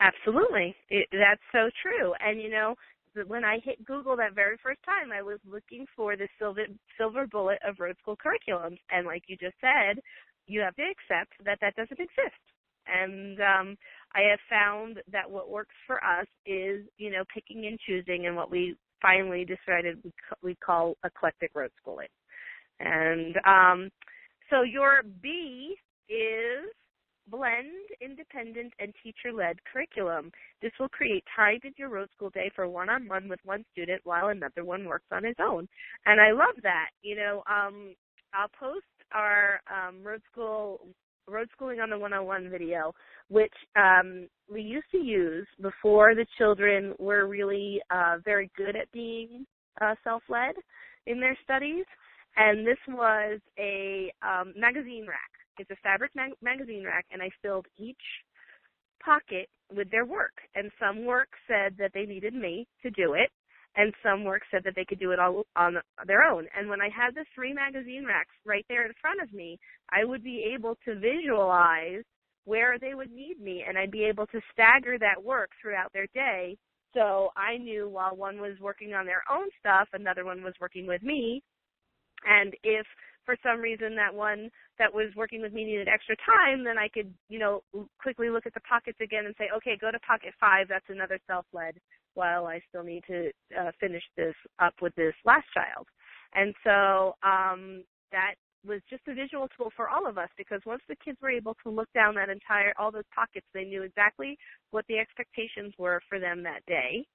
Absolutely, 0.00 0.74
it, 0.88 1.06
that's 1.12 1.44
so 1.52 1.68
true. 1.82 2.14
And 2.24 2.40
you 2.40 2.48
know, 2.48 2.74
when 3.26 3.44
I 3.44 3.58
hit 3.64 3.84
Google 3.84 4.16
that 4.16 4.34
very 4.34 4.56
first 4.62 4.80
time, 4.84 5.12
I 5.12 5.22
was 5.22 5.38
looking 5.48 5.86
for 5.96 6.16
the 6.16 6.28
silver 6.38 6.66
silver 6.98 7.26
bullet 7.26 7.58
of 7.66 7.76
road 7.78 7.96
school 8.00 8.16
curriculums, 8.16 8.78
and 8.90 9.06
like 9.06 9.24
you 9.26 9.36
just 9.36 9.56
said, 9.60 10.00
you 10.46 10.60
have 10.60 10.76
to 10.76 10.82
accept 10.82 11.32
that 11.44 11.58
that 11.60 11.76
doesn't 11.76 12.00
exist. 12.00 12.42
And 12.86 13.38
um, 13.40 13.76
I 14.14 14.22
have 14.30 14.38
found 14.48 14.98
that 15.12 15.30
what 15.30 15.50
works 15.50 15.74
for 15.86 16.02
us 16.02 16.26
is, 16.46 16.84
you 16.98 17.10
know, 17.10 17.24
picking 17.32 17.66
and 17.66 17.78
choosing, 17.86 18.26
and 18.26 18.36
what 18.36 18.50
we 18.50 18.76
finally 19.02 19.44
decided 19.44 19.98
we 20.04 20.12
we 20.42 20.54
call 20.56 20.96
eclectic 21.04 21.50
road 21.54 21.70
schooling. 21.80 22.08
And 22.80 23.36
um, 23.46 23.90
so 24.48 24.62
your 24.62 25.02
B 25.22 25.76
is 26.08 26.64
blend 27.30 27.68
independent 28.00 28.72
and 28.78 28.92
teacher-led 29.02 29.56
curriculum. 29.70 30.30
This 30.62 30.72
will 30.78 30.88
create 30.88 31.24
time 31.34 31.60
in 31.64 31.72
your 31.76 31.90
road 31.90 32.08
school 32.14 32.30
day 32.30 32.50
for 32.54 32.68
one-on-one 32.68 33.28
with 33.28 33.40
one 33.44 33.64
student 33.72 34.00
while 34.04 34.28
another 34.28 34.64
one 34.64 34.84
works 34.84 35.06
on 35.12 35.24
his 35.24 35.36
own. 35.40 35.68
And 36.06 36.20
I 36.20 36.32
love 36.32 36.56
that. 36.62 36.88
You 37.02 37.16
know, 37.16 37.42
um, 37.48 37.94
I'll 38.34 38.48
post 38.58 38.84
our 39.12 39.60
um, 39.70 40.02
road 40.02 40.22
school 40.30 40.80
road 41.28 41.48
schooling 41.54 41.78
on 41.80 41.90
the 41.90 41.98
101 41.98 42.50
video, 42.50 42.92
which 43.28 43.52
um, 43.76 44.26
we 44.52 44.62
used 44.62 44.90
to 44.90 44.98
use 44.98 45.46
before 45.60 46.14
the 46.14 46.26
children 46.38 46.94
were 46.98 47.28
really 47.28 47.80
uh, 47.90 48.16
very 48.24 48.50
good 48.56 48.74
at 48.74 48.90
being 48.92 49.46
uh, 49.80 49.94
self-led 50.02 50.54
in 51.06 51.20
their 51.20 51.38
studies. 51.44 51.84
And 52.36 52.66
this 52.66 52.78
was 52.88 53.40
a 53.58 54.12
um, 54.22 54.54
magazine 54.56 55.06
rack 55.08 55.30
it's 55.60 55.70
a 55.70 55.76
fabric 55.82 56.12
mag- 56.14 56.34
magazine 56.42 56.84
rack, 56.84 57.06
and 57.10 57.22
I 57.22 57.30
filled 57.42 57.66
each 57.78 57.96
pocket 59.04 59.48
with 59.74 59.90
their 59.90 60.04
work. 60.04 60.34
And 60.54 60.70
some 60.80 61.04
work 61.04 61.28
said 61.46 61.76
that 61.78 61.92
they 61.94 62.04
needed 62.04 62.34
me 62.34 62.66
to 62.82 62.90
do 62.90 63.14
it, 63.14 63.30
and 63.76 63.92
some 64.02 64.24
work 64.24 64.42
said 64.50 64.62
that 64.64 64.74
they 64.74 64.84
could 64.84 64.98
do 64.98 65.12
it 65.12 65.20
all 65.20 65.44
on 65.56 65.76
their 66.06 66.24
own. 66.24 66.46
And 66.56 66.68
when 66.68 66.80
I 66.80 66.88
had 66.88 67.14
the 67.14 67.24
three 67.34 67.52
magazine 67.52 68.04
racks 68.06 68.34
right 68.44 68.64
there 68.68 68.84
in 68.86 68.92
front 69.00 69.22
of 69.22 69.32
me, 69.32 69.58
I 69.90 70.04
would 70.04 70.24
be 70.24 70.52
able 70.54 70.76
to 70.84 70.98
visualize 70.98 72.02
where 72.44 72.78
they 72.78 72.94
would 72.94 73.12
need 73.12 73.40
me, 73.40 73.64
and 73.66 73.78
I'd 73.78 73.90
be 73.90 74.04
able 74.04 74.26
to 74.28 74.40
stagger 74.52 74.98
that 74.98 75.22
work 75.22 75.50
throughout 75.60 75.92
their 75.92 76.08
day. 76.14 76.56
So 76.94 77.28
I 77.36 77.56
knew 77.58 77.88
while 77.88 78.16
one 78.16 78.40
was 78.40 78.58
working 78.60 78.94
on 78.94 79.06
their 79.06 79.22
own 79.30 79.48
stuff, 79.60 79.88
another 79.92 80.24
one 80.24 80.42
was 80.42 80.54
working 80.60 80.86
with 80.86 81.02
me. 81.02 81.42
And 82.26 82.54
if 82.64 82.86
for 83.24 83.36
some 83.42 83.60
reason 83.60 83.94
that 83.96 84.14
one 84.14 84.50
that 84.78 84.92
was 84.92 85.10
working 85.16 85.40
with 85.42 85.52
me 85.52 85.64
needed 85.64 85.88
extra 85.88 86.16
time, 86.26 86.64
then 86.64 86.78
I 86.78 86.88
could, 86.88 87.12
you 87.28 87.38
know, 87.38 87.62
quickly 88.00 88.30
look 88.30 88.46
at 88.46 88.54
the 88.54 88.60
pockets 88.60 88.98
again 89.00 89.26
and 89.26 89.34
say, 89.38 89.48
okay, 89.56 89.76
go 89.80 89.90
to 89.90 89.98
pocket 90.00 90.34
five. 90.40 90.68
That's 90.68 90.88
another 90.88 91.18
self-led. 91.26 91.76
While 92.14 92.46
I 92.46 92.60
still 92.68 92.82
need 92.82 93.04
to 93.06 93.30
uh, 93.56 93.70
finish 93.78 94.02
this 94.16 94.34
up 94.58 94.74
with 94.82 94.94
this 94.96 95.14
last 95.24 95.46
child, 95.54 95.86
and 96.34 96.52
so 96.64 97.14
um, 97.22 97.84
that 98.10 98.34
was 98.66 98.80
just 98.90 99.02
a 99.08 99.14
visual 99.14 99.48
tool 99.56 99.70
for 99.76 99.88
all 99.88 100.08
of 100.08 100.18
us 100.18 100.28
because 100.36 100.60
once 100.66 100.82
the 100.88 100.96
kids 101.04 101.18
were 101.22 101.30
able 101.30 101.56
to 101.62 101.70
look 101.70 101.88
down 101.94 102.14
that 102.16 102.28
entire 102.28 102.74
all 102.78 102.90
those 102.90 103.08
pockets, 103.14 103.46
they 103.54 103.64
knew 103.64 103.82
exactly 103.82 104.36
what 104.70 104.84
the 104.88 104.98
expectations 104.98 105.72
were 105.78 106.00
for 106.08 106.18
them 106.18 106.42
that 106.42 106.66
day, 106.66 107.06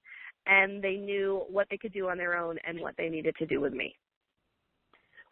and 0.48 0.82
they 0.82 0.96
knew 0.96 1.44
what 1.50 1.68
they 1.70 1.78
could 1.78 1.94
do 1.94 2.08
on 2.10 2.18
their 2.18 2.38
own 2.38 2.58
and 2.66 2.80
what 2.80 2.96
they 2.98 3.10
needed 3.10 3.36
to 3.38 3.46
do 3.46 3.60
with 3.60 3.74
me. 3.74 3.96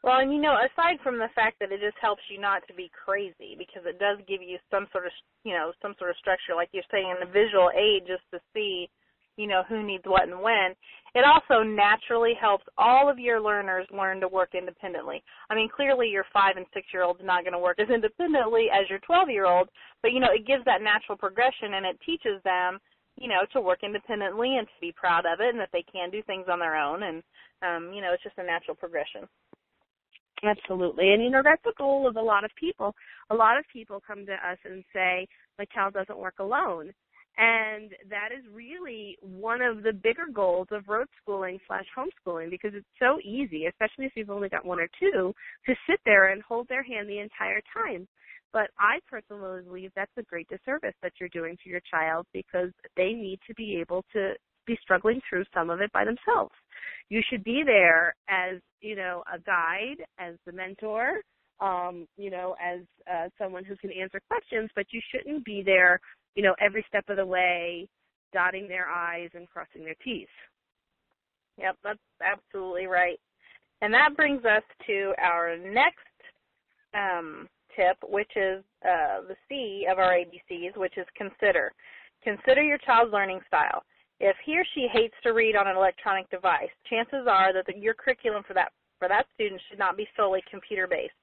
Well, 0.03 0.19
and 0.19 0.33
you 0.33 0.41
know, 0.41 0.59
aside 0.59 0.99
from 1.01 1.17
the 1.17 1.31
fact 1.33 1.59
that 1.59 1.71
it 1.71 1.79
just 1.79 1.95
helps 2.01 2.21
you 2.29 2.39
not 2.39 2.67
to 2.67 2.73
be 2.73 2.91
crazy, 2.91 3.55
because 3.57 3.87
it 3.87 3.99
does 3.99 4.19
give 4.27 4.41
you 4.43 4.59
some 4.69 4.85
sort 4.91 5.07
of, 5.07 5.13
you 5.45 5.53
know, 5.53 5.71
some 5.81 5.95
sort 5.97 6.09
of 6.11 6.17
structure, 6.17 6.55
like 6.55 6.67
you're 6.73 6.83
saying, 6.91 7.07
in 7.07 7.23
a 7.23 7.31
visual 7.31 7.71
aid, 7.71 8.03
just 8.05 8.27
to 8.35 8.39
see, 8.53 8.89
you 9.37 9.47
know, 9.47 9.63
who 9.69 9.81
needs 9.81 10.03
what 10.05 10.27
and 10.27 10.41
when. 10.41 10.75
It 11.15 11.23
also 11.23 11.63
naturally 11.63 12.33
helps 12.35 12.65
all 12.77 13.09
of 13.09 13.17
your 13.17 13.39
learners 13.39 13.87
learn 13.95 14.19
to 14.19 14.27
work 14.27 14.55
independently. 14.55 15.23
I 15.49 15.55
mean, 15.55 15.69
clearly 15.69 16.09
your 16.09 16.25
five 16.33 16.57
and 16.57 16.65
six 16.73 16.87
year 16.91 17.03
old's 17.03 17.23
not 17.23 17.43
going 17.45 17.53
to 17.53 17.59
work 17.59 17.79
as 17.79 17.89
independently 17.89 18.67
as 18.73 18.89
your 18.89 18.99
12 18.99 19.29
year 19.29 19.45
old, 19.45 19.69
but 20.01 20.11
you 20.11 20.19
know, 20.19 20.35
it 20.35 20.45
gives 20.45 20.65
that 20.65 20.81
natural 20.83 21.17
progression 21.17 21.75
and 21.79 21.85
it 21.85 21.97
teaches 22.05 22.43
them, 22.43 22.77
you 23.15 23.29
know, 23.29 23.47
to 23.53 23.61
work 23.61 23.79
independently 23.83 24.57
and 24.57 24.67
to 24.67 24.77
be 24.81 24.91
proud 24.91 25.23
of 25.25 25.39
it 25.39 25.55
and 25.55 25.59
that 25.59 25.71
they 25.71 25.85
can 25.87 26.09
do 26.09 26.21
things 26.23 26.47
on 26.51 26.59
their 26.59 26.75
own. 26.75 27.03
And, 27.03 27.23
um, 27.61 27.93
you 27.93 28.01
know, 28.01 28.11
it's 28.11 28.23
just 28.23 28.37
a 28.37 28.43
natural 28.43 28.75
progression. 28.75 29.29
Absolutely. 30.41 31.13
And 31.13 31.23
you 31.23 31.29
know, 31.29 31.41
that's 31.43 31.61
the 31.63 31.73
goal 31.77 32.07
of 32.07 32.15
a 32.15 32.21
lot 32.21 32.43
of 32.43 32.51
people. 32.59 32.93
A 33.29 33.35
lot 33.35 33.57
of 33.57 33.65
people 33.71 34.01
come 34.05 34.25
to 34.25 34.33
us 34.33 34.57
and 34.65 34.83
say, 34.93 35.27
my 35.57 35.65
child 35.73 35.93
doesn't 35.93 36.17
work 36.17 36.35
alone. 36.39 36.91
And 37.37 37.91
that 38.09 38.29
is 38.37 38.43
really 38.53 39.17
one 39.21 39.61
of 39.61 39.81
the 39.81 39.91
bigger 39.93 40.25
goals 40.31 40.67
of 40.71 40.87
road 40.87 41.07
schooling 41.21 41.59
slash 41.67 41.85
homeschooling 41.97 42.49
because 42.51 42.71
it's 42.75 42.85
so 42.99 43.17
easy, 43.23 43.65
especially 43.65 44.05
if 44.05 44.11
you've 44.15 44.29
only 44.29 44.49
got 44.49 44.65
one 44.65 44.79
or 44.79 44.87
two, 44.99 45.33
to 45.65 45.75
sit 45.89 45.99
there 46.05 46.29
and 46.29 46.43
hold 46.43 46.67
their 46.67 46.83
hand 46.83 47.09
the 47.09 47.19
entire 47.19 47.61
time. 47.73 48.07
But 48.51 48.69
I 48.77 48.99
personally 49.09 49.63
believe 49.63 49.91
that's 49.95 50.11
a 50.17 50.23
great 50.23 50.47
disservice 50.47 50.93
that 51.01 51.13
you're 51.19 51.29
doing 51.29 51.57
to 51.63 51.69
your 51.69 51.81
child 51.89 52.27
because 52.33 52.69
they 52.95 53.13
need 53.13 53.39
to 53.47 53.53
be 53.55 53.77
able 53.77 54.05
to 54.13 54.33
be 54.67 54.77
struggling 54.83 55.19
through 55.27 55.45
some 55.55 55.71
of 55.71 55.81
it 55.81 55.91
by 55.91 56.05
themselves. 56.05 56.53
You 57.09 57.21
should 57.29 57.43
be 57.43 57.63
there 57.65 58.15
as, 58.27 58.59
you 58.81 58.95
know, 58.95 59.23
a 59.33 59.39
guide, 59.39 60.03
as 60.17 60.35
the 60.45 60.51
mentor, 60.51 61.21
um, 61.59 62.07
you 62.17 62.29
know, 62.31 62.55
as 62.61 62.81
uh, 63.11 63.29
someone 63.37 63.63
who 63.63 63.75
can 63.77 63.91
answer 63.91 64.19
questions, 64.27 64.69
but 64.75 64.85
you 64.91 65.01
shouldn't 65.11 65.45
be 65.45 65.61
there, 65.63 65.99
you 66.35 66.43
know, 66.43 66.55
every 66.59 66.83
step 66.87 67.05
of 67.09 67.17
the 67.17 67.25
way, 67.25 67.87
dotting 68.33 68.67
their 68.67 68.87
I's 68.89 69.29
and 69.33 69.47
crossing 69.47 69.83
their 69.83 69.95
T's. 70.03 70.27
Yep, 71.57 71.77
that's 71.83 71.99
absolutely 72.21 72.87
right. 72.87 73.19
And 73.81 73.93
that 73.93 74.15
brings 74.15 74.43
us 74.45 74.63
to 74.87 75.13
our 75.21 75.55
next 75.57 75.99
um, 76.93 77.47
tip, 77.75 77.97
which 78.09 78.31
is 78.35 78.63
uh, 78.85 79.21
the 79.27 79.35
C 79.47 79.85
of 79.91 79.99
our 79.99 80.13
ABCs, 80.13 80.77
which 80.77 80.97
is 80.97 81.05
consider. 81.15 81.71
Consider 82.23 82.63
your 82.63 82.77
child's 82.79 83.13
learning 83.13 83.41
style. 83.47 83.83
If 84.19 84.35
he 84.45 84.57
or 84.57 84.65
she 84.73 84.87
hates 84.91 85.15
to 85.23 85.33
read 85.33 85.55
on 85.55 85.67
an 85.67 85.75
electronic 85.75 86.29
device, 86.29 86.69
chances 86.89 87.27
are 87.29 87.53
that 87.53 87.65
the, 87.65 87.77
your 87.77 87.93
curriculum 87.93 88.43
for 88.47 88.53
that 88.53 88.71
for 88.99 89.07
that 89.07 89.25
student 89.33 89.61
should 89.69 89.79
not 89.79 89.97
be 89.97 90.07
solely 90.15 90.41
computer 90.49 90.87
based. 90.87 91.13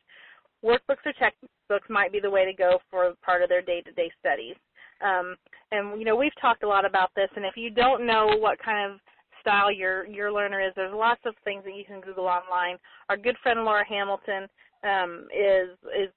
Workbooks 0.63 1.07
or 1.07 1.15
textbooks 1.19 1.89
might 1.89 2.13
be 2.13 2.21
the 2.21 2.29
way 2.29 2.45
to 2.45 2.53
go 2.53 2.79
for 2.91 3.15
part 3.25 3.43
of 3.43 3.49
their 3.49 3.63
day-to-day 3.63 4.11
studies. 4.21 4.57
Um, 5.01 5.37
and 5.73 5.99
you 5.99 6.05
know 6.05 6.17
we've 6.17 6.39
talked 6.41 6.63
a 6.63 6.69
lot 6.69 6.85
about 6.85 7.11
this, 7.17 7.31
and 7.37 7.45
if 7.45 7.57
you 7.57 7.71
don't 7.71 8.07
know 8.07 8.37
what 8.39 8.59
kind 8.63 8.93
of 8.93 9.01
style 9.41 9.73
your 9.73 10.07
your 10.07 10.31
learner 10.31 10.61
is, 10.61 10.73
there's 10.77 10.95
lots 10.95 11.23
of 11.25 11.35
things 11.45 11.65
that 11.65 11.75
you 11.75 11.85
can 11.85 12.01
Google 12.01 12.27
online. 12.27 12.77
Our 13.09 13.17
good 13.17 13.37
friend 13.43 13.65
Laura 13.65 13.85
Hamilton 13.89 14.47
um, 14.85 15.27
is 15.33 15.71
is 15.97 16.11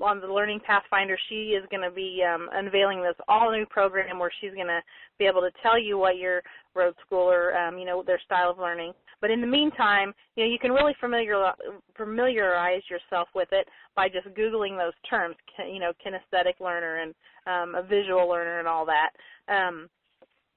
on 0.00 0.20
the 0.20 0.26
Learning 0.26 0.60
Pathfinder, 0.64 1.18
she 1.28 1.50
is 1.50 1.64
going 1.70 1.82
to 1.82 1.90
be 1.90 2.22
um, 2.22 2.48
unveiling 2.52 3.02
this 3.02 3.14
all 3.28 3.50
new 3.50 3.66
program 3.66 4.18
where 4.18 4.30
she's 4.40 4.54
going 4.54 4.66
to 4.66 4.80
be 5.18 5.26
able 5.26 5.40
to 5.40 5.50
tell 5.62 5.78
you 5.78 5.98
what 5.98 6.18
your 6.18 6.42
road 6.74 6.94
schooler, 7.04 7.56
um, 7.56 7.78
you 7.78 7.84
know, 7.84 8.02
their 8.02 8.20
style 8.24 8.50
of 8.50 8.58
learning. 8.58 8.92
But 9.20 9.30
in 9.30 9.40
the 9.40 9.46
meantime, 9.46 10.12
you 10.34 10.44
know, 10.44 10.50
you 10.50 10.58
can 10.58 10.72
really 10.72 10.94
familiar, 11.00 11.52
familiarize 11.96 12.82
yourself 12.90 13.28
with 13.34 13.48
it 13.52 13.66
by 13.94 14.08
just 14.08 14.28
googling 14.36 14.76
those 14.76 14.92
terms, 15.08 15.36
you 15.70 15.80
know, 15.80 15.92
kinesthetic 16.04 16.60
learner 16.60 16.96
and 16.96 17.14
um, 17.46 17.74
a 17.74 17.86
visual 17.86 18.28
learner 18.28 18.58
and 18.58 18.68
all 18.68 18.86
that. 18.86 19.10
Um, 19.48 19.88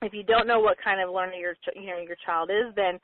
if 0.01 0.13
you 0.13 0.23
don't 0.23 0.47
know 0.47 0.59
what 0.59 0.77
kind 0.83 1.01
of 1.01 1.13
learner 1.13 1.33
your 1.33 1.55
you 1.75 1.87
know 1.87 1.97
your 1.97 2.15
child 2.25 2.49
is, 2.49 2.73
then 2.75 2.99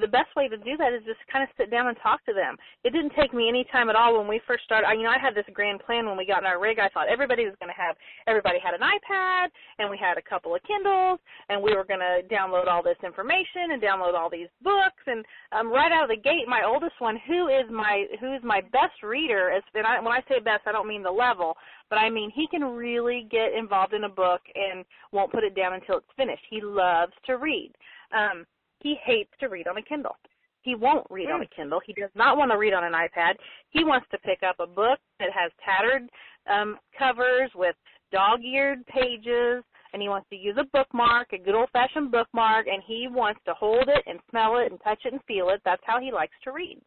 the 0.00 0.08
best 0.08 0.34
way 0.36 0.48
to 0.48 0.56
do 0.56 0.76
that 0.76 0.92
is 0.92 1.02
just 1.06 1.20
kind 1.30 1.42
of 1.42 1.50
sit 1.56 1.70
down 1.70 1.88
and 1.88 1.96
talk 2.02 2.24
to 2.26 2.32
them. 2.32 2.56
It 2.82 2.90
didn't 2.90 3.12
take 3.18 3.32
me 3.32 3.48
any 3.48 3.64
time 3.70 3.88
at 3.88 3.96
all 3.96 4.18
when 4.18 4.28
we 4.28 4.40
first 4.46 4.64
started. 4.64 4.86
I, 4.86 4.94
you 4.94 5.02
know, 5.02 5.10
I 5.10 5.18
had 5.18 5.34
this 5.34 5.46
grand 5.52 5.80
plan 5.80 6.06
when 6.06 6.16
we 6.16 6.26
got 6.26 6.42
in 6.42 6.46
our 6.46 6.60
rig. 6.60 6.78
I 6.78 6.88
thought 6.88 7.08
everybody 7.08 7.44
was 7.44 7.54
going 7.60 7.72
to 7.72 7.80
have, 7.80 7.96
everybody 8.26 8.58
had 8.58 8.74
an 8.74 8.82
iPad, 8.82 9.48
and 9.78 9.90
we 9.90 9.98
had 9.98 10.18
a 10.18 10.22
couple 10.22 10.54
of 10.54 10.62
Kindles, 10.62 11.18
and 11.48 11.62
we 11.62 11.74
were 11.74 11.84
going 11.84 12.02
to 12.02 12.22
download 12.32 12.66
all 12.66 12.82
this 12.82 12.98
information 13.04 13.72
and 13.72 13.82
download 13.82 14.14
all 14.14 14.30
these 14.30 14.50
books. 14.62 15.02
And 15.06 15.24
um, 15.52 15.70
right 15.70 15.92
out 15.92 16.04
of 16.04 16.10
the 16.10 16.22
gate, 16.22 16.46
my 16.48 16.62
oldest 16.66 16.98
one, 16.98 17.18
who 17.26 17.48
is 17.48 17.64
my 17.70 18.06
who 18.20 18.34
is 18.34 18.42
my 18.42 18.60
best 18.72 19.02
reader, 19.02 19.50
and 19.50 19.86
I, 19.86 20.00
when 20.00 20.12
I 20.12 20.20
say 20.28 20.40
best, 20.40 20.66
I 20.66 20.72
don't 20.72 20.88
mean 20.88 21.02
the 21.02 21.10
level, 21.10 21.56
but 21.90 21.96
I 21.96 22.10
mean 22.10 22.30
he 22.34 22.46
can 22.50 22.62
really 22.62 23.26
get 23.30 23.52
involved 23.56 23.94
in 23.94 24.04
a 24.04 24.08
book 24.08 24.40
and 24.54 24.84
won't 25.12 25.32
put 25.32 25.44
it 25.44 25.54
down 25.54 25.74
until 25.74 25.98
it's 25.98 26.06
finished. 26.16 26.42
He 26.50 26.60
loves 26.60 27.12
to 27.26 27.34
read. 27.38 27.72
Um, 28.12 28.46
he 28.84 28.96
hates 29.02 29.30
to 29.40 29.48
read 29.48 29.66
on 29.66 29.78
a 29.78 29.82
Kindle. 29.82 30.14
He 30.62 30.74
won't 30.74 31.06
read 31.10 31.30
on 31.30 31.40
a 31.40 31.44
hmm. 31.44 31.56
Kindle. 31.56 31.80
He 31.84 31.92
does 31.94 32.10
not 32.14 32.36
want 32.36 32.52
to 32.52 32.58
read 32.58 32.72
on 32.72 32.84
an 32.84 32.92
iPad. 32.92 33.34
He 33.70 33.82
wants 33.82 34.06
to 34.12 34.18
pick 34.18 34.42
up 34.48 34.56
a 34.60 34.66
book 34.66 34.98
that 35.18 35.30
has 35.34 35.50
tattered 35.64 36.08
um, 36.48 36.78
covers 36.96 37.50
with 37.54 37.74
dog-eared 38.12 38.86
pages, 38.86 39.64
and 39.92 40.00
he 40.00 40.08
wants 40.08 40.28
to 40.30 40.36
use 40.36 40.56
a 40.58 40.64
bookmark, 40.72 41.32
a 41.32 41.38
good 41.38 41.54
old-fashioned 41.54 42.10
bookmark, 42.10 42.66
and 42.66 42.82
he 42.86 43.08
wants 43.10 43.40
to 43.46 43.54
hold 43.54 43.88
it 43.88 44.04
and 44.06 44.20
smell 44.30 44.58
it 44.58 44.70
and 44.70 44.80
touch 44.84 45.00
it 45.04 45.12
and 45.12 45.22
feel 45.26 45.48
it. 45.48 45.60
That's 45.64 45.82
how 45.84 45.98
he 46.00 46.12
likes 46.12 46.36
to 46.44 46.52
read. 46.52 46.78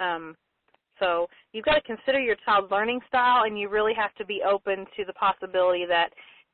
Um, 0.00 0.36
so 1.00 1.26
you've 1.52 1.64
got 1.64 1.74
to 1.74 1.82
consider 1.82 2.20
your 2.20 2.36
child's 2.44 2.70
learning 2.70 3.00
style, 3.08 3.44
and 3.44 3.58
you 3.58 3.68
really 3.68 3.94
have 3.94 4.14
to 4.14 4.24
be 4.24 4.42
open 4.48 4.86
to 4.96 5.04
the 5.04 5.12
possibility 5.14 5.84
that 5.86 6.10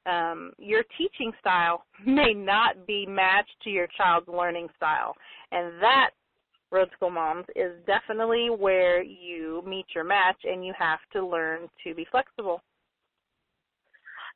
um, 0.07 0.53
your 0.59 0.83
teaching 0.97 1.33
style 1.41 1.85
may 2.07 2.33
not 2.35 2.87
be 2.87 3.07
matched 3.07 3.57
to 3.65 3.71
your 3.71 3.89
child's 3.97 4.29
learning 4.29 4.69
style. 4.77 5.15
And 5.53 5.81
that, 5.81 6.11
Road 6.71 6.89
School 6.95 7.11
Moms, 7.11 7.47
is 7.57 7.73
definitely 7.87 8.49
where 8.51 9.03
you 9.03 9.63
meet 9.67 9.87
your 9.95 10.05
match 10.05 10.39
and 10.45 10.65
you 10.65 10.73
have 10.79 11.01
to 11.13 11.27
learn 11.27 11.69
to 11.85 11.95
be 11.95 12.07
flexible. 12.11 12.63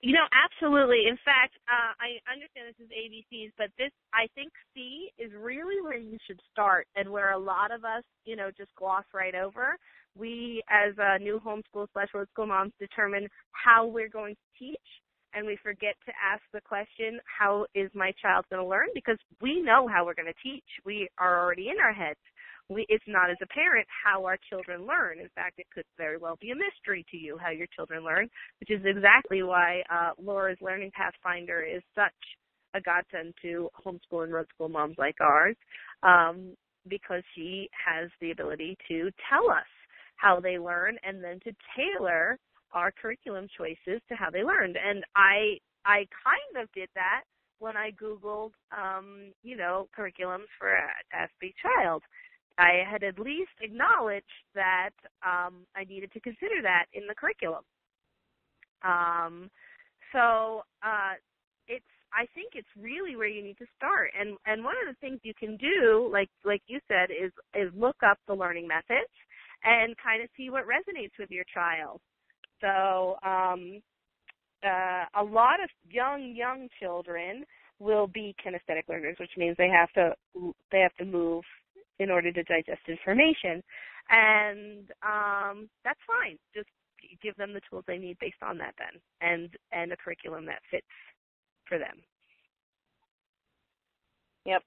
You 0.05 0.13
know, 0.13 0.27
absolutely. 0.37 1.07
In 1.09 1.17
fact, 1.25 1.57
uh, 1.65 1.97
I 1.97 2.21
understand 2.31 2.69
this 2.69 2.85
is 2.85 2.93
ABCs, 2.93 3.53
but 3.57 3.71
this, 3.79 3.91
I 4.13 4.27
think 4.35 4.53
C 4.75 5.09
is 5.19 5.31
really 5.33 5.81
where 5.81 5.97
you 5.97 6.19
should 6.27 6.41
start 6.53 6.87
and 6.95 7.09
where 7.09 7.33
a 7.33 7.39
lot 7.39 7.73
of 7.73 7.85
us, 7.85 8.03
you 8.27 8.37
know, 8.37 8.51
just 8.55 8.69
gloss 8.77 9.05
right 9.15 9.35
over. 9.35 9.79
We, 10.15 10.63
as 10.69 10.93
a 10.99 11.19
new 11.19 11.41
homeschool 11.41 11.87
slash 11.95 12.09
road 12.13 12.29
school 12.33 12.49
moms, 12.49 12.73
determine 12.79 13.29
how 13.53 13.87
we're 13.87 14.11
going 14.11 14.35
to 14.35 14.59
teach 14.59 14.79
and 15.35 15.47
we 15.47 15.59
forget 15.63 15.95
to 16.07 16.13
ask 16.23 16.43
the 16.53 16.61
question, 16.61 17.19
how 17.27 17.67
is 17.75 17.91
my 17.95 18.13
child 18.23 18.45
going 18.51 18.63
to 18.63 18.69
learn? 18.69 18.89
Because 18.95 19.19
we 19.41 19.61
know 19.61 19.89
how 19.89 20.05
we're 20.05 20.15
going 20.15 20.33
to 20.33 20.43
teach. 20.43 20.65
We 20.85 21.09
are 21.19 21.43
already 21.43 21.69
in 21.69 21.81
our 21.83 21.93
heads. 21.93 22.21
We, 22.69 22.87
it's 22.89 23.05
not 23.07 23.31
as 23.31 23.37
a 23.43 23.47
parent 23.49 23.87
how 24.05 24.25
our 24.25 24.39
children 24.49 24.87
learn. 24.87 25.19
In 25.19 25.29
fact, 25.35 25.59
it 25.59 25.67
could 25.75 25.85
very 25.99 26.17
well 26.17 26.39
be 26.41 26.51
a 26.51 26.55
mystery 26.55 27.05
to 27.11 27.17
you 27.17 27.37
how 27.39 27.51
your 27.51 27.67
children 27.75 28.05
learn, 28.05 28.29
which 28.61 28.71
is 28.71 28.81
exactly 28.85 29.43
why 29.43 29.83
uh, 29.91 30.11
Laura's 30.23 30.59
Learning 30.63 30.91
Pathfinder 30.95 31.63
is 31.63 31.83
such 31.95 32.13
a 32.75 32.81
godsend 32.81 33.35
to 33.43 33.69
homeschool 33.85 34.25
and 34.25 34.33
road 34.33 34.47
school 34.55 34.69
moms 34.69 34.97
like 34.99 35.17
ours, 35.21 35.57
um, 36.03 36.57
because 36.89 37.23
she 37.35 37.69
has 37.73 38.11
the 38.21 38.31
ability 38.31 38.77
to 38.89 39.11
tell 39.31 39.51
us 39.51 39.67
how 40.17 40.41
they 40.41 40.59
learn 40.59 40.97
and 41.05 41.23
then 41.23 41.39
to 41.45 41.53
tailor 41.77 42.39
our 42.75 42.93
curriculum 42.93 43.47
choices 43.57 44.03
to 44.09 44.15
how 44.15 44.31
they 44.31 44.45
learned. 44.45 44.77
And 44.77 45.05
I 45.17 45.59
I 45.85 46.07
kind 46.25 46.63
of 46.63 46.73
did 46.73 46.89
that 46.95 47.23
when 47.59 47.77
I 47.77 47.93
Googled, 47.93 48.53
um, 48.77 49.33
you 49.43 49.57
know, 49.57 49.89
curriculums 49.97 50.51
for 50.59 50.73
a 50.73 50.89
SB 51.15 51.55
Child. 51.63 52.03
I 52.59 52.83
had 52.89 53.03
at 53.03 53.19
least 53.19 53.51
acknowledged 53.61 54.27
that 54.55 54.91
um, 55.27 55.67
I 55.75 55.85
needed 55.89 56.13
to 56.13 56.21
consider 56.21 56.63
that 56.63 56.87
in 56.93 57.07
the 57.09 57.15
curriculum. 57.15 57.65
Um, 58.83 59.51
so 60.13 60.63
uh, 60.83 61.15
it's 61.67 61.85
I 62.13 62.27
think 62.35 62.53
it's 62.55 62.69
really 62.79 63.17
where 63.17 63.29
you 63.29 63.43
need 63.43 63.59
to 63.59 63.67
start. 63.77 64.11
And 64.19 64.37
and 64.47 64.63
one 64.63 64.77
of 64.87 64.87
the 64.87 64.99
things 65.01 65.21
you 65.23 65.35
can 65.35 65.57
do, 65.57 66.09
like 66.13 66.31
like 66.45 66.63
you 66.67 66.79
said, 66.87 67.11
is 67.11 67.33
is 67.55 67.73
look 67.75 67.97
up 68.07 68.19
the 68.29 68.35
learning 68.35 68.69
methods 68.69 69.11
and 69.65 69.97
kind 69.99 70.23
of 70.23 70.29
see 70.37 70.51
what 70.51 70.65
resonates 70.65 71.19
with 71.19 71.31
your 71.31 71.45
child. 71.53 72.01
So 72.65 73.19
um, 73.23 73.83
uh, 74.65 75.05
a 75.21 75.23
lot 75.23 75.63
of 75.63 75.69
young 75.91 76.35
young 76.35 76.69
children 76.81 77.45
will 77.79 78.07
be 78.07 78.35
kinesthetic 78.45 78.89
learners, 78.89 79.17
which 79.21 79.33
means 79.37 79.55
they 79.59 79.69
have 79.69 79.93
to 79.93 80.15
they 80.73 80.81
have 80.81 80.95
to 80.97 81.05
move 81.05 81.45
in 81.99 82.11
order 82.11 82.33
to 82.33 82.43
digest 82.45 82.81
information, 82.89 83.63
and 84.09 84.91
um, 85.03 85.69
that's 85.85 86.01
fine. 86.07 86.39
Just 86.55 86.69
give 87.23 87.37
them 87.37 87.53
the 87.53 87.61
tools 87.69 87.85
they 87.87 87.99
need 87.99 88.17
based 88.19 88.43
on 88.43 88.57
that 88.59 88.75
then, 88.79 89.01
and 89.21 89.51
and 89.73 89.93
a 89.93 89.97
curriculum 89.97 90.47
that 90.47 90.61
fits 90.71 90.87
for 91.69 91.79
them. 91.79 91.97
Yep 94.47 94.63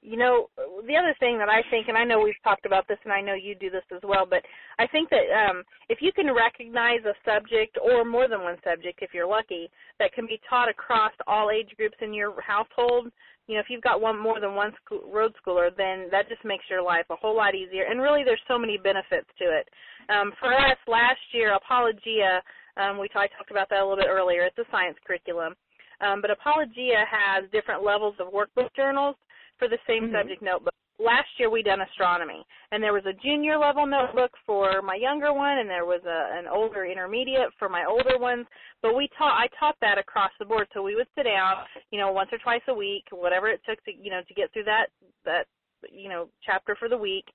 you 0.00 0.16
know, 0.16 0.48
the 0.56 0.96
other 0.96 1.14
thing 1.18 1.38
that 1.38 1.48
I 1.48 1.62
think, 1.70 1.88
and 1.88 1.96
I 1.98 2.04
know 2.04 2.20
we've 2.20 2.42
talked 2.44 2.66
about 2.66 2.86
this, 2.86 2.98
and 3.04 3.12
I 3.12 3.20
know 3.20 3.34
you 3.34 3.54
do 3.54 3.70
this 3.70 3.82
as 3.94 4.00
well, 4.04 4.26
but 4.28 4.42
I 4.78 4.86
think 4.86 5.10
that 5.10 5.26
um, 5.34 5.64
if 5.88 5.98
you 6.00 6.12
can 6.12 6.32
recognize 6.34 7.00
a 7.04 7.14
subject 7.24 7.78
or 7.82 8.04
more 8.04 8.28
than 8.28 8.42
one 8.42 8.56
subject, 8.62 9.00
if 9.02 9.10
you're 9.12 9.28
lucky, 9.28 9.68
that 9.98 10.12
can 10.12 10.26
be 10.26 10.40
taught 10.48 10.68
across 10.68 11.12
all 11.26 11.50
age 11.50 11.70
groups 11.76 11.96
in 12.00 12.14
your 12.14 12.40
household, 12.40 13.10
you 13.48 13.54
know, 13.54 13.60
if 13.60 13.66
you've 13.70 13.82
got 13.82 14.00
one 14.00 14.20
more 14.20 14.40
than 14.40 14.54
one 14.54 14.72
school, 14.84 15.00
road 15.10 15.32
schooler, 15.40 15.74
then 15.74 16.08
that 16.10 16.28
just 16.28 16.44
makes 16.44 16.64
your 16.68 16.82
life 16.82 17.06
a 17.10 17.16
whole 17.16 17.34
lot 17.34 17.54
easier. 17.54 17.84
And 17.88 18.00
really, 18.00 18.22
there's 18.22 18.40
so 18.46 18.58
many 18.58 18.76
benefits 18.76 19.26
to 19.38 19.44
it. 19.44 19.68
Um, 20.12 20.32
for 20.38 20.52
us, 20.52 20.76
last 20.86 21.20
year, 21.32 21.54
Apologia, 21.54 22.42
um, 22.76 22.98
we 22.98 23.08
t- 23.08 23.14
I 23.16 23.26
talked 23.26 23.50
about 23.50 23.70
that 23.70 23.80
a 23.80 23.82
little 23.82 23.96
bit 23.96 24.06
earlier. 24.08 24.42
It's 24.42 24.58
a 24.58 24.70
science 24.70 24.98
curriculum. 25.04 25.54
Um, 26.00 26.20
but 26.20 26.30
Apologia 26.30 27.04
has 27.10 27.50
different 27.50 27.82
levels 27.82 28.14
of 28.20 28.32
workbook 28.32 28.68
journals 28.76 29.16
for 29.58 29.68
the 29.68 29.78
same 29.86 30.04
mm-hmm. 30.04 30.16
subject 30.16 30.42
notebook. 30.42 30.74
Last 31.00 31.28
year 31.38 31.48
we 31.48 31.62
done 31.62 31.80
astronomy, 31.80 32.44
and 32.72 32.82
there 32.82 32.92
was 32.92 33.06
a 33.06 33.14
junior 33.22 33.56
level 33.56 33.86
notebook 33.86 34.32
for 34.44 34.82
my 34.82 34.96
younger 34.96 35.32
one, 35.32 35.58
and 35.58 35.70
there 35.70 35.86
was 35.86 36.02
a, 36.04 36.36
an 36.36 36.46
older 36.52 36.86
intermediate 36.86 37.50
for 37.56 37.68
my 37.68 37.84
older 37.88 38.18
ones. 38.18 38.46
But 38.82 38.96
we 38.96 39.08
taught 39.16 39.38
I 39.38 39.46
taught 39.60 39.76
that 39.80 39.98
across 39.98 40.32
the 40.40 40.44
board, 40.44 40.66
so 40.74 40.82
we 40.82 40.96
would 40.96 41.06
sit 41.14 41.24
down, 41.24 41.54
you 41.92 42.00
know, 42.00 42.10
once 42.10 42.30
or 42.32 42.38
twice 42.38 42.66
a 42.66 42.74
week, 42.74 43.04
whatever 43.12 43.48
it 43.48 43.60
took 43.68 43.82
to, 43.84 43.92
you 43.94 44.10
know, 44.10 44.22
to 44.26 44.34
get 44.34 44.52
through 44.52 44.64
that 44.64 44.86
that 45.24 45.46
you 45.90 46.08
know 46.08 46.28
chapter 46.44 46.76
for 46.76 46.88
the 46.88 46.98
week 46.98 47.26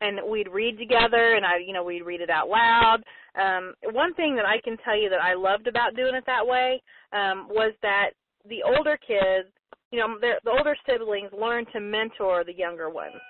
and 0.00 0.20
we'd 0.30 0.48
read 0.48 0.78
together 0.78 1.34
and 1.34 1.44
I 1.44 1.58
you 1.64 1.72
know 1.72 1.84
we'd 1.84 2.02
read 2.02 2.20
it 2.20 2.30
out 2.30 2.48
loud. 2.48 2.98
Um 3.34 3.74
one 3.92 4.14
thing 4.14 4.36
that 4.36 4.46
I 4.46 4.60
can 4.62 4.76
tell 4.84 4.96
you 4.96 5.08
that 5.10 5.22
I 5.22 5.34
loved 5.34 5.66
about 5.66 5.96
doing 5.96 6.14
it 6.14 6.24
that 6.26 6.46
way 6.46 6.82
um 7.12 7.48
was 7.50 7.72
that 7.82 8.10
the 8.48 8.62
older 8.62 8.96
kids 8.96 9.48
you 9.90 9.98
know, 9.98 10.18
the, 10.20 10.32
the 10.44 10.50
older 10.50 10.76
siblings 10.86 11.30
learn 11.32 11.64
to 11.72 11.80
mentor 11.80 12.44
the 12.44 12.52
younger 12.52 12.90
ones. 12.90 13.20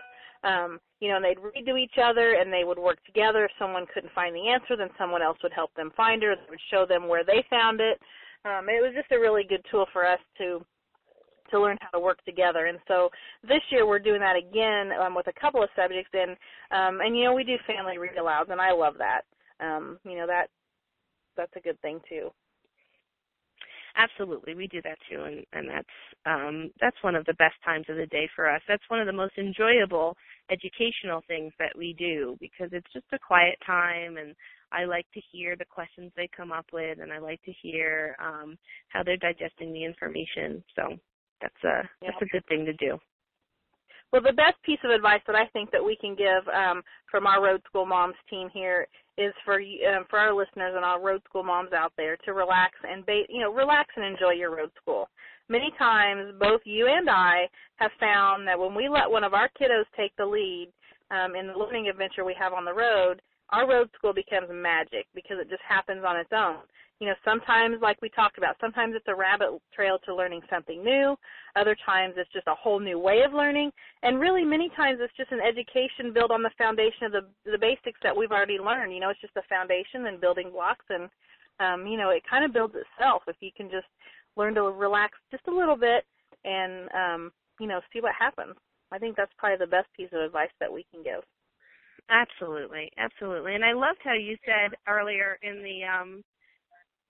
Um, 0.44 0.78
you 1.00 1.08
know, 1.08 1.16
and 1.16 1.24
they'd 1.24 1.38
read 1.38 1.66
to 1.66 1.76
each 1.76 1.98
other 2.02 2.34
and 2.34 2.52
they 2.52 2.62
would 2.64 2.78
work 2.78 3.04
together. 3.04 3.44
If 3.44 3.50
someone 3.58 3.86
couldn't 3.92 4.12
find 4.12 4.34
the 4.34 4.48
answer, 4.48 4.76
then 4.76 4.88
someone 4.98 5.22
else 5.22 5.38
would 5.42 5.52
help 5.52 5.74
them 5.74 5.90
find 5.96 6.22
her. 6.22 6.34
They 6.34 6.50
would 6.50 6.60
show 6.70 6.86
them 6.86 7.08
where 7.08 7.24
they 7.24 7.44
found 7.50 7.80
it. 7.80 8.00
Um, 8.44 8.68
it 8.68 8.82
was 8.82 8.94
just 8.94 9.10
a 9.10 9.18
really 9.18 9.42
good 9.42 9.64
tool 9.70 9.86
for 9.92 10.06
us 10.06 10.20
to 10.38 10.64
to 11.50 11.60
learn 11.60 11.78
how 11.80 11.88
to 11.90 12.04
work 12.04 12.22
together. 12.24 12.66
And 12.66 12.78
so 12.86 13.08
this 13.42 13.62
year 13.70 13.86
we're 13.86 13.98
doing 13.98 14.20
that 14.20 14.36
again 14.36 14.92
um, 15.00 15.14
with 15.14 15.26
a 15.28 15.40
couple 15.40 15.62
of 15.62 15.70
subjects, 15.74 16.10
and 16.12 16.32
um, 16.70 17.00
and 17.00 17.16
you 17.16 17.24
know 17.24 17.34
we 17.34 17.42
do 17.42 17.56
family 17.66 17.98
read 17.98 18.16
alouds, 18.16 18.50
and 18.50 18.60
I 18.60 18.72
love 18.72 18.94
that. 18.98 19.22
Um, 19.60 19.98
you 20.04 20.16
know 20.16 20.26
that 20.26 20.48
that's 21.36 21.56
a 21.56 21.60
good 21.60 21.80
thing 21.80 22.00
too. 22.08 22.30
Absolutely, 23.98 24.54
we 24.54 24.68
do 24.68 24.80
that 24.82 24.96
too, 25.10 25.24
and 25.24 25.44
and 25.52 25.68
that's 25.68 25.96
um, 26.24 26.70
that's 26.80 26.96
one 27.02 27.16
of 27.16 27.26
the 27.26 27.34
best 27.34 27.56
times 27.64 27.84
of 27.88 27.96
the 27.96 28.06
day 28.06 28.28
for 28.36 28.48
us. 28.48 28.62
That's 28.68 28.82
one 28.88 29.00
of 29.00 29.06
the 29.06 29.12
most 29.12 29.36
enjoyable 29.36 30.16
educational 30.50 31.22
things 31.26 31.52
that 31.58 31.76
we 31.76 31.96
do 31.98 32.36
because 32.40 32.68
it's 32.72 32.86
just 32.92 33.06
a 33.12 33.18
quiet 33.18 33.56
time 33.66 34.16
and 34.16 34.34
I 34.72 34.84
like 34.84 35.06
to 35.14 35.20
hear 35.32 35.56
the 35.56 35.64
questions 35.64 36.12
they 36.16 36.28
come 36.34 36.52
up 36.52 36.66
with 36.72 37.00
and 37.00 37.12
I 37.12 37.18
like 37.18 37.42
to 37.42 37.52
hear 37.60 38.16
um 38.22 38.56
how 38.88 39.02
they're 39.02 39.16
digesting 39.16 39.72
the 39.72 39.84
information. 39.84 40.62
So 40.76 40.96
that's 41.40 41.64
a 41.64 41.82
yeah. 42.00 42.10
that's 42.10 42.22
a 42.22 42.32
good 42.32 42.46
thing 42.46 42.64
to 42.66 42.72
do. 42.74 42.98
Well, 44.12 44.22
the 44.22 44.32
best 44.32 44.62
piece 44.62 44.78
of 44.84 44.90
advice 44.90 45.20
that 45.26 45.36
I 45.36 45.46
think 45.52 45.70
that 45.72 45.84
we 45.84 45.96
can 45.96 46.14
give 46.14 46.46
um, 46.54 46.82
from 47.10 47.26
our 47.26 47.42
Road 47.42 47.60
School 47.68 47.84
Moms 47.84 48.14
team 48.30 48.48
here 48.54 48.86
is 49.18 49.34
for 49.44 49.60
um, 49.60 50.04
for 50.08 50.18
our 50.18 50.32
listeners 50.32 50.72
and 50.76 50.84
our 50.84 51.02
Road 51.02 51.20
School 51.28 51.42
moms 51.42 51.72
out 51.72 51.92
there 51.96 52.16
to 52.24 52.32
relax 52.32 52.74
and 52.88 53.04
ba- 53.04 53.28
you 53.28 53.40
know 53.40 53.52
relax 53.52 53.90
and 53.96 54.04
enjoy 54.04 54.30
your 54.30 54.56
road 54.56 54.70
school. 54.80 55.08
Many 55.48 55.72
times, 55.78 56.34
both 56.38 56.60
you 56.64 56.86
and 56.86 57.10
I 57.10 57.48
have 57.76 57.90
found 57.98 58.46
that 58.46 58.58
when 58.58 58.74
we 58.74 58.88
let 58.88 59.10
one 59.10 59.24
of 59.24 59.34
our 59.34 59.50
kiddos 59.60 59.84
take 59.96 60.14
the 60.16 60.26
lead 60.26 60.68
um, 61.10 61.34
in 61.34 61.48
the 61.48 61.54
learning 61.54 61.88
adventure 61.88 62.24
we 62.24 62.36
have 62.38 62.52
on 62.52 62.64
the 62.64 62.72
road, 62.72 63.20
our 63.50 63.68
road 63.68 63.88
school 63.96 64.12
becomes 64.12 64.48
magic 64.50 65.06
because 65.14 65.38
it 65.40 65.48
just 65.48 65.62
happens 65.66 66.04
on 66.06 66.16
its 66.16 66.30
own 66.32 66.58
you 67.00 67.06
know, 67.06 67.14
sometimes, 67.24 67.76
like 67.80 68.00
we 68.02 68.08
talked 68.08 68.38
about, 68.38 68.56
sometimes 68.60 68.94
it's 68.96 69.06
a 69.08 69.14
rabbit 69.14 69.50
trail 69.74 69.98
to 70.04 70.14
learning 70.14 70.40
something 70.50 70.82
new. 70.82 71.16
Other 71.54 71.76
times 71.86 72.14
it's 72.16 72.32
just 72.32 72.48
a 72.48 72.54
whole 72.54 72.80
new 72.80 72.98
way 72.98 73.22
of 73.24 73.32
learning. 73.32 73.70
And 74.02 74.18
really, 74.18 74.44
many 74.44 74.68
times 74.76 74.98
it's 75.00 75.16
just 75.16 75.30
an 75.30 75.40
education 75.40 76.12
built 76.12 76.30
on 76.32 76.42
the 76.42 76.50
foundation 76.58 77.06
of 77.06 77.12
the 77.12 77.22
the 77.50 77.58
basics 77.58 78.00
that 78.02 78.16
we've 78.16 78.32
already 78.32 78.58
learned. 78.58 78.92
You 78.92 79.00
know, 79.00 79.10
it's 79.10 79.20
just 79.20 79.36
a 79.36 79.46
foundation 79.48 80.06
and 80.06 80.20
building 80.20 80.50
blocks, 80.50 80.84
and 80.90 81.08
um, 81.60 81.86
you 81.86 81.96
know, 81.96 82.10
it 82.10 82.22
kind 82.28 82.44
of 82.44 82.52
builds 82.52 82.74
itself 82.74 83.22
if 83.28 83.36
you 83.40 83.50
can 83.56 83.70
just 83.70 83.86
learn 84.36 84.54
to 84.54 84.62
relax 84.62 85.18
just 85.30 85.46
a 85.48 85.54
little 85.54 85.76
bit 85.76 86.04
and 86.44 86.88
um, 86.94 87.32
you 87.60 87.66
know, 87.66 87.80
see 87.92 88.00
what 88.00 88.14
happens. 88.18 88.54
I 88.90 88.98
think 88.98 89.16
that's 89.16 89.32
probably 89.38 89.58
the 89.58 89.70
best 89.70 89.86
piece 89.96 90.08
of 90.12 90.20
advice 90.20 90.50
that 90.60 90.72
we 90.72 90.84
can 90.92 91.02
give. 91.02 91.22
Absolutely, 92.10 92.90
absolutely. 92.98 93.54
And 93.54 93.64
I 93.64 93.72
loved 93.72 93.98
how 94.02 94.14
you 94.14 94.36
said 94.44 94.76
earlier 94.88 95.38
in 95.42 95.62
the 95.62 95.84
um 95.84 96.22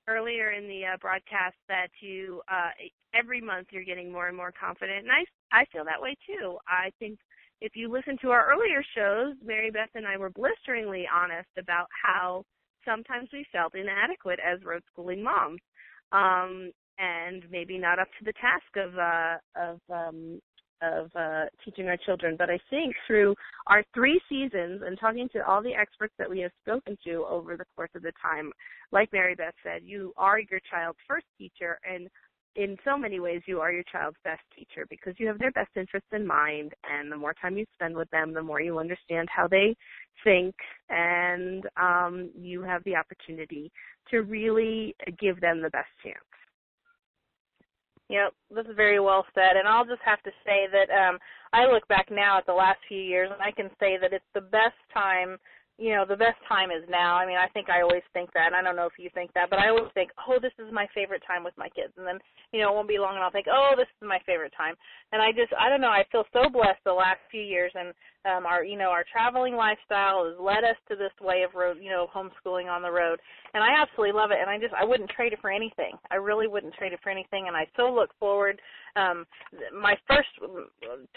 earlier 0.09 0.52
in 0.52 0.66
the 0.68 0.82
uh, 0.94 0.96
broadcast 1.00 1.56
that 1.68 1.88
you 2.00 2.40
uh, 2.50 2.70
every 3.14 3.40
month 3.40 3.68
you're 3.70 3.84
getting 3.84 4.11
more 4.11 4.28
and 4.28 4.36
more 4.36 4.52
confident, 4.59 5.04
and 5.04 5.12
I 5.12 5.24
I 5.52 5.64
feel 5.72 5.84
that 5.84 6.00
way 6.00 6.16
too. 6.26 6.59
I 6.66 6.90
think 6.98 7.18
if 7.61 7.72
you 7.74 7.90
listen 7.90 8.16
to 8.22 8.30
our 8.30 8.50
earlier 8.50 8.82
shows, 8.94 9.34
Mary 9.44 9.70
Beth 9.70 9.90
and 9.94 10.06
I 10.06 10.16
were 10.16 10.30
blisteringly 10.30 11.06
honest 11.12 11.48
about 11.59 11.86
how 12.04 12.44
sometimes 12.84 13.28
we 13.32 13.44
felt 13.52 13.74
inadequate 13.74 14.38
as 14.40 14.64
road 14.64 14.82
schooling 14.92 15.22
moms, 15.22 15.61
um, 16.12 16.70
and 16.98 17.42
maybe 17.50 17.78
not 17.78 17.98
up 17.98 18.09
to 18.18 18.24
the 18.24 18.32
task 18.40 18.76
of 18.76 18.98
uh, 18.98 19.36
of 19.56 19.80
um, 19.92 20.40
of 20.82 21.10
uh, 21.14 21.44
teaching 21.64 21.88
our 21.88 21.96
children. 21.96 22.36
But 22.38 22.50
I 22.50 22.58
think 22.70 22.94
through 23.06 23.34
our 23.66 23.84
three 23.94 24.20
seasons 24.28 24.82
and 24.84 24.98
talking 24.98 25.28
to 25.32 25.46
all 25.46 25.62
the 25.62 25.74
experts 25.74 26.14
that 26.18 26.30
we 26.30 26.40
have 26.40 26.52
spoken 26.62 26.96
to 27.04 27.24
over 27.28 27.56
the 27.56 27.64
course 27.76 27.90
of 27.94 28.02
the 28.02 28.12
time, 28.20 28.50
like 28.92 29.12
Mary 29.12 29.34
Beth 29.34 29.54
said, 29.62 29.82
you 29.84 30.12
are 30.16 30.40
your 30.40 30.60
child's 30.70 30.98
first 31.06 31.26
teacher, 31.38 31.78
and 31.88 32.08
in 32.56 32.76
so 32.84 32.98
many 32.98 33.20
ways, 33.20 33.40
you 33.46 33.60
are 33.60 33.72
your 33.72 33.84
child's 33.90 34.16
best 34.24 34.42
teacher 34.56 34.84
because 34.90 35.14
you 35.18 35.28
have 35.28 35.38
their 35.38 35.52
best 35.52 35.70
interests 35.76 36.08
in 36.12 36.26
mind. 36.26 36.72
And 36.90 37.10
the 37.10 37.16
more 37.16 37.34
time 37.40 37.56
you 37.56 37.64
spend 37.74 37.94
with 37.94 38.10
them, 38.10 38.32
the 38.32 38.42
more 38.42 38.60
you 38.60 38.80
understand 38.80 39.28
how 39.30 39.46
they 39.46 39.76
think, 40.24 40.54
and 40.90 41.64
um, 41.76 42.30
you 42.36 42.62
have 42.62 42.82
the 42.82 42.96
opportunity 42.96 43.70
to 44.10 44.22
really 44.22 44.96
give 45.20 45.40
them 45.40 45.62
the 45.62 45.70
best 45.70 45.90
chance. 46.02 46.16
Yep, 48.09 48.32
that's 48.54 48.68
very 48.76 49.00
well 49.00 49.24
said. 49.34 49.56
And 49.59 49.68
I'll 49.68 49.84
just 49.84 50.02
have 50.04 50.22
to 50.22 50.30
say 50.44 50.66
that 50.72 50.90
um 50.90 51.18
I 51.52 51.66
look 51.66 51.86
back 51.88 52.09
now 52.11 52.38
at 52.38 52.46
the 52.46 52.52
last 52.52 52.78
few 52.88 53.00
years 53.00 53.30
and 53.32 53.42
I 53.42 53.50
can 53.50 53.70
say 53.80 53.96
that 54.00 54.12
it's 54.12 54.24
the 54.34 54.40
best 54.40 54.76
time 54.92 55.38
you 55.78 55.94
know, 55.94 56.04
the 56.04 56.18
best 56.18 56.42
time 56.48 56.70
is 56.70 56.82
now. 56.90 57.14
I 57.14 57.24
mean, 57.24 57.38
I 57.38 57.46
think 57.54 57.70
I 57.70 57.82
always 57.82 58.02
think 58.12 58.32
that, 58.34 58.50
I 58.52 58.62
don't 58.62 58.74
know 58.74 58.90
if 58.90 58.98
you 58.98 59.10
think 59.14 59.32
that, 59.34 59.48
but 59.48 59.60
I 59.60 59.70
always 59.70 59.86
think, 59.94 60.10
oh, 60.26 60.38
this 60.42 60.52
is 60.58 60.72
my 60.74 60.88
favorite 60.92 61.22
time 61.24 61.44
with 61.44 61.54
my 61.56 61.68
kids. 61.70 61.94
And 61.96 62.04
then, 62.04 62.18
you 62.52 62.60
know, 62.60 62.70
it 62.70 62.74
won't 62.74 62.88
be 62.88 62.98
long 62.98 63.14
and 63.14 63.22
I'll 63.22 63.30
think, 63.30 63.46
oh, 63.46 63.78
this 63.78 63.86
is 63.86 64.06
my 64.06 64.18
favorite 64.26 64.52
time. 64.58 64.74
And 65.12 65.22
I 65.22 65.30
just, 65.30 65.54
I 65.54 65.68
don't 65.70 65.80
know, 65.80 65.94
I 65.94 66.02
feel 66.10 66.24
so 66.32 66.50
blessed 66.50 66.82
the 66.84 66.92
last 66.92 67.22
few 67.30 67.42
years 67.42 67.70
and 67.78 67.94
um 68.26 68.44
our, 68.44 68.64
you 68.64 68.76
know, 68.76 68.90
our 68.90 69.04
traveling 69.06 69.54
lifestyle 69.54 70.26
has 70.26 70.34
led 70.42 70.66
us 70.66 70.74
to 70.90 70.96
this 70.96 71.14
way 71.22 71.46
of 71.46 71.54
road, 71.54 71.78
you 71.80 71.90
know, 71.90 72.08
homeschooling 72.10 72.66
on 72.66 72.82
the 72.82 72.90
road. 72.90 73.20
And 73.54 73.62
I 73.62 73.80
absolutely 73.80 74.18
love 74.18 74.30
it. 74.34 74.42
And 74.42 74.50
I 74.50 74.58
just, 74.58 74.74
I 74.74 74.84
wouldn't 74.84 75.10
trade 75.10 75.32
it 75.32 75.38
for 75.40 75.50
anything. 75.50 75.94
I 76.10 76.16
really 76.16 76.48
wouldn't 76.48 76.74
trade 76.74 76.92
it 76.92 76.98
for 77.02 77.10
anything. 77.10 77.46
And 77.46 77.56
I 77.56 77.66
so 77.76 77.86
look 77.94 78.10
forward. 78.18 78.60
Um, 78.99 79.24
my 79.80 79.94
first, 80.09 80.28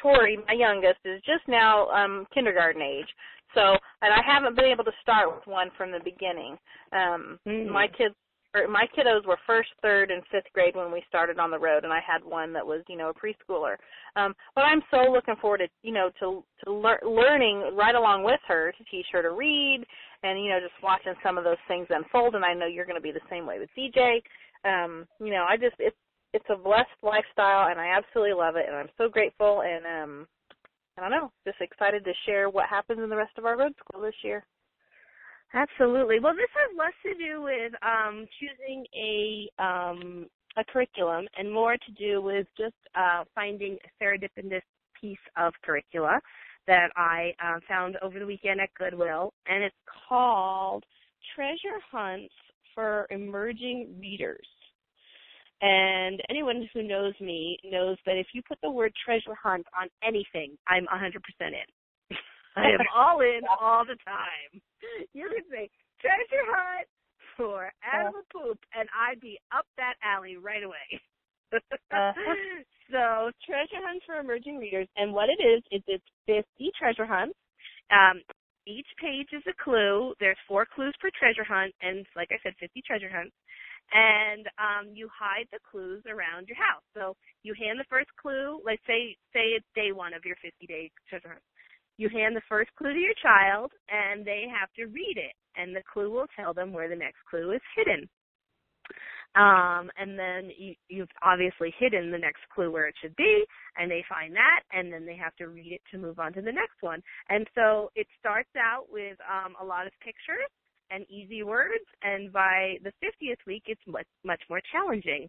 Tori, 0.02 0.38
my 0.48 0.54
youngest, 0.54 1.00
is 1.06 1.22
just 1.22 1.48
now 1.48 1.88
um 1.88 2.28
kindergarten 2.34 2.82
age. 2.82 3.08
So, 3.54 3.76
and 4.02 4.14
I 4.14 4.22
haven't 4.26 4.56
been 4.56 4.66
able 4.66 4.84
to 4.86 4.92
start 5.02 5.34
with 5.34 5.46
one 5.46 5.70
from 5.78 5.92
the 5.92 6.00
beginning. 6.04 6.58
Um, 6.94 7.40
mm-hmm. 7.48 7.72
My 7.72 7.88
kids, 7.88 8.16
my 8.54 8.86
kiddos 8.98 9.26
were 9.26 9.38
first, 9.48 9.70
third, 9.82 10.12
and 10.12 10.24
fifth 10.32 10.52
grade 10.54 10.76
when 10.76 10.92
we 10.92 11.04
started 11.08 11.40
on 11.40 11.52
the 11.52 11.60
road, 11.60 11.84
and 11.84 11.94
I 11.94 12.00
had 12.06 12.24
one 12.24 12.52
that 12.54 12.66
was, 12.66 12.82
you 12.90 12.98
know, 12.98 13.10
a 13.10 13.14
preschooler. 13.14 13.76
Um, 14.16 14.34
but 14.56 14.62
I'm 14.62 14.82
so 14.92 15.10
looking 15.12 15.36
forward 15.40 15.60
to, 15.60 15.68
you 15.84 15.94
know, 15.94 16.10
to 16.20 16.44
to 16.66 16.72
lear- 16.72 17.02
learning 17.04 17.72
right 17.76 17.96
along 17.96 18.24
with 18.24 18.40
her 18.48 18.74
to 18.78 18.84
teach 18.86 19.06
her 19.12 19.22
to 19.22 19.32
read, 19.32 19.86
and 20.24 20.42
you 20.42 20.50
know, 20.50 20.60
just 20.60 20.82
watching 20.84 21.14
some 21.24 21.38
of 21.38 21.44
those 21.44 21.62
things 21.68 21.88
unfold. 21.90 22.36
And 22.36 22.46
I 22.46 22.54
know 22.54 22.68
you're 22.68 22.86
going 22.86 22.98
to 22.98 23.02
be 23.02 23.12
the 23.12 23.30
same 23.30 23.46
way 23.46 23.60
with 23.60 23.70
DJ. 23.78 24.22
Um, 24.64 25.08
you 25.20 25.32
know, 25.32 25.46
I 25.50 25.58
just 25.58 25.76
it's 25.80 25.96
it's 26.34 26.46
a 26.50 26.56
blessed 26.56 26.90
lifestyle, 27.04 27.70
and 27.70 27.80
I 27.80 27.96
absolutely 27.98 28.34
love 28.34 28.56
it, 28.56 28.66
and 28.68 28.76
I'm 28.76 28.90
so 28.98 29.10
grateful. 29.10 29.62
And 29.62 29.86
um, 29.86 30.28
I 30.98 31.02
don't 31.02 31.12
know, 31.12 31.32
just 31.46 31.62
excited 31.62 32.04
to 32.06 32.14
share 32.26 32.50
what 32.50 32.70
happens 32.70 33.00
in 33.04 33.10
the 33.10 33.16
rest 33.16 33.38
of 33.38 33.46
our 33.46 33.58
road 33.58 33.74
school 33.80 34.02
this 34.02 34.16
year. 34.24 34.46
Absolutely. 35.54 36.20
Well, 36.20 36.34
this 36.34 36.50
has 36.56 36.78
less 36.78 36.94
to 37.04 37.14
do 37.14 37.42
with 37.42 37.74
um, 37.84 38.26
choosing 38.40 38.86
a 38.96 39.50
um, 39.62 40.28
a 40.58 40.64
curriculum 40.66 41.28
and 41.38 41.52
more 41.52 41.78
to 41.78 41.92
do 41.98 42.22
with 42.22 42.46
just 42.58 42.76
uh, 42.96 43.24
finding 43.34 43.78
a 43.86 44.04
serendipitous 44.04 44.62
piece 45.00 45.18
of 45.38 45.54
curricula 45.64 46.20
that 46.68 46.90
I 46.96 47.34
uh, 47.44 47.60
found 47.68 47.98
over 48.02 48.20
the 48.20 48.26
weekend 48.26 48.60
at 48.60 48.70
Goodwill, 48.78 49.34
and 49.48 49.64
it's 49.64 49.76
called 50.08 50.84
Treasure 51.36 51.80
Hunts 51.92 52.34
for 52.76 53.08
Emerging 53.10 53.96
Readers. 54.00 54.48
And 55.62 56.22
anyone 56.30 56.68
who 56.74 56.82
knows 56.82 57.14
me 57.22 57.60
knows 57.64 57.98
that 58.06 58.18
if 58.18 58.28
you 58.34 58.42
put 58.48 58.58
the 58.64 58.72
word 58.72 58.92
treasure 59.06 59.38
hunt 59.42 59.66
on 59.80 59.90
anything, 60.04 60.58
I'm 60.68 60.88
100% 60.88 61.14
in. 61.40 61.54
I 62.58 62.66
am 62.66 62.80
all 62.96 63.22
in 63.22 63.42
all 63.62 63.86
the 63.86 63.98
time. 64.04 64.62
You 65.14 65.30
can 65.30 65.46
say 65.52 65.70
treasure 66.02 66.46
hunt 66.50 66.88
for 67.38 67.72
animal 67.94 68.24
poop, 68.34 68.58
and 68.74 68.90
I'd 68.90 69.22
be 69.22 69.40
up 69.56 69.66
that 69.78 69.94
alley 70.04 70.38
right 70.38 70.64
away. 70.64 71.00
So 72.92 73.32
treasure 73.48 73.80
hunt 73.88 74.04
for 74.06 74.20
emerging 74.20 74.58
readers, 74.58 74.88
and 74.98 75.14
what 75.14 75.30
it 75.30 75.42
is 75.42 75.64
is 75.72 75.82
it's 75.88 76.04
50 76.28 76.44
treasure 76.78 77.06
hunts. 77.06 77.38
Um, 77.90 78.20
each 78.68 78.88
page 79.00 79.30
is 79.32 79.44
a 79.48 79.56
clue. 79.64 80.14
There's 80.20 80.38
four 80.46 80.68
clues 80.68 80.94
per 81.00 81.10
treasure 81.18 81.46
hunt, 81.48 81.74
and 81.82 82.06
like 82.18 82.28
I 82.32 82.40
said, 82.44 82.54
50 82.60 82.84
treasure 82.86 83.10
hunts 83.10 83.32
and 83.94 84.48
um, 84.58 84.94
you 84.94 85.10
hide 85.12 85.48
the 85.52 85.60
clues 85.70 86.04
around 86.08 86.48
your 86.48 86.58
house. 86.58 86.84
So 86.94 87.16
you 87.44 87.54
hand 87.58 87.80
the 87.80 87.90
first 87.90 88.10
clue, 88.22 88.62
let's 88.66 88.82
say 88.88 89.16
say 89.34 89.58
it's 89.58 89.66
day 89.76 89.92
one 89.92 90.14
of 90.14 90.24
your 90.26 90.38
50 90.42 90.66
day 90.68 90.92
hunt. 91.12 91.42
You 91.98 92.10
hand 92.10 92.36
the 92.36 92.48
first 92.50 92.72
clue 92.78 92.94
to 92.94 93.00
your 93.00 93.18
child, 93.22 93.72
and 93.90 94.26
they 94.26 94.46
have 94.50 94.72
to 94.78 94.86
read 94.86 95.18
it, 95.18 95.36
and 95.56 95.76
the 95.76 95.84
clue 95.92 96.10
will 96.10 96.28
tell 96.36 96.54
them 96.54 96.74
where 96.74 96.90
the 96.90 96.96
next 96.96 97.20
clue 97.30 97.52
is 97.52 97.62
hidden. 97.76 98.10
Um, 99.36 99.90
and 99.98 100.20
then 100.20 100.52
you, 100.58 100.76
you've 100.90 101.12
obviously 101.24 101.74
hidden 101.80 102.12
the 102.12 102.18
next 102.18 102.42
clue 102.54 102.72
where 102.72 102.88
it 102.88 102.96
should 103.02 103.16
be, 103.16 103.46
and 103.78 103.90
they 103.90 104.04
find 104.10 104.36
that, 104.36 104.62
and 104.74 104.92
then 104.92 105.06
they 105.06 105.16
have 105.16 105.36
to 105.38 105.48
read 105.48 105.72
it 105.72 105.82
to 105.92 105.98
move 105.98 106.20
on 106.20 106.34
to 106.34 106.42
the 106.42 106.52
next 106.52 106.82
one. 106.82 107.02
And 107.30 107.48
so 107.56 107.92
it 107.96 108.08
starts 108.20 108.50
out 108.58 108.88
with 108.92 109.18
um, 109.24 109.56
a 109.62 109.66
lot 109.66 109.88
of 109.88 109.94
pictures, 110.04 110.52
and 110.94 111.06
easy 111.10 111.44
words, 111.44 111.86
and 112.04 112.32
by 112.32 112.78
the 112.84 112.92
50th 113.04 113.46
week, 113.48 113.64
it's 113.68 113.82
much 113.88 114.08
much 114.24 114.42
more 114.50 114.62
challenging. 114.72 115.28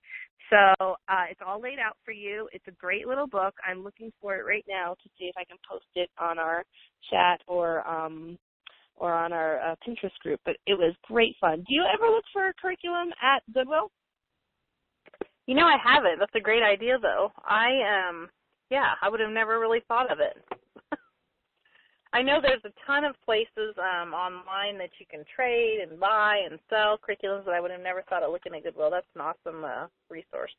So 0.51 0.97
uh, 1.09 1.25
it's 1.31 1.41
all 1.47 1.61
laid 1.61 1.79
out 1.79 1.97
for 2.05 2.13
you. 2.13 2.49
It's 2.53 2.67
a 2.69 2.73
great 2.73 3.07
little 3.07 3.27
book. 3.27 3.55
I'm 3.67 3.83
looking 3.83 4.13
for 4.21 4.37
it 4.37 4.45
right 4.45 4.65
now 4.69 4.95
to 5.03 5.09
see 5.19 5.25
if 5.25 5.37
I 5.37 5.45
can 5.45 5.57
post 5.69 5.87
it 5.95 6.11
on 6.19 6.39
our 6.39 6.65
chat 7.11 7.41
or 7.47 7.87
um, 7.89 8.39
or 8.97 9.15
on 9.15 9.33
our 9.33 9.61
uh, 9.61 9.75
Pinterest 9.87 10.17
group. 10.23 10.41
But 10.45 10.57
it 10.67 10.75
was 10.75 10.95
great 11.05 11.37
fun. 11.41 11.59
Do 11.59 11.75
you 11.75 11.85
ever 11.93 12.11
look 12.11 12.25
for 12.33 12.49
a 12.49 12.55
curriculum 12.61 13.09
at 13.23 13.43
Goodwill? 13.55 13.91
You 15.47 15.55
know, 15.55 15.67
I 15.67 15.77
haven't. 15.83 16.19
That's 16.19 16.35
a 16.35 16.41
great 16.41 16.63
idea, 16.63 16.99
though. 17.01 17.33
I 17.45 18.09
um, 18.09 18.29
yeah, 18.71 18.93
I 19.03 19.09
would 19.09 19.21
have 19.21 19.31
never 19.31 19.59
really 19.59 19.81
thought 19.89 20.11
of 20.11 20.19
it. 20.21 20.37
I 22.13 22.21
know 22.21 22.41
there's 22.43 22.65
a 22.65 22.73
ton 22.87 23.05
of 23.05 23.15
places 23.25 23.73
um, 23.81 24.13
online 24.13 24.77
that 24.79 24.91
you 25.01 25.07
can 25.09 25.25
trade 25.35 25.81
and 25.81 25.99
buy 25.99 26.45
and 26.49 26.59
sell 26.69 26.99
curriculums, 27.01 27.47
that 27.47 27.55
I 27.55 27.61
would 27.61 27.71
have 27.71 27.81
never 27.81 28.03
thought 28.03 28.23
of 28.23 28.33
looking 28.33 28.55
at 28.55 28.65
Goodwill. 28.65 28.91
That's 28.91 29.07
an 29.15 29.23
awesome 29.23 29.65
uh, 29.65 29.87
resource. 30.11 30.53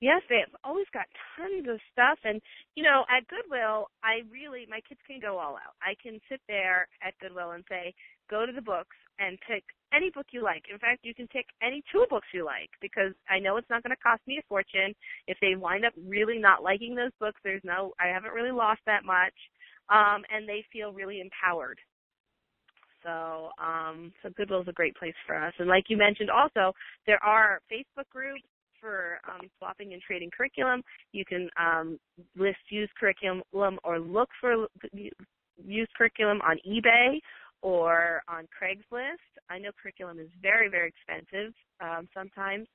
Yes, 0.00 0.22
they've 0.28 0.50
always 0.62 0.86
got 0.92 1.06
tons 1.34 1.66
of 1.68 1.78
stuff, 1.92 2.18
and 2.22 2.40
you 2.76 2.84
know, 2.84 3.02
at 3.10 3.26
Goodwill, 3.26 3.90
I 4.02 4.22
really 4.30 4.66
my 4.70 4.80
kids 4.88 5.00
can 5.06 5.18
go 5.18 5.38
all 5.38 5.54
out. 5.54 5.74
I 5.82 5.94
can 6.00 6.20
sit 6.28 6.40
there 6.46 6.86
at 7.02 7.18
Goodwill 7.18 7.52
and 7.52 7.64
say, 7.68 7.94
go 8.30 8.46
to 8.46 8.52
the 8.52 8.62
books 8.62 8.94
and 9.18 9.38
pick 9.46 9.64
any 9.92 10.10
book 10.10 10.26
you 10.30 10.42
like. 10.42 10.62
In 10.70 10.78
fact, 10.78 11.00
you 11.02 11.14
can 11.14 11.26
pick 11.26 11.46
any 11.62 11.82
two 11.90 12.06
books 12.10 12.28
you 12.32 12.44
like 12.44 12.70
because 12.80 13.10
I 13.28 13.40
know 13.40 13.56
it's 13.56 13.70
not 13.70 13.82
going 13.82 13.94
to 13.94 14.02
cost 14.02 14.22
me 14.26 14.38
a 14.38 14.46
fortune. 14.48 14.94
If 15.26 15.38
they 15.40 15.56
wind 15.56 15.84
up 15.84 15.94
really 16.06 16.38
not 16.38 16.62
liking 16.62 16.94
those 16.94 17.14
books, 17.18 17.40
there's 17.42 17.64
no 17.64 17.92
I 17.98 18.06
haven't 18.06 18.34
really 18.34 18.52
lost 18.52 18.80
that 18.86 19.04
much 19.04 19.34
um, 19.90 20.22
and 20.30 20.48
they 20.48 20.64
feel 20.72 20.92
really 20.92 21.20
empowered. 21.20 21.78
So, 23.04 23.50
um, 23.62 24.12
so 24.22 24.30
Goodwill 24.36 24.62
is 24.62 24.68
a 24.68 24.72
great 24.72 24.96
place 24.96 25.14
for 25.26 25.36
us. 25.36 25.54
And 25.58 25.68
like 25.68 25.84
you 25.88 25.96
mentioned, 25.96 26.30
also 26.30 26.74
there 27.06 27.22
are 27.22 27.60
Facebook 27.70 28.08
groups 28.10 28.42
for 28.80 29.18
um, 29.28 29.48
swapping 29.58 29.92
and 29.92 30.02
trading 30.02 30.30
curriculum. 30.36 30.82
You 31.12 31.24
can 31.24 31.48
um, 31.60 31.98
list 32.36 32.58
used 32.70 32.92
curriculum 32.98 33.42
or 33.84 33.98
look 33.98 34.28
for 34.40 34.66
used 35.64 35.90
curriculum 35.96 36.40
on 36.42 36.58
eBay 36.66 37.18
or 37.62 38.22
on 38.28 38.46
Craigslist. 38.46 39.16
I 39.50 39.58
know 39.58 39.70
curriculum 39.80 40.18
is 40.18 40.28
very, 40.40 40.68
very 40.68 40.92
expensive 40.92 41.52
um, 41.80 42.08
sometimes, 42.14 42.68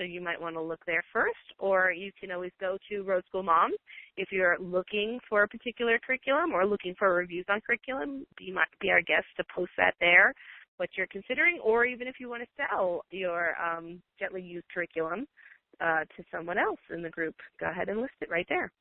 so 0.00 0.04
you 0.04 0.22
might 0.22 0.40
want 0.40 0.56
to 0.56 0.62
look 0.62 0.80
there 0.86 1.04
first, 1.12 1.36
or 1.58 1.92
you 1.92 2.10
can 2.18 2.30
always 2.30 2.52
go 2.58 2.78
to 2.88 3.02
Road 3.02 3.22
School 3.28 3.42
Moms 3.42 3.76
if 4.16 4.32
you're 4.32 4.56
looking 4.58 5.18
for 5.28 5.42
a 5.42 5.48
particular 5.48 5.98
curriculum 6.04 6.52
or 6.52 6.64
looking 6.64 6.94
for 6.98 7.12
reviews 7.12 7.44
on 7.50 7.60
curriculum. 7.60 8.24
You 8.40 8.54
might 8.54 8.68
be 8.80 8.90
our 8.90 9.02
guest 9.02 9.26
to 9.36 9.44
post 9.54 9.72
that 9.76 9.94
there, 10.00 10.32
what 10.78 10.88
you're 10.96 11.06
considering, 11.08 11.60
or 11.62 11.84
even 11.84 12.08
if 12.08 12.14
you 12.18 12.30
want 12.30 12.42
to 12.42 12.48
sell 12.56 13.02
your 13.10 13.54
um, 13.60 14.00
gently 14.18 14.40
used 14.40 14.64
curriculum 14.72 15.26
uh, 15.82 16.00
to 16.16 16.24
someone 16.32 16.56
else 16.56 16.80
in 16.94 17.02
the 17.02 17.10
group, 17.10 17.34
go 17.60 17.68
ahead 17.68 17.90
and 17.90 18.00
list 18.00 18.14
it 18.22 18.30
right 18.30 18.46
there. 18.48 18.72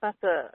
That's 0.00 0.22
a, 0.22 0.48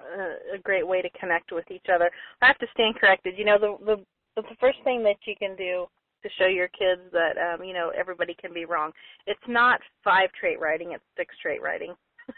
a 0.55 0.59
great 0.63 0.87
way 0.87 1.03
to 1.03 1.09
connect 1.19 1.51
with 1.51 1.69
each 1.69 1.85
other. 1.93 2.09
I 2.41 2.47
have 2.47 2.57
to 2.59 2.67
stand 2.73 2.95
corrected. 2.95 3.35
You 3.37 3.45
know, 3.45 3.57
the 3.59 3.77
the 3.85 4.05
the 4.35 4.55
first 4.59 4.79
thing 4.83 5.03
that 5.03 5.17
you 5.25 5.35
can 5.39 5.55
do 5.55 5.87
to 6.24 6.30
show 6.38 6.47
your 6.47 6.68
kids 6.70 7.01
that 7.11 7.38
um, 7.38 7.63
you 7.63 7.74
know 7.74 7.91
everybody 7.97 8.36
can 8.39 8.53
be 8.53 8.65
wrong. 8.65 8.91
It's 9.26 9.47
not 9.47 9.80
five 10.03 10.30
trait 10.39 10.59
writing; 10.59 10.91
it's 10.93 11.03
six 11.15 11.36
trait 11.41 11.61
writing. 11.61 11.93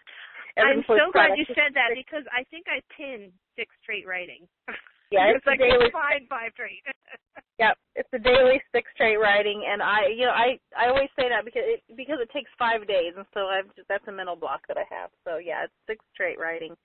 I'm 0.58 0.84
so 0.88 1.12
glad 1.14 1.38
you 1.38 1.46
said 1.56 1.72
that 1.76 1.96
because 1.96 2.28
I 2.36 2.44
think 2.52 2.66
I 2.68 2.82
pinned 2.92 3.32
six 3.56 3.72
trait 3.86 4.06
writing. 4.08 4.48
Yeah, 5.10 5.34
it's, 5.34 5.42
it's 5.42 5.48
like 5.50 5.58
daily 5.58 5.90
five 5.90 6.22
five 6.30 6.54
trait. 6.54 6.86
yep, 7.58 7.78
it's 7.98 8.14
a 8.14 8.22
daily 8.22 8.62
six 8.70 8.86
trait 8.94 9.18
writing, 9.18 9.66
and 9.66 9.82
I, 9.82 10.06
you 10.14 10.26
know, 10.30 10.38
I 10.38 10.62
I 10.78 10.90
always 10.90 11.10
say 11.18 11.26
that 11.30 11.46
because 11.46 11.66
it 11.66 11.82
because 11.98 12.22
it 12.22 12.30
takes 12.30 12.52
five 12.62 12.86
days, 12.86 13.18
and 13.18 13.26
so 13.34 13.50
I've 13.50 13.74
just, 13.74 13.90
that's 13.90 14.06
a 14.08 14.14
mental 14.14 14.38
block 14.38 14.62
that 14.70 14.78
I 14.78 14.86
have. 14.94 15.10
So 15.26 15.42
yeah, 15.42 15.66
it's 15.66 15.74
six 15.90 16.06
trait 16.14 16.38
writing, 16.38 16.78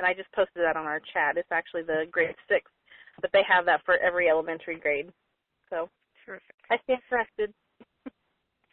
and 0.00 0.08
I 0.08 0.16
just 0.16 0.32
posted 0.32 0.64
that 0.64 0.80
on 0.80 0.88
our 0.88 1.04
chat. 1.12 1.36
It's 1.36 1.52
actually 1.52 1.84
the 1.84 2.08
grade 2.10 2.32
six, 2.48 2.64
but 3.20 3.28
they 3.36 3.44
have 3.44 3.68
that 3.68 3.84
for 3.84 4.00
every 4.00 4.30
elementary 4.30 4.80
grade. 4.80 5.12
So 5.68 5.90
Terrific. 6.26 6.54
I 6.70 6.76
stand 6.84 7.00
corrected. 7.08 7.54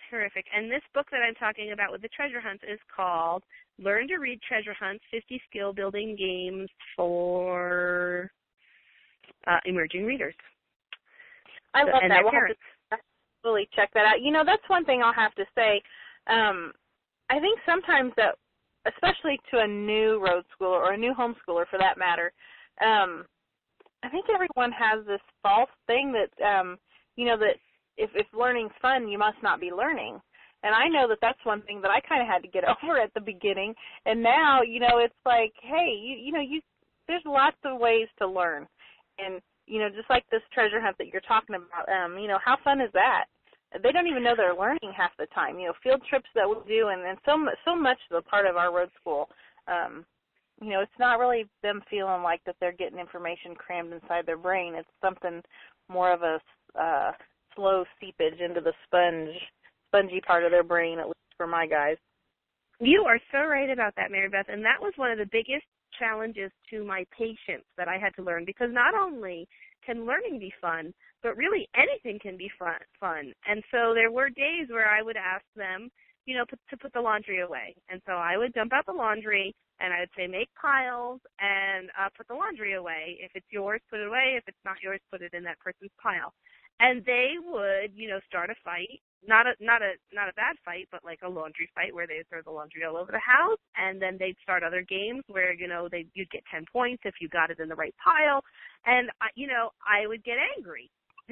Terrific. 0.10 0.45
And 0.56 0.70
this 0.70 0.82
book 0.93 1.08
that 1.12 1.22
I'm 1.22 1.36
talking 1.36 1.72
about 1.72 1.91
with 1.91 2.01
the 2.01 2.10
treasure 2.10 2.41
hunts 2.41 2.64
is 2.70 2.80
called 2.93 3.43
Learn 3.80 4.08
to 4.10 4.18
Read 4.18 4.41
Treasure 4.41 4.76
Hunts 4.78 5.04
50 5.12 5.41
Skill 5.49 5.74
Building 5.74 6.16
Games 6.18 6.70
for 6.95 8.30
uh, 9.47 9.60
Emerging 9.66 10.06
Readers. 10.06 10.36
I 11.74 11.84
love 11.84 12.01
that. 12.08 12.22
We'll 12.24 12.32
have 12.32 12.49
to 12.49 12.97
really 13.43 13.68
check 13.76 13.89
that 13.93 14.06
out. 14.06 14.22
You 14.22 14.32
know, 14.32 14.43
that's 14.45 14.68
one 14.68 14.86
thing 14.86 15.01
I'll 15.04 15.14
have 15.14 15.34
to 15.36 15.45
say. 15.56 15.82
Um, 16.28 16.72
I 17.30 17.39
think 17.39 17.60
sometimes 17.66 18.14
that, 18.18 18.36
especially 18.86 19.39
to 19.51 19.60
a 19.60 19.68
new 19.68 20.24
road 20.24 20.43
schooler 20.54 20.80
or 20.82 20.93
a 20.93 20.97
new 20.97 21.14
homeschooler 21.14 21.66
for 21.70 21.80
that 21.80 21.97
matter, 21.97 22.32
um, 22.82 23.26
I 24.04 24.10
think 24.10 24.26
everyone 24.34 24.72
has 24.72 25.06
this 25.06 25.22
false 25.41 25.70
thing 25.88 26.14
that 26.14 26.45
um, 26.45 26.78
you 27.16 27.26
know 27.26 27.38
that 27.38 27.55
if 27.97 28.09
if 28.16 28.28
learning's 28.34 28.72
fun, 28.82 29.07
you 29.07 29.18
must 29.18 29.38
not 29.43 29.59
be 29.59 29.72
learning. 29.72 30.20
And 30.64 30.74
I 30.74 30.88
know 30.88 31.09
that 31.09 31.20
that's 31.22 31.43
one 31.43 31.61
thing 31.64 31.82
that 31.82 31.91
I 31.91 31.99
kind 32.07 32.22
of 32.22 32.28
had 32.28 32.41
to 32.43 32.47
get 32.47 32.64
over 32.84 32.97
at 32.99 33.14
the 33.14 33.22
beginning. 33.22 33.74
And 34.05 34.24
now, 34.24 34.61
you 34.61 34.80
know, 34.80 34.99
it's 34.99 35.14
like, 35.26 35.53
hey, 35.61 35.93
you 36.01 36.16
you 36.18 36.32
know, 36.32 36.41
you 36.41 36.61
there's 37.07 37.24
lots 37.26 37.57
of 37.66 37.80
ways 37.80 38.07
to 38.20 38.28
learn. 38.28 38.68
And 39.20 39.41
you 39.68 39.80
know, 39.80 39.89
just 39.89 40.09
like 40.09 40.24
this 40.32 40.41
treasure 40.53 40.82
hunt 40.82 40.97
that 40.97 41.07
you're 41.07 41.22
talking 41.22 41.55
about, 41.55 41.88
um, 41.88 42.18
you 42.18 42.28
know, 42.28 42.39
how 42.43 42.57
fun 42.64 42.82
is 42.82 42.91
that? 42.93 43.26
They 43.82 43.91
don't 43.91 44.07
even 44.07 44.24
know 44.24 44.34
they're 44.36 44.55
learning 44.55 44.93
half 44.95 45.11
the 45.18 45.26
time. 45.34 45.59
You 45.59 45.68
know, 45.68 45.74
field 45.82 46.01
trips 46.09 46.30
that 46.36 46.47
we 46.47 46.55
do, 46.68 46.89
and 46.89 47.01
and 47.01 47.18
so 47.26 47.38
so 47.66 47.76
much 47.76 47.97
of 48.11 48.24
the 48.24 48.30
part 48.30 48.45
of 48.45 48.55
our 48.55 48.74
road 48.74 48.89
school. 48.99 49.30
Um, 49.68 50.05
you 50.61 50.70
know, 50.70 50.82
it's 50.82 50.99
not 50.99 51.20
really 51.20 51.45
them 51.64 51.82
feeling 51.89 52.22
like 52.22 52.41
that 52.45 52.55
they're 52.59 52.72
getting 52.72 52.99
information 52.99 53.55
crammed 53.55 53.91
inside 53.91 54.26
their 54.26 54.38
brain. 54.38 54.76
It's 54.76 54.88
something 55.01 55.41
more 55.89 56.14
of 56.14 56.22
a 56.22 56.39
uh, 56.80 57.12
slow 57.56 57.84
seepage 58.00 58.40
into 58.40 58.62
the 58.62 58.74
sponge, 58.86 59.36
spongy 59.90 60.22
part 60.26 60.44
of 60.44 60.52
their 60.52 60.64
brain, 60.64 61.00
at 61.00 61.08
least 61.08 61.34
for 61.38 61.48
my 61.48 61.68
guys. 61.68 61.98
You 62.80 63.06
are 63.08 63.20
so 63.32 63.48
right 63.48 63.70
about 63.70 63.94
that, 63.96 64.12
Mary 64.12 64.30
Beth, 64.30 64.48
and 64.50 64.64
that 64.66 64.82
was 64.82 64.94
one 64.96 65.12
of 65.12 65.18
the 65.18 65.30
biggest 65.32 65.66
challenges 66.00 66.52
to 66.72 66.84
my 66.84 67.06
patients 67.18 67.68
that 67.78 67.88
I 67.88 67.98
had 67.98 68.14
to 68.16 68.24
learn 68.24 68.46
because 68.46 68.70
not 68.72 68.96
only 68.96 69.48
can 69.86 70.06
learning 70.06 70.40
be 70.40 70.52
fun, 70.60 70.94
but 71.22 71.38
really 71.38 71.68
anything 71.76 72.20
can 72.20 72.36
be 72.36 72.50
fun. 72.58 72.82
Fun, 73.00 73.34
and 73.48 73.64
so 73.72 73.94
there 73.94 74.12
were 74.12 74.30
days 74.30 74.68
where 74.70 74.90
I 74.90 75.04
would 75.04 75.18
ask 75.18 75.46
them, 75.56 75.90
you 76.26 76.36
know, 76.36 76.46
put, 76.50 76.60
to 76.72 76.78
put 76.78 76.94
the 76.94 77.02
laundry 77.02 77.42
away, 77.42 77.76
and 77.90 78.02
so 78.06 78.14
I 78.14 78.38
would 78.38 78.54
dump 78.54 78.74
out 78.74 78.86
the 78.86 78.94
laundry 78.94 79.54
and 79.80 79.92
I 79.92 80.00
would 80.00 80.14
say 80.16 80.28
make 80.28 80.50
piles 80.56 81.20
and 81.42 81.90
uh, 82.00 82.08
put 82.16 82.28
the 82.28 82.36
laundry 82.36 82.76
away. 82.76 83.18
If 83.20 83.32
it's 83.36 83.46
yours, 83.50 83.82
put 83.90 84.00
it 84.00 84.08
away. 84.08 84.36
If 84.38 84.44
it's 84.48 84.64
not 84.64 84.78
yours, 84.82 85.02
put 85.12 85.22
it 85.22 85.34
in 85.34 85.44
that 85.44 85.60
person's 85.60 85.92
pile 86.02 86.32
and 86.84 87.04
they 87.06 87.40
would 87.40 87.96
you 87.96 88.10
know 88.10 88.20
start 88.28 88.52
a 88.52 88.56
fight 88.64 89.00
not 89.26 89.48
a 89.48 89.54
not 89.64 89.82
a 89.82 89.96
not 90.14 90.28
a 90.28 90.36
bad 90.36 90.56
fight 90.66 90.88
but 90.92 91.04
like 91.04 91.20
a 91.24 91.30
laundry 91.30 91.70
fight 91.74 91.96
where 91.96 92.08
they 92.08 92.22
throw 92.30 92.42
the 92.44 92.52
laundry 92.52 92.84
all 92.84 92.98
over 92.98 93.12
the 93.12 93.24
house 93.24 93.60
and 93.78 94.02
then 94.02 94.18
they'd 94.20 94.38
start 94.44 94.64
other 94.64 94.84
games 94.84 95.24
where 95.28 95.54
you 95.54 95.68
know 95.68 95.88
they 95.90 96.06
you'd 96.14 96.30
get 96.30 96.44
10 96.52 96.66
points 96.72 97.02
if 97.06 97.16
you 97.22 97.30
got 97.30 97.50
it 97.50 97.60
in 97.60 97.70
the 97.70 97.76
right 97.76 97.96
pile. 98.04 98.44
And 98.86 99.10
I, 99.22 99.28
you 99.36 99.48
know 99.48 99.72
I 99.82 100.08
would 100.08 100.24
get 100.24 100.38
angry 100.58 100.92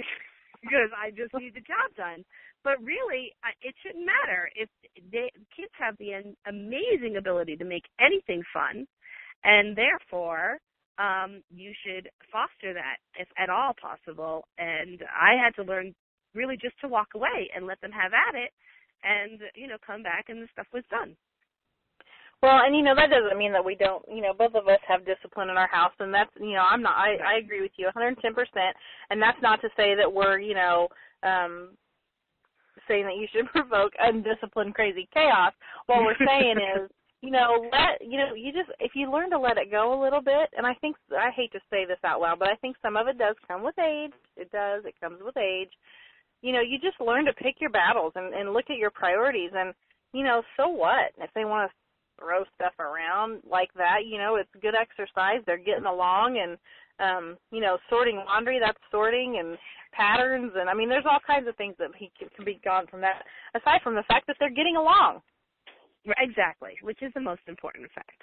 because 0.61 0.89
I 0.95 1.11
just 1.11 1.33
need 1.35 1.53
the 1.53 1.67
job 1.67 1.91
done. 1.97 2.23
But 2.63 2.79
really 2.83 3.33
it 3.61 3.75
shouldn't 3.83 4.05
matter. 4.05 4.49
If 4.55 4.69
they 5.11 5.31
kids 5.55 5.75
have 5.77 5.97
the 5.99 6.23
amazing 6.47 7.17
ability 7.17 7.57
to 7.57 7.65
make 7.65 7.85
anything 7.99 8.43
fun 8.53 8.87
and 9.43 9.75
therefore 9.75 10.59
um, 11.01 11.41
you 11.49 11.73
should 11.83 12.09
foster 12.31 12.73
that 12.73 12.97
if 13.17 13.27
at 13.37 13.49
all 13.49 13.73
possible. 13.73 14.45
And 14.57 15.01
I 15.09 15.33
had 15.33 15.55
to 15.55 15.67
learn 15.67 15.95
really 16.35 16.57
just 16.61 16.79
to 16.81 16.87
walk 16.87 17.09
away 17.15 17.49
and 17.55 17.65
let 17.65 17.81
them 17.81 17.91
have 17.91 18.11
at 18.13 18.35
it 18.35 18.51
and, 19.03 19.41
you 19.55 19.67
know, 19.67 19.77
come 19.85 20.03
back 20.03 20.25
and 20.29 20.41
the 20.41 20.47
stuff 20.53 20.67
was 20.73 20.83
done. 20.91 21.15
Well, 22.41 22.61
and 22.65 22.75
you 22.75 22.81
know 22.81 22.95
that 22.95 23.11
doesn't 23.11 23.37
mean 23.37 23.53
that 23.53 23.63
we 23.63 23.75
don't. 23.75 24.03
You 24.09 24.21
know, 24.21 24.33
both 24.33 24.55
of 24.55 24.67
us 24.67 24.79
have 24.87 25.05
discipline 25.05 25.49
in 25.49 25.57
our 25.57 25.67
house, 25.67 25.93
and 25.99 26.11
that's 26.11 26.31
you 26.39 26.53
know 26.53 26.65
I'm 26.67 26.81
not. 26.81 26.97
I 26.97 27.13
I 27.21 27.37
agree 27.37 27.61
with 27.61 27.69
you 27.77 27.85
110 27.85 28.33
percent, 28.33 28.73
and 29.11 29.21
that's 29.21 29.37
not 29.43 29.61
to 29.61 29.69
say 29.77 29.93
that 29.93 30.11
we're 30.11 30.39
you 30.39 30.55
know 30.55 30.87
um 31.21 31.77
saying 32.87 33.05
that 33.05 33.17
you 33.17 33.27
should 33.31 33.45
provoke 33.53 33.93
undisciplined 33.99 34.73
crazy 34.73 35.07
chaos. 35.13 35.53
What 35.85 36.01
we're 36.01 36.17
saying 36.17 36.57
is 36.81 36.89
you 37.21 37.31
know, 37.31 37.69
let 37.71 38.01
you 38.01 38.17
know, 38.17 38.33
you 38.33 38.51
just 38.51 38.69
if 38.79 38.91
you 38.95 39.11
learn 39.11 39.29
to 39.31 39.39
let 39.39 39.57
it 39.57 39.71
go 39.71 39.93
a 39.93 40.01
little 40.01 40.21
bit, 40.21 40.49
and 40.57 40.65
I 40.65 40.73
think 40.75 40.95
I 41.11 41.29
hate 41.35 41.51
to 41.53 41.59
say 41.69 41.85
this 41.85 41.99
out 42.03 42.21
loud, 42.21 42.39
but 42.39 42.49
I 42.49 42.55
think 42.55 42.75
some 42.81 42.97
of 42.97 43.07
it 43.07 43.17
does 43.17 43.35
come 43.47 43.63
with 43.63 43.77
age. 43.79 44.13
It 44.35 44.51
does. 44.51 44.83
It 44.85 44.95
comes 44.99 45.19
with 45.23 45.37
age. 45.37 45.71
You 46.41 46.53
know, 46.53 46.61
you 46.61 46.79
just 46.79 46.99
learn 46.99 47.25
to 47.25 47.33
pick 47.33 47.61
your 47.61 47.69
battles 47.69 48.13
and 48.15 48.33
and 48.33 48.53
look 48.53 48.69
at 48.69 48.77
your 48.77 48.91
priorities, 48.91 49.51
and 49.53 49.73
you 50.13 50.23
know, 50.23 50.41
so 50.57 50.67
what 50.67 51.13
if 51.17 51.29
they 51.35 51.45
want 51.45 51.69
to 51.69 51.75
throw 52.21 52.43
stuff 52.55 52.73
around 52.79 53.41
like 53.49 53.73
that. 53.75 54.05
You 54.05 54.17
know, 54.17 54.35
it's 54.35 54.49
good 54.61 54.75
exercise. 54.75 55.41
They're 55.45 55.57
getting 55.57 55.85
along 55.85 56.37
and 56.37 56.57
um, 56.99 57.37
you 57.51 57.61
know, 57.61 57.77
sorting 57.89 58.17
laundry, 58.17 58.59
that's 58.59 58.77
sorting 58.91 59.37
and 59.39 59.57
patterns 59.91 60.53
and 60.55 60.69
I 60.69 60.73
mean 60.73 60.87
there's 60.87 61.05
all 61.09 61.19
kinds 61.25 61.47
of 61.49 61.55
things 61.57 61.75
that 61.77 61.89
he 61.97 62.09
can, 62.17 62.29
can 62.35 62.45
be 62.45 62.61
gone 62.63 62.87
from 62.87 63.01
that 63.01 63.23
aside 63.55 63.81
from 63.83 63.95
the 63.95 64.07
fact 64.07 64.25
that 64.27 64.37
they're 64.39 64.49
getting 64.49 64.77
along. 64.77 65.21
Exactly, 66.05 66.73
which 66.81 67.01
is 67.01 67.11
the 67.13 67.21
most 67.21 67.41
important 67.47 67.89
fact. 67.93 68.21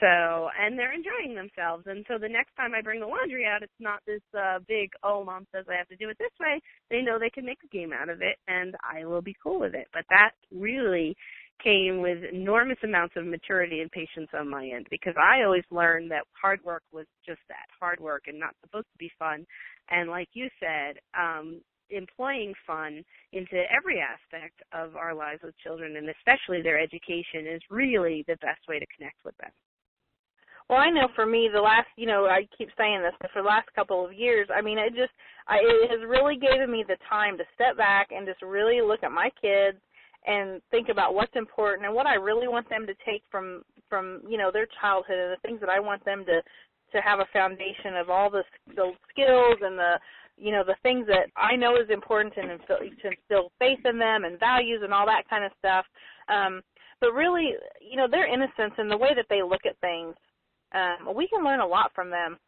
So, 0.00 0.48
and 0.58 0.78
they're 0.78 0.92
enjoying 0.94 1.36
themselves. 1.36 1.84
And 1.86 2.04
so 2.08 2.18
the 2.18 2.28
next 2.28 2.56
time 2.56 2.72
I 2.74 2.82
bring 2.82 3.00
the 3.00 3.06
laundry 3.06 3.46
out, 3.46 3.62
it's 3.62 3.72
not 3.80 4.00
this 4.06 4.22
uh, 4.36 4.58
big, 4.66 4.90
oh, 5.04 5.24
mom 5.24 5.46
says 5.54 5.66
I 5.70 5.76
have 5.76 5.88
to 5.88 5.96
do 5.96 6.08
it 6.08 6.18
this 6.18 6.32
way. 6.40 6.60
They 6.90 7.02
know 7.02 7.18
they 7.18 7.30
can 7.30 7.44
make 7.46 7.58
a 7.64 7.68
game 7.68 7.92
out 7.92 8.08
of 8.08 8.20
it, 8.20 8.36
and 8.48 8.74
I 8.82 9.04
will 9.04 9.22
be 9.22 9.36
cool 9.42 9.60
with 9.60 9.74
it. 9.74 9.86
But 9.92 10.04
that 10.10 10.30
really 10.50 11.16
came 11.62 12.00
with 12.00 12.18
enormous 12.32 12.78
amounts 12.82 13.14
of 13.16 13.26
maturity 13.26 13.80
and 13.80 13.90
patience 13.92 14.28
on 14.34 14.48
my 14.50 14.66
end 14.66 14.86
because 14.90 15.14
I 15.16 15.44
always 15.44 15.62
learned 15.70 16.10
that 16.10 16.24
hard 16.40 16.58
work 16.64 16.82
was 16.92 17.06
just 17.24 17.40
that 17.48 17.66
hard 17.78 18.00
work 18.00 18.24
and 18.26 18.40
not 18.40 18.56
supposed 18.64 18.88
to 18.92 18.98
be 18.98 19.10
fun. 19.18 19.46
And 19.90 20.10
like 20.10 20.28
you 20.32 20.48
said, 20.58 20.98
um, 21.16 21.60
employing 21.92 22.52
fun 22.66 23.04
into 23.32 23.62
every 23.70 24.00
aspect 24.00 24.62
of 24.72 24.96
our 24.96 25.14
lives 25.14 25.40
with 25.42 25.54
children 25.58 25.96
and 25.96 26.08
especially 26.08 26.62
their 26.62 26.80
education 26.80 27.46
is 27.46 27.60
really 27.70 28.24
the 28.26 28.36
best 28.36 28.60
way 28.68 28.78
to 28.78 28.86
connect 28.96 29.16
with 29.24 29.36
them. 29.38 29.50
Well, 30.68 30.78
I 30.78 30.90
know 30.90 31.08
for 31.14 31.26
me, 31.26 31.50
the 31.52 31.60
last, 31.60 31.88
you 31.96 32.06
know, 32.06 32.26
I 32.26 32.46
keep 32.56 32.70
saying 32.78 33.02
this, 33.02 33.12
but 33.20 33.30
for 33.32 33.42
the 33.42 33.48
last 33.48 33.68
couple 33.74 34.04
of 34.04 34.12
years, 34.12 34.48
I 34.54 34.62
mean, 34.62 34.78
it 34.78 34.94
just, 34.94 35.12
I, 35.46 35.58
it 35.60 35.90
has 35.90 36.08
really 36.08 36.36
given 36.36 36.70
me 36.70 36.84
the 36.86 36.96
time 37.10 37.36
to 37.38 37.44
step 37.54 37.76
back 37.76 38.08
and 38.10 38.26
just 38.26 38.40
really 38.42 38.80
look 38.80 39.02
at 39.02 39.12
my 39.12 39.28
kids 39.40 39.78
and 40.26 40.62
think 40.70 40.88
about 40.88 41.14
what's 41.14 41.34
important 41.34 41.86
and 41.86 41.94
what 41.94 42.06
I 42.06 42.14
really 42.14 42.48
want 42.48 42.68
them 42.70 42.86
to 42.86 42.94
take 43.04 43.22
from 43.30 43.62
from 43.88 44.22
you 44.28 44.38
know 44.38 44.50
their 44.52 44.68
childhood 44.80 45.18
and 45.18 45.32
the 45.32 45.42
things 45.42 45.60
that 45.60 45.68
I 45.68 45.80
want 45.80 46.04
them 46.04 46.24
to 46.26 46.40
to 46.92 47.00
have 47.02 47.18
a 47.18 47.26
foundation 47.32 47.96
of 47.96 48.10
all 48.10 48.30
the 48.30 48.44
the 48.76 48.92
skills 49.10 49.58
and 49.60 49.78
the 49.78 49.98
you 50.36 50.52
know 50.52 50.64
the 50.64 50.76
things 50.82 51.06
that 51.06 51.30
I 51.36 51.56
know 51.56 51.76
is 51.76 51.90
important 51.90 52.34
and 52.36 52.50
instill, 52.50 52.78
to 52.78 53.08
instill 53.08 53.52
faith 53.58 53.80
in 53.84 53.98
them 53.98 54.24
and 54.24 54.38
values 54.38 54.80
and 54.82 54.92
all 54.92 55.06
that 55.06 55.28
kind 55.28 55.44
of 55.44 55.52
stuff. 55.58 55.84
Um, 56.28 56.62
but 57.00 57.12
really, 57.12 57.54
you 57.80 57.96
know, 57.96 58.06
their 58.08 58.32
innocence 58.32 58.74
and 58.78 58.90
the 58.90 58.96
way 58.96 59.10
that 59.14 59.26
they 59.28 59.42
look 59.42 59.66
at 59.66 59.78
things, 59.80 60.14
um, 60.72 61.14
we 61.14 61.26
can 61.28 61.44
learn 61.44 61.60
a 61.60 61.66
lot 61.66 61.90
from 61.94 62.10
them. 62.10 62.38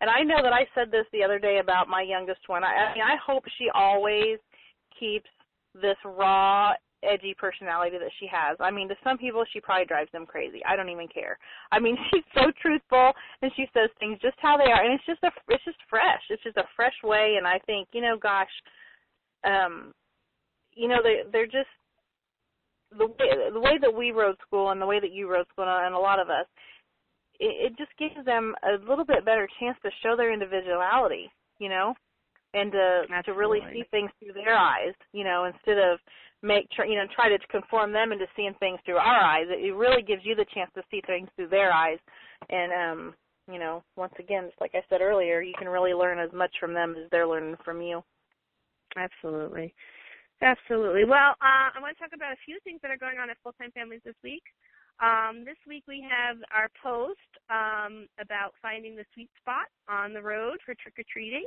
And 0.00 0.10
I 0.10 0.22
know 0.22 0.42
that 0.42 0.52
I 0.52 0.66
said 0.74 0.90
this 0.90 1.06
the 1.12 1.22
other 1.22 1.38
day 1.38 1.60
about 1.62 1.88
my 1.88 2.02
youngest 2.02 2.40
one. 2.48 2.64
I, 2.64 2.90
I 2.90 2.94
mean, 2.94 3.02
I 3.02 3.16
hope 3.24 3.44
she 3.56 3.68
always 3.74 4.38
keeps 4.98 5.30
this 5.74 5.96
raw 6.04 6.72
edgy 7.04 7.34
personality 7.38 7.98
that 7.98 8.10
she 8.18 8.26
has. 8.26 8.56
I 8.60 8.70
mean, 8.70 8.88
to 8.88 8.94
some 9.04 9.18
people, 9.18 9.44
she 9.52 9.60
probably 9.60 9.86
drives 9.86 10.10
them 10.12 10.26
crazy. 10.26 10.60
I 10.66 10.76
don't 10.76 10.88
even 10.88 11.08
care. 11.08 11.38
I 11.72 11.78
mean, 11.78 11.96
she's 12.10 12.24
so 12.34 12.50
truthful 12.60 13.12
and 13.42 13.50
she 13.56 13.66
says 13.74 13.90
things 13.98 14.18
just 14.20 14.36
how 14.40 14.56
they 14.56 14.70
are, 14.70 14.84
and 14.84 14.94
it's 14.94 15.06
just 15.06 15.22
a, 15.22 15.30
it's 15.48 15.64
just 15.64 15.78
fresh. 15.88 16.22
It's 16.30 16.42
just 16.42 16.56
a 16.56 16.68
fresh 16.76 16.96
way, 17.02 17.34
and 17.38 17.46
I 17.46 17.58
think, 17.66 17.88
you 17.92 18.00
know, 18.00 18.16
gosh, 18.20 18.52
um, 19.44 19.92
you 20.74 20.88
know, 20.88 20.98
they 21.02 21.28
they're 21.30 21.46
just 21.46 21.70
the 22.96 23.06
way 23.06 23.50
the 23.52 23.60
way 23.60 23.78
that 23.80 23.92
we 23.92 24.10
rode 24.10 24.36
school 24.46 24.70
and 24.70 24.80
the 24.80 24.86
way 24.86 25.00
that 25.00 25.12
you 25.12 25.30
rode 25.30 25.46
school 25.52 25.66
and 25.66 25.94
a 25.94 25.98
lot 25.98 26.20
of 26.20 26.28
us, 26.30 26.46
it, 27.38 27.72
it 27.72 27.78
just 27.78 27.90
gives 27.98 28.24
them 28.24 28.54
a 28.64 28.88
little 28.88 29.04
bit 29.04 29.24
better 29.24 29.48
chance 29.60 29.76
to 29.82 29.90
show 30.02 30.16
their 30.16 30.32
individuality. 30.32 31.30
You 31.58 31.68
know 31.68 31.94
and 32.54 32.72
to 32.72 33.02
Absolutely. 33.10 33.24
to 33.26 33.38
really 33.38 33.60
see 33.72 33.84
things 33.90 34.10
through 34.18 34.32
their 34.32 34.56
eyes, 34.56 34.94
you 35.12 35.24
know, 35.24 35.44
instead 35.44 35.76
of 35.76 35.98
make 36.44 36.68
you 36.86 36.96
know 36.96 37.06
try 37.14 37.28
to 37.28 37.38
conform 37.48 37.92
them 37.92 38.12
into 38.12 38.26
seeing 38.36 38.54
things 38.60 38.78
through 38.84 38.96
our 38.98 39.24
eyes. 39.24 39.46
It, 39.48 39.64
it 39.64 39.72
really 39.72 40.02
gives 40.02 40.22
you 40.24 40.34
the 40.34 40.46
chance 40.54 40.70
to 40.74 40.82
see 40.90 41.00
things 41.06 41.28
through 41.34 41.48
their 41.48 41.72
eyes, 41.72 41.98
and 42.50 42.72
um, 42.72 43.14
you 43.50 43.58
know, 43.58 43.82
once 43.96 44.14
again, 44.18 44.48
just 44.48 44.60
like 44.60 44.72
I 44.74 44.82
said 44.88 45.00
earlier, 45.00 45.40
you 45.40 45.54
can 45.58 45.68
really 45.68 45.92
learn 45.92 46.18
as 46.18 46.32
much 46.32 46.52
from 46.60 46.72
them 46.72 46.94
as 46.96 47.10
they're 47.10 47.28
learning 47.28 47.56
from 47.64 47.82
you. 47.82 48.02
Absolutely. 48.96 49.74
Absolutely. 50.42 51.04
Well, 51.04 51.36
uh, 51.40 51.72
I 51.72 51.80
want 51.80 51.96
to 51.96 52.02
talk 52.02 52.12
about 52.14 52.32
a 52.32 52.44
few 52.44 52.58
things 52.64 52.80
that 52.82 52.90
are 52.90 53.00
going 53.00 53.18
on 53.18 53.30
at 53.30 53.36
Full 53.42 53.54
Time 53.60 53.70
Families 53.72 54.00
this 54.04 54.18
week. 54.22 54.42
Um, 55.02 55.42
this 55.44 55.58
week 55.66 55.84
we 55.88 56.06
have 56.06 56.36
our 56.54 56.70
post 56.78 57.18
um, 57.50 58.06
about 58.20 58.54
finding 58.62 58.94
the 58.94 59.04
sweet 59.12 59.30
spot 59.40 59.66
on 59.88 60.12
the 60.12 60.22
road 60.22 60.58
for 60.64 60.74
trick 60.74 60.94
or 60.98 61.04
treating. 61.10 61.46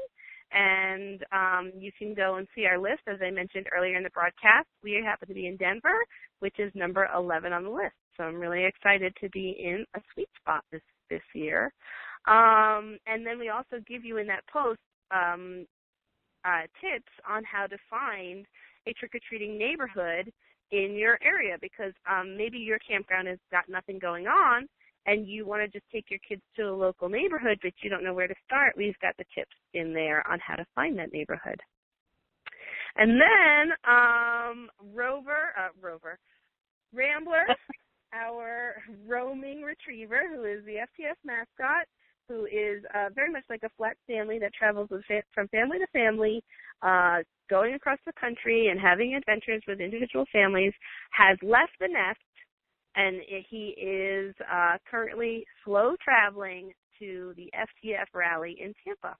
And 0.51 1.23
um, 1.31 1.71
you 1.77 1.91
can 1.97 2.13
go 2.13 2.35
and 2.35 2.47
see 2.55 2.65
our 2.65 2.79
list, 2.79 3.01
as 3.07 3.19
I 3.21 3.31
mentioned 3.31 3.67
earlier 3.75 3.97
in 3.97 4.03
the 4.03 4.09
broadcast. 4.11 4.67
We 4.83 5.01
happen 5.03 5.27
to 5.27 5.33
be 5.33 5.47
in 5.47 5.57
Denver, 5.57 5.97
which 6.39 6.55
is 6.59 6.71
number 6.73 7.07
11 7.13 7.51
on 7.51 7.63
the 7.63 7.69
list. 7.69 7.95
So 8.15 8.23
I'm 8.23 8.35
really 8.39 8.65
excited 8.65 9.13
to 9.21 9.29
be 9.29 9.55
in 9.59 9.85
a 9.95 10.01
sweet 10.13 10.29
spot 10.39 10.63
this 10.71 10.81
this 11.09 11.21
year. 11.33 11.71
Um, 12.27 12.97
and 13.07 13.25
then 13.25 13.39
we 13.39 13.49
also 13.49 13.77
give 13.87 14.03
you 14.03 14.17
in 14.17 14.27
that 14.27 14.43
post 14.51 14.79
um, 15.11 15.65
uh, 16.43 16.63
tips 16.81 17.11
on 17.29 17.43
how 17.43 17.67
to 17.67 17.77
find 17.89 18.45
a 18.87 18.93
trick 18.93 19.15
or 19.15 19.19
treating 19.27 19.57
neighborhood 19.57 20.31
in 20.71 20.95
your 20.95 21.17
area 21.23 21.57
because 21.61 21.93
um, 22.09 22.35
maybe 22.35 22.57
your 22.57 22.79
campground 22.79 23.27
has 23.27 23.39
got 23.51 23.69
nothing 23.69 23.99
going 23.99 24.27
on 24.27 24.67
and 25.07 25.25
you 25.25 25.45
want 25.45 25.61
to 25.61 25.67
just 25.69 25.89
take 25.91 26.05
your 26.09 26.19
kids 26.27 26.41
to 26.57 26.63
a 26.63 26.71
local 26.71 27.07
neighborhood, 27.09 27.57
but 27.63 27.71
you 27.81 27.89
don't 27.89 28.03
know 28.03 28.13
where 28.13 28.27
to 28.27 28.35
start, 28.45 28.75
we've 28.77 28.99
got 29.01 29.15
the 29.17 29.25
tips 29.33 29.55
in 29.73 29.93
there 29.93 30.25
on 30.29 30.37
how 30.45 30.55
to 30.55 30.65
find 30.75 30.99
that 30.99 31.13
neighborhood. 31.13 31.59
And 32.97 33.11
then 33.11 33.71
um, 33.87 34.69
Rover, 34.93 35.53
uh, 35.57 35.69
Rover, 35.81 36.19
Rambler, 36.93 37.45
our 38.13 38.75
roaming 39.07 39.61
retriever, 39.61 40.21
who 40.33 40.43
is 40.43 40.63
the 40.65 40.75
FTS 40.75 41.15
mascot, 41.23 41.85
who 42.27 42.45
is 42.45 42.83
uh, 42.93 43.09
very 43.15 43.31
much 43.31 43.43
like 43.49 43.63
a 43.63 43.69
flat 43.77 43.95
Stanley 44.03 44.39
that 44.39 44.53
travels 44.53 44.89
fa- 45.07 45.23
from 45.33 45.47
family 45.49 45.77
to 45.79 45.87
family, 45.93 46.43
uh, 46.81 47.19
going 47.49 47.75
across 47.75 47.99
the 48.05 48.13
country 48.19 48.67
and 48.67 48.79
having 48.79 49.15
adventures 49.15 49.61
with 49.67 49.79
individual 49.79 50.25
families, 50.33 50.73
has 51.11 51.37
left 51.41 51.71
the 51.79 51.87
nest 51.87 52.19
and 52.97 53.21
he 53.49 53.75
is 53.79 54.35
uh, 54.51 54.77
currently 54.89 55.45
slow 55.63 55.95
traveling 56.03 56.73
to 56.99 57.33
the 57.37 57.49
FTF 57.53 58.07
rally 58.13 58.57
in 58.59 58.73
Tampa. 58.83 59.15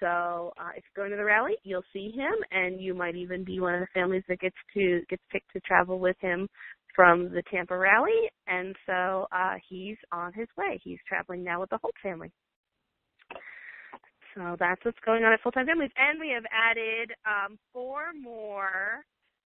So 0.00 0.52
uh, 0.60 0.70
if 0.76 0.84
you're 0.84 1.04
going 1.04 1.10
to 1.12 1.16
the 1.16 1.24
rally, 1.24 1.54
you'll 1.64 1.84
see 1.92 2.10
him, 2.10 2.34
and 2.50 2.80
you 2.80 2.94
might 2.94 3.16
even 3.16 3.44
be 3.44 3.60
one 3.60 3.74
of 3.74 3.80
the 3.80 3.86
families 3.94 4.24
that 4.28 4.40
gets 4.40 4.56
to 4.74 5.00
gets 5.08 5.22
picked 5.30 5.52
to 5.52 5.60
travel 5.60 5.98
with 5.98 6.16
him 6.20 6.48
from 6.94 7.30
the 7.32 7.42
Tampa 7.50 7.76
rally. 7.76 8.28
And 8.46 8.74
so 8.86 9.26
uh, 9.32 9.54
he's 9.68 9.96
on 10.12 10.32
his 10.32 10.48
way. 10.56 10.80
He's 10.82 10.98
traveling 11.08 11.44
now 11.44 11.60
with 11.60 11.70
the 11.70 11.78
whole 11.78 11.92
family. 12.02 12.32
So 14.34 14.56
that's 14.58 14.84
what's 14.84 14.98
going 15.04 15.24
on 15.24 15.32
at 15.32 15.40
Full 15.40 15.52
Time 15.52 15.66
Families, 15.66 15.90
and 15.96 16.20
we 16.20 16.30
have 16.30 16.44
added 16.52 17.12
um, 17.26 17.58
four 17.72 18.12
more 18.20 19.04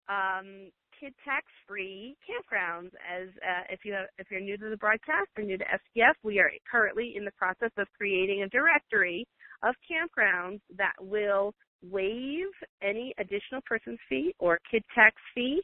um, 0.09 0.71
kid 0.99 1.13
tax 1.23 1.45
free 1.67 2.15
campgrounds. 2.27 2.91
As 3.07 3.29
uh, 3.37 3.63
if 3.69 3.81
you 3.83 3.93
have, 3.93 4.07
if 4.17 4.27
you're 4.29 4.41
new 4.41 4.57
to 4.57 4.69
the 4.69 4.77
broadcast 4.77 5.29
or 5.37 5.43
new 5.43 5.57
to 5.57 5.63
FTF, 5.65 6.13
we 6.23 6.39
are 6.39 6.51
currently 6.69 7.13
in 7.15 7.25
the 7.25 7.31
process 7.31 7.71
of 7.77 7.87
creating 7.97 8.43
a 8.43 8.49
directory 8.49 9.25
of 9.63 9.75
campgrounds 9.89 10.59
that 10.77 10.93
will 10.99 11.53
waive 11.81 12.51
any 12.81 13.13
additional 13.19 13.61
person's 13.65 13.99
fee 14.09 14.33
or 14.39 14.59
kid 14.69 14.83
tax 14.93 15.15
fee 15.33 15.61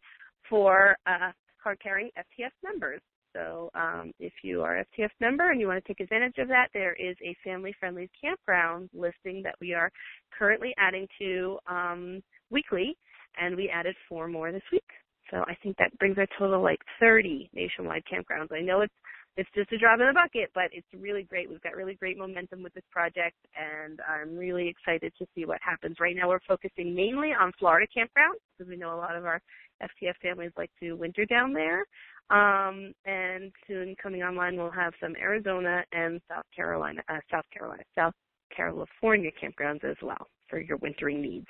for 0.50 0.96
uh, 1.08 1.32
card 1.62 1.80
carrying 1.82 2.10
FTF 2.18 2.52
members. 2.64 3.02
So 3.34 3.70
um, 3.76 4.14
if 4.20 4.32
you 4.44 4.62
are 4.62 4.78
an 4.78 4.86
FTF 4.98 5.10
member 5.20 5.52
and 5.52 5.60
you 5.60 5.68
want 5.68 5.84
to 5.84 5.88
take 5.88 6.00
advantage 6.00 6.38
of 6.38 6.48
that, 6.48 6.70
there 6.74 6.94
is 6.94 7.18
a 7.22 7.36
family-friendly 7.44 8.10
campground 8.22 8.90
listing 8.94 9.44
that 9.44 9.56
we 9.60 9.74
are 9.74 9.92
currently 10.38 10.74
adding 10.78 11.06
to 11.20 11.58
um, 11.68 12.24
weekly, 12.50 12.96
and 13.38 13.58
we 13.58 13.70
added 13.70 13.96
four 14.08 14.30
more 14.30 14.54
this 14.54 14.64
week. 14.72 14.86
So 15.32 15.43
I 15.47 15.55
think 15.61 15.78
that 15.78 15.97
brings 15.97 16.17
our 16.17 16.28
total 16.38 16.61
like 16.61 16.80
30 16.99 17.49
nationwide 17.53 18.03
campgrounds. 18.11 18.51
I 18.51 18.61
know 18.61 18.82
it's 18.82 18.93
it's 19.38 19.49
just 19.53 19.71
a 19.73 19.78
drop 19.78 19.99
in 19.99 20.07
the 20.07 20.13
bucket, 20.13 20.49
but 20.55 20.71
it's 20.71 20.88
really 20.97 21.23
great. 21.23 21.49
We've 21.49 21.61
got 21.61 21.76
really 21.76 21.95
great 21.95 22.17
momentum 22.17 22.63
with 22.63 22.73
this 22.73 22.86
project, 22.89 23.36
and 23.53 23.99
I'm 24.07 24.38
really 24.38 24.69
excited 24.69 25.11
to 25.19 25.26
see 25.36 25.43
what 25.43 25.59
happens. 25.61 25.97
Right 25.99 26.15
now, 26.15 26.30
we're 26.30 26.39
focusing 26.47 26.95
mainly 26.95 27.34
on 27.34 27.51
Florida 27.59 27.86
campgrounds 27.95 28.39
because 28.57 28.69
we 28.69 28.78
know 28.78 28.95
a 28.95 29.01
lot 29.01 29.17
of 29.17 29.26
our 29.26 29.41
FTF 29.84 30.15
families 30.21 30.51
like 30.57 30.71
to 30.80 30.93
winter 30.93 31.26
down 31.26 31.51
there. 31.51 31.86
Um, 32.30 32.93
and 33.05 33.51
soon 33.67 33.95
coming 34.01 34.23
online, 34.23 34.55
we'll 34.55 34.71
have 34.71 34.93
some 35.01 35.15
Arizona 35.17 35.84
and 35.91 36.21
South 36.30 36.45
Carolina, 36.55 37.01
uh, 37.09 37.19
South 37.30 37.45
Carolina, 37.53 37.84
South 37.93 38.13
California 38.55 39.32
campgrounds 39.32 39.84
as 39.84 39.97
well 40.01 40.28
for 40.49 40.59
your 40.59 40.78
wintering 40.78 41.21
needs. 41.21 41.47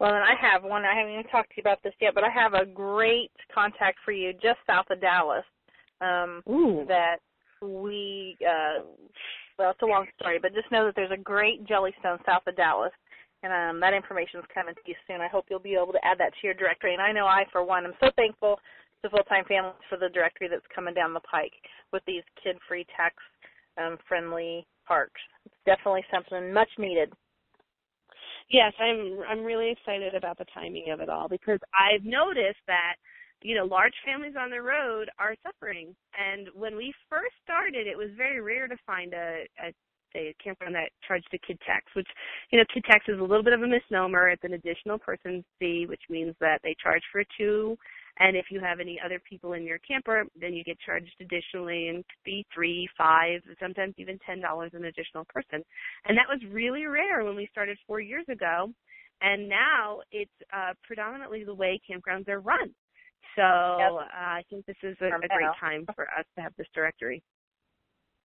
Well, 0.00 0.14
and 0.14 0.24
I 0.24 0.32
have 0.40 0.64
one. 0.64 0.84
I 0.86 0.96
haven't 0.96 1.12
even 1.12 1.30
talked 1.30 1.50
to 1.50 1.56
you 1.58 1.60
about 1.60 1.82
this 1.84 1.92
yet, 2.00 2.14
but 2.14 2.24
I 2.24 2.30
have 2.30 2.54
a 2.54 2.64
great 2.64 3.30
contact 3.54 3.98
for 4.02 4.12
you 4.12 4.32
just 4.32 4.58
south 4.66 4.86
of 4.90 5.00
Dallas. 5.00 5.44
Um, 6.00 6.42
Ooh. 6.48 6.86
That 6.88 7.18
we, 7.60 8.38
uh, 8.40 8.82
well, 9.58 9.72
it's 9.72 9.82
a 9.82 9.86
long 9.86 10.06
story, 10.18 10.38
but 10.40 10.54
just 10.54 10.72
know 10.72 10.86
that 10.86 10.96
there's 10.96 11.12
a 11.12 11.20
great 11.20 11.66
Jellystone 11.66 12.24
south 12.24 12.48
of 12.48 12.56
Dallas, 12.56 12.92
and 13.42 13.52
um, 13.52 13.80
that 13.80 13.92
information 13.92 14.40
is 14.40 14.46
coming 14.54 14.74
to 14.74 14.80
you 14.86 14.94
soon. 15.06 15.20
I 15.20 15.28
hope 15.28 15.44
you'll 15.50 15.60
be 15.60 15.76
able 15.76 15.92
to 15.92 16.02
add 16.02 16.16
that 16.18 16.32
to 16.40 16.46
your 16.46 16.54
directory. 16.54 16.94
And 16.94 17.02
I 17.02 17.12
know 17.12 17.26
I, 17.26 17.44
for 17.52 17.62
one, 17.62 17.84
am 17.84 17.92
so 18.00 18.08
thankful 18.16 18.58
to 19.04 19.10
full 19.10 19.24
time 19.28 19.44
families 19.44 19.76
for 19.90 19.98
the 19.98 20.08
directory 20.08 20.48
that's 20.48 20.64
coming 20.74 20.94
down 20.94 21.12
the 21.12 21.20
pike 21.20 21.52
with 21.92 22.02
these 22.06 22.24
kid 22.42 22.56
free 22.66 22.86
tax 22.96 23.16
um, 23.76 23.98
friendly 24.08 24.66
parks. 24.88 25.20
It's 25.44 25.54
definitely 25.66 26.04
something 26.10 26.54
much 26.54 26.70
needed. 26.78 27.12
Yes, 28.50 28.72
I'm 28.80 29.20
I'm 29.28 29.44
really 29.44 29.70
excited 29.70 30.14
about 30.14 30.38
the 30.38 30.46
timing 30.52 30.90
of 30.92 31.00
it 31.00 31.08
all 31.08 31.28
because 31.28 31.60
I've 31.74 32.04
noticed 32.04 32.60
that 32.66 32.96
you 33.42 33.54
know 33.56 33.64
large 33.64 33.94
families 34.04 34.34
on 34.38 34.50
the 34.50 34.60
road 34.60 35.08
are 35.18 35.34
suffering 35.42 35.94
and 36.18 36.48
when 36.54 36.76
we 36.76 36.92
first 37.08 37.34
started 37.44 37.86
it 37.86 37.96
was 37.96 38.10
very 38.16 38.40
rare 38.40 38.68
to 38.68 38.76
find 38.86 39.14
a, 39.14 39.44
a 39.64 39.72
a 40.16 40.34
campground 40.42 40.74
that 40.74 40.90
charged 41.06 41.28
a 41.32 41.38
kid 41.46 41.58
tax, 41.66 41.86
which, 41.94 42.08
you 42.50 42.58
know, 42.58 42.64
kid 42.72 42.84
tax 42.84 43.04
is 43.08 43.18
a 43.20 43.22
little 43.22 43.44
bit 43.44 43.52
of 43.52 43.62
a 43.62 43.66
misnomer. 43.66 44.28
It's 44.28 44.44
an 44.44 44.54
additional 44.54 44.98
person 44.98 45.44
fee, 45.58 45.86
which 45.88 46.02
means 46.10 46.34
that 46.40 46.60
they 46.64 46.74
charge 46.82 47.02
for 47.12 47.22
two. 47.38 47.76
And 48.20 48.36
if 48.36 48.46
you 48.50 48.60
have 48.60 48.80
any 48.80 49.00
other 49.02 49.18
people 49.18 49.54
in 49.54 49.64
your 49.64 49.78
camper, 49.78 50.24
then 50.38 50.52
you 50.52 50.62
get 50.62 50.78
charged 50.84 51.14
additionally 51.20 51.88
and 51.88 51.98
could 51.98 52.24
be 52.24 52.46
three, 52.54 52.86
five, 52.96 53.40
sometimes 53.58 53.94
even 53.96 54.18
ten 54.24 54.40
dollars 54.40 54.72
an 54.74 54.84
additional 54.84 55.24
person. 55.24 55.64
And 56.04 56.16
that 56.18 56.28
was 56.28 56.38
really 56.52 56.84
rare 56.84 57.24
when 57.24 57.34
we 57.34 57.48
started 57.50 57.78
four 57.86 58.00
years 58.00 58.26
ago. 58.28 58.70
And 59.22 59.48
now 59.48 60.00
it's 60.12 60.30
uh, 60.52 60.74
predominantly 60.84 61.44
the 61.44 61.54
way 61.54 61.80
campgrounds 61.90 62.28
are 62.28 62.40
run. 62.40 62.70
So 63.36 63.42
yep. 63.42 63.92
uh, 63.92 64.08
I 64.12 64.42
think 64.50 64.66
this 64.66 64.76
is 64.82 64.96
a, 65.00 65.06
a 65.06 65.28
great 65.28 65.56
time 65.58 65.86
for 65.94 66.04
us 66.04 66.26
to 66.36 66.42
have 66.42 66.52
this 66.58 66.66
directory. 66.74 67.22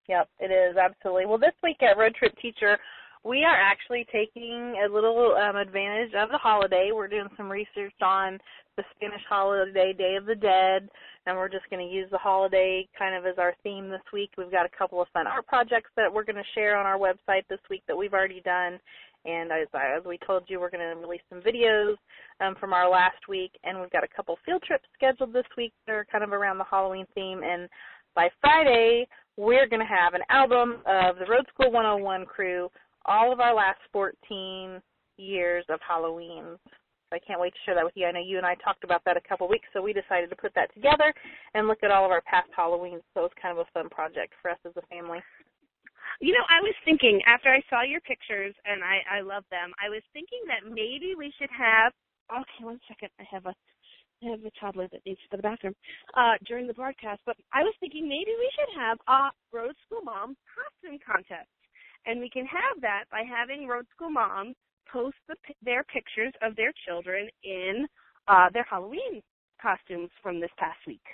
Yep, 0.09 0.29
it 0.41 0.51
is 0.51 0.77
absolutely. 0.77 1.27
Well, 1.27 1.39
this 1.39 1.55
week 1.63 1.79
at 1.83 1.99
Road 1.99 2.15
Trip 2.15 2.33
Teacher, 2.41 2.79
we 3.25 3.45
are 3.45 3.55
actually 3.55 4.07
taking 4.13 4.75
a 4.85 4.93
little 4.93 5.35
um, 5.37 5.57
advantage 5.57 6.13
of 6.15 6.31
the 6.31 6.39
holiday. 6.39 6.91
We're 6.93 7.09
doing 7.09 7.29
some 7.37 7.51
research 7.51 7.95
on 8.03 8.39
the 8.77 8.83
Spanish 8.97 9.23
holiday, 9.29 9.93
Day 9.97 10.17
of 10.17 10.27
the 10.27 10.35
Dead, 10.35 10.89
and 11.27 11.37
we're 11.37 11.49
just 11.49 11.69
going 11.71 11.87
to 11.87 11.95
use 11.95 12.09
the 12.11 12.19
holiday 12.19 12.89
kind 12.99 13.15
of 13.15 13.25
as 13.27 13.39
our 13.39 13.55
theme 13.63 13.91
this 13.91 14.03
week. 14.13 14.31
We've 14.37 14.51
got 14.51 14.67
a 14.67 14.77
couple 14.77 15.01
of 15.01 15.09
fun 15.13 15.27
art 15.27 15.47
projects 15.47 15.91
that 15.97 16.13
we're 16.13 16.25
going 16.25 16.37
to 16.37 16.55
share 16.55 16.77
on 16.77 16.87
our 16.87 16.99
website 16.99 17.47
this 17.49 17.61
week 17.71 17.83
that 17.87 17.97
we've 17.97 18.15
already 18.15 18.41
done. 18.41 18.81
And 19.25 19.53
as, 19.53 19.69
as 19.75 20.05
we 20.05 20.19
told 20.27 20.45
you, 20.49 20.59
we're 20.59 20.71
going 20.71 20.89
to 20.89 21.01
release 21.01 21.23
some 21.31 21.43
videos 21.43 21.95
um, 22.41 22.57
from 22.59 22.73
our 22.73 22.91
last 22.91 23.29
week, 23.29 23.53
and 23.63 23.81
we've 23.81 23.91
got 23.91 24.03
a 24.03 24.17
couple 24.17 24.37
field 24.45 24.65
trips 24.67 24.89
scheduled 24.95 25.33
this 25.33 25.47
week 25.57 25.73
that 25.87 25.93
are 25.93 26.07
kind 26.11 26.25
of 26.25 26.33
around 26.33 26.59
the 26.59 26.65
Halloween 26.69 27.07
theme. 27.15 27.43
And 27.45 27.69
by 28.17 28.31
Friday, 28.41 29.07
we're 29.37 29.69
going 29.69 29.81
to 29.81 29.87
have 29.87 30.15
an 30.15 30.23
album 30.29 30.79
of 30.87 31.17
the 31.17 31.31
Road 31.31 31.47
School 31.55 31.71
101 31.71 32.27
crew, 32.27 32.69
all 33.05 33.33
of 33.33 33.41
our 33.41 33.55
last 33.55 33.81
14 33.93 34.81
years 35.17 35.65
of 35.69 35.81
Halloween. 35.87 36.59
So 36.67 37.17
I 37.17 37.19
can't 37.27 37.41
wait 37.41 37.53
to 37.53 37.59
share 37.65 37.75
that 37.75 37.85
with 37.85 37.97
you. 37.97 38.07
I 38.07 38.13
know 38.13 38.25
you 38.25 38.39
and 38.39 38.47
I 38.47 38.55
talked 38.57 38.85
about 38.85 39.03
that 39.05 39.17
a 39.17 39.29
couple 39.29 39.49
weeks, 39.49 39.69
so 39.73 39.83
we 39.83 39.93
decided 39.93 40.31
to 40.31 40.37
put 40.37 40.55
that 40.55 40.73
together 40.75 41.13
and 41.55 41.69
look 41.69 41.83
at 41.83 41.91
all 41.91 42.05
of 42.05 42.11
our 42.11 42.23
past 42.23 42.49
Halloweens. 42.57 43.05
So 43.13 43.21
it 43.21 43.29
was 43.29 43.41
kind 43.41 43.57
of 43.57 43.67
a 43.67 43.71
fun 43.73 43.91
project 43.91 44.33
for 44.41 44.51
us 44.51 44.59
as 44.65 44.73
a 44.77 44.87
family. 44.87 45.21
You 46.21 46.33
know, 46.33 46.45
I 46.49 46.61
was 46.61 46.75
thinking 46.85 47.21
after 47.27 47.49
I 47.49 47.63
saw 47.71 47.83
your 47.83 48.01
pictures 48.01 48.55
and 48.65 48.83
I 48.85 49.19
I 49.19 49.21
love 49.23 49.45
them. 49.51 49.73
I 49.83 49.89
was 49.89 50.03
thinking 50.13 50.41
that 50.47 50.69
maybe 50.69 51.15
we 51.17 51.33
should 51.39 51.51
have. 51.51 51.93
Okay, 52.31 52.65
one 52.65 52.81
second. 52.89 53.11
I 53.19 53.25
have 53.31 53.47
a 53.47 53.55
I 54.23 54.31
have 54.31 54.45
a 54.45 54.53
toddler 54.59 54.89
that 54.93 55.03
needs 55.05 55.19
to 55.23 55.29
go 55.31 55.37
to 55.37 55.43
the 55.43 55.49
bathroom 55.51 55.75
uh, 56.15 56.39
during 56.47 56.67
the 56.67 56.75
broadcast. 56.75 57.21
But 57.27 57.37
I 57.53 57.63
was 57.63 57.75
thinking 57.81 58.09
maybe 58.09 58.31
we 58.39 58.51
should 58.55 58.71
have 58.79 58.99
a 59.09 59.31
road 59.53 59.75
school 59.85 60.03
mom 60.05 60.37
costume 60.55 60.99
contest, 61.03 61.51
and 62.07 62.21
we 62.21 62.31
can 62.31 62.47
have 62.47 62.81
that 62.81 63.05
by 63.11 63.23
having 63.23 63.67
road 63.67 63.87
school 63.95 64.11
moms 64.11 64.57
post 64.91 65.17
the, 65.29 65.37
their 65.63 65.85
pictures 65.85 66.33
of 66.43 66.57
their 66.57 66.73
children 66.87 67.29
in 67.45 67.87
uh, 68.29 68.49
their 68.53 68.67
Halloween 68.69 69.23
costumes 69.61 70.11
from 70.23 70.41
this 70.41 70.51
past 70.59 70.79
week. 70.87 71.05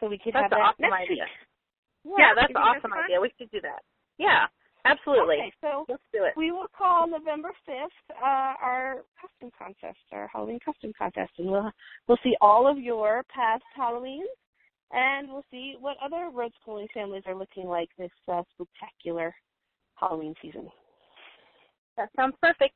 So 0.00 0.08
we 0.08 0.18
could 0.18 0.34
that's 0.34 0.44
have 0.44 0.50
that 0.50 0.60
awesome 0.60 0.90
next 0.90 1.10
idea. 1.10 1.24
week. 1.24 2.14
Yeah, 2.18 2.18
yeah 2.18 2.32
that's 2.36 2.50
an 2.50 2.62
awesome 2.62 2.92
idea. 2.92 3.20
We 3.20 3.32
should 3.38 3.50
do 3.50 3.60
that. 3.62 3.82
Yeah. 4.18 4.46
Absolutely. 4.84 5.36
Okay, 5.36 5.52
so 5.60 5.84
let's 5.88 6.02
do 6.12 6.24
it. 6.24 6.32
We 6.36 6.50
will 6.50 6.68
call 6.76 7.08
November 7.08 7.50
fifth 7.66 8.16
uh, 8.22 8.54
our 8.62 9.04
costume 9.20 9.50
contest, 9.58 9.98
our 10.12 10.28
Halloween 10.32 10.60
costume 10.64 10.92
contest, 10.96 11.32
and 11.38 11.50
we'll 11.50 11.70
we'll 12.06 12.18
see 12.22 12.34
all 12.40 12.70
of 12.70 12.78
your 12.78 13.24
past 13.34 13.64
Halloweens, 13.78 14.32
and 14.92 15.28
we'll 15.28 15.44
see 15.50 15.74
what 15.78 15.96
other 16.02 16.30
road 16.32 16.52
schooling 16.62 16.86
families 16.94 17.24
are 17.26 17.34
looking 17.34 17.66
like 17.66 17.88
this 17.98 18.10
uh, 18.32 18.42
spectacular 18.54 19.34
Halloween 19.98 20.34
season. 20.40 20.68
That 21.96 22.08
sounds 22.16 22.34
perfect. 22.40 22.74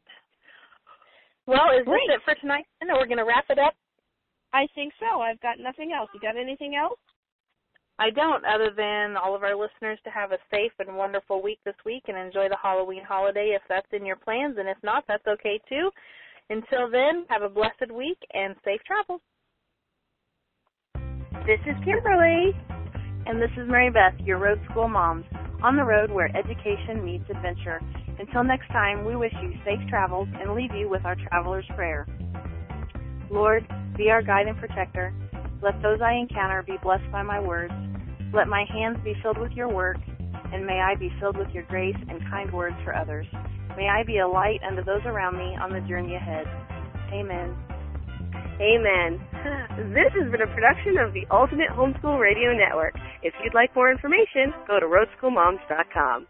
Well, 1.47 1.71
is 1.79 1.85
Great. 1.85 2.01
this 2.09 2.17
it 2.17 2.23
for 2.25 2.35
tonight? 2.41 2.65
And 2.81 2.91
we're 2.93 3.07
going 3.07 3.19
to 3.19 3.25
wrap 3.25 3.47
it 3.51 3.59
up. 3.59 3.75
I 4.53 4.67
think 4.75 4.93
so. 5.01 5.21
I've 5.21 5.41
got 5.41 5.59
nothing 5.59 5.93
else. 5.93 6.11
You 6.15 6.21
got 6.21 6.37
anything 6.37 6.75
else? 6.77 6.99
I 7.99 8.11
don't, 8.11 8.45
other 8.45 8.71
than 8.77 9.17
all 9.17 9.37
of 9.37 9.43
our 9.43 9.55
listeners 9.55 9.99
to 10.05 10.11
have 10.11 10.33
a 10.33 10.39
safe 10.51 10.73
and 10.79 10.97
wonderful 10.97 11.43
week 11.43 11.59
this 11.65 11.75
week 11.85 12.05
and 12.09 12.17
enjoy 12.17 12.49
the 12.49 12.57
Halloween 12.61 13.05
holiday 13.07 13.55
if 13.55 13.63
that's 13.69 13.87
in 13.93 14.05
your 14.05 14.17
plans, 14.17 14.57
and 14.59 14.69
if 14.69 14.79
not, 14.83 15.05
that's 15.07 15.27
okay 15.27 15.61
too. 15.69 15.91
Until 16.51 16.91
then, 16.91 17.27
have 17.29 17.43
a 17.43 17.49
blessed 17.49 17.93
week 17.95 18.19
and 18.33 18.57
safe 18.65 18.81
travels. 18.87 19.21
This 21.47 21.61
is 21.67 21.77
Kimberly. 21.85 22.53
And 23.25 23.41
this 23.41 23.51
is 23.57 23.69
Mary 23.69 23.89
Beth, 23.89 24.19
your 24.25 24.39
road 24.39 24.61
school 24.69 24.89
moms, 24.89 25.25
on 25.63 25.77
the 25.77 25.85
road 25.85 26.11
where 26.11 26.35
education 26.37 27.05
meets 27.05 27.25
adventure. 27.31 27.81
Until 28.19 28.45
next 28.45 28.69
time, 28.69 29.05
we 29.05 29.17
wish 29.17 29.33
you 29.43 29.53
safe 29.65 29.81
travels 29.89 30.29
and 30.41 30.55
leave 30.55 30.75
you 30.75 30.89
with 30.89 31.05
our 31.05 31.17
traveler's 31.17 31.65
prayer. 31.75 32.07
Lord, 33.31 33.67
be 33.97 34.11
our 34.11 34.23
guide 34.23 34.49
and 34.49 34.59
protector. 34.59 35.15
Let 35.63 35.81
those 35.81 36.01
I 36.03 36.15
encounter 36.15 36.63
be 36.63 36.77
blessed 36.83 37.11
by 37.13 37.23
my 37.23 37.41
words. 37.41 37.73
Let 38.35 38.49
my 38.49 38.65
hands 38.73 38.99
be 39.05 39.15
filled 39.23 39.39
with 39.39 39.53
your 39.53 39.69
work, 39.69 39.99
and 40.53 40.67
may 40.67 40.81
I 40.81 40.97
be 40.97 41.13
filled 41.21 41.37
with 41.37 41.49
your 41.51 41.65
grace 41.65 41.97
and 42.09 42.21
kind 42.29 42.53
words 42.53 42.77
for 42.85 42.95
others. 42.95 43.27
May 43.77 43.89
I 43.89 44.03
be 44.03 44.19
a 44.19 44.29
light 44.29 44.61
unto 44.67 44.85
those 44.85 45.03
around 45.07 45.39
me 45.39 45.57
on 45.57 45.73
the 45.73 45.81
journey 45.89 46.17
ahead. 46.17 46.47
Amen. 47.13 47.57
Amen. 48.61 49.21
This 49.73 50.13
has 50.21 50.31
been 50.31 50.43
a 50.43 50.53
production 50.53 50.99
of 50.99 51.15
the 51.15 51.25
Ultimate 51.31 51.71
Homeschool 51.71 52.21
Radio 52.21 52.53
Network. 52.53 52.95
If 53.23 53.33
you'd 53.43 53.55
like 53.55 53.75
more 53.75 53.91
information, 53.91 54.53
go 54.69 54.79
to 54.79 54.85
roadschoolmoms.com. 54.85 56.27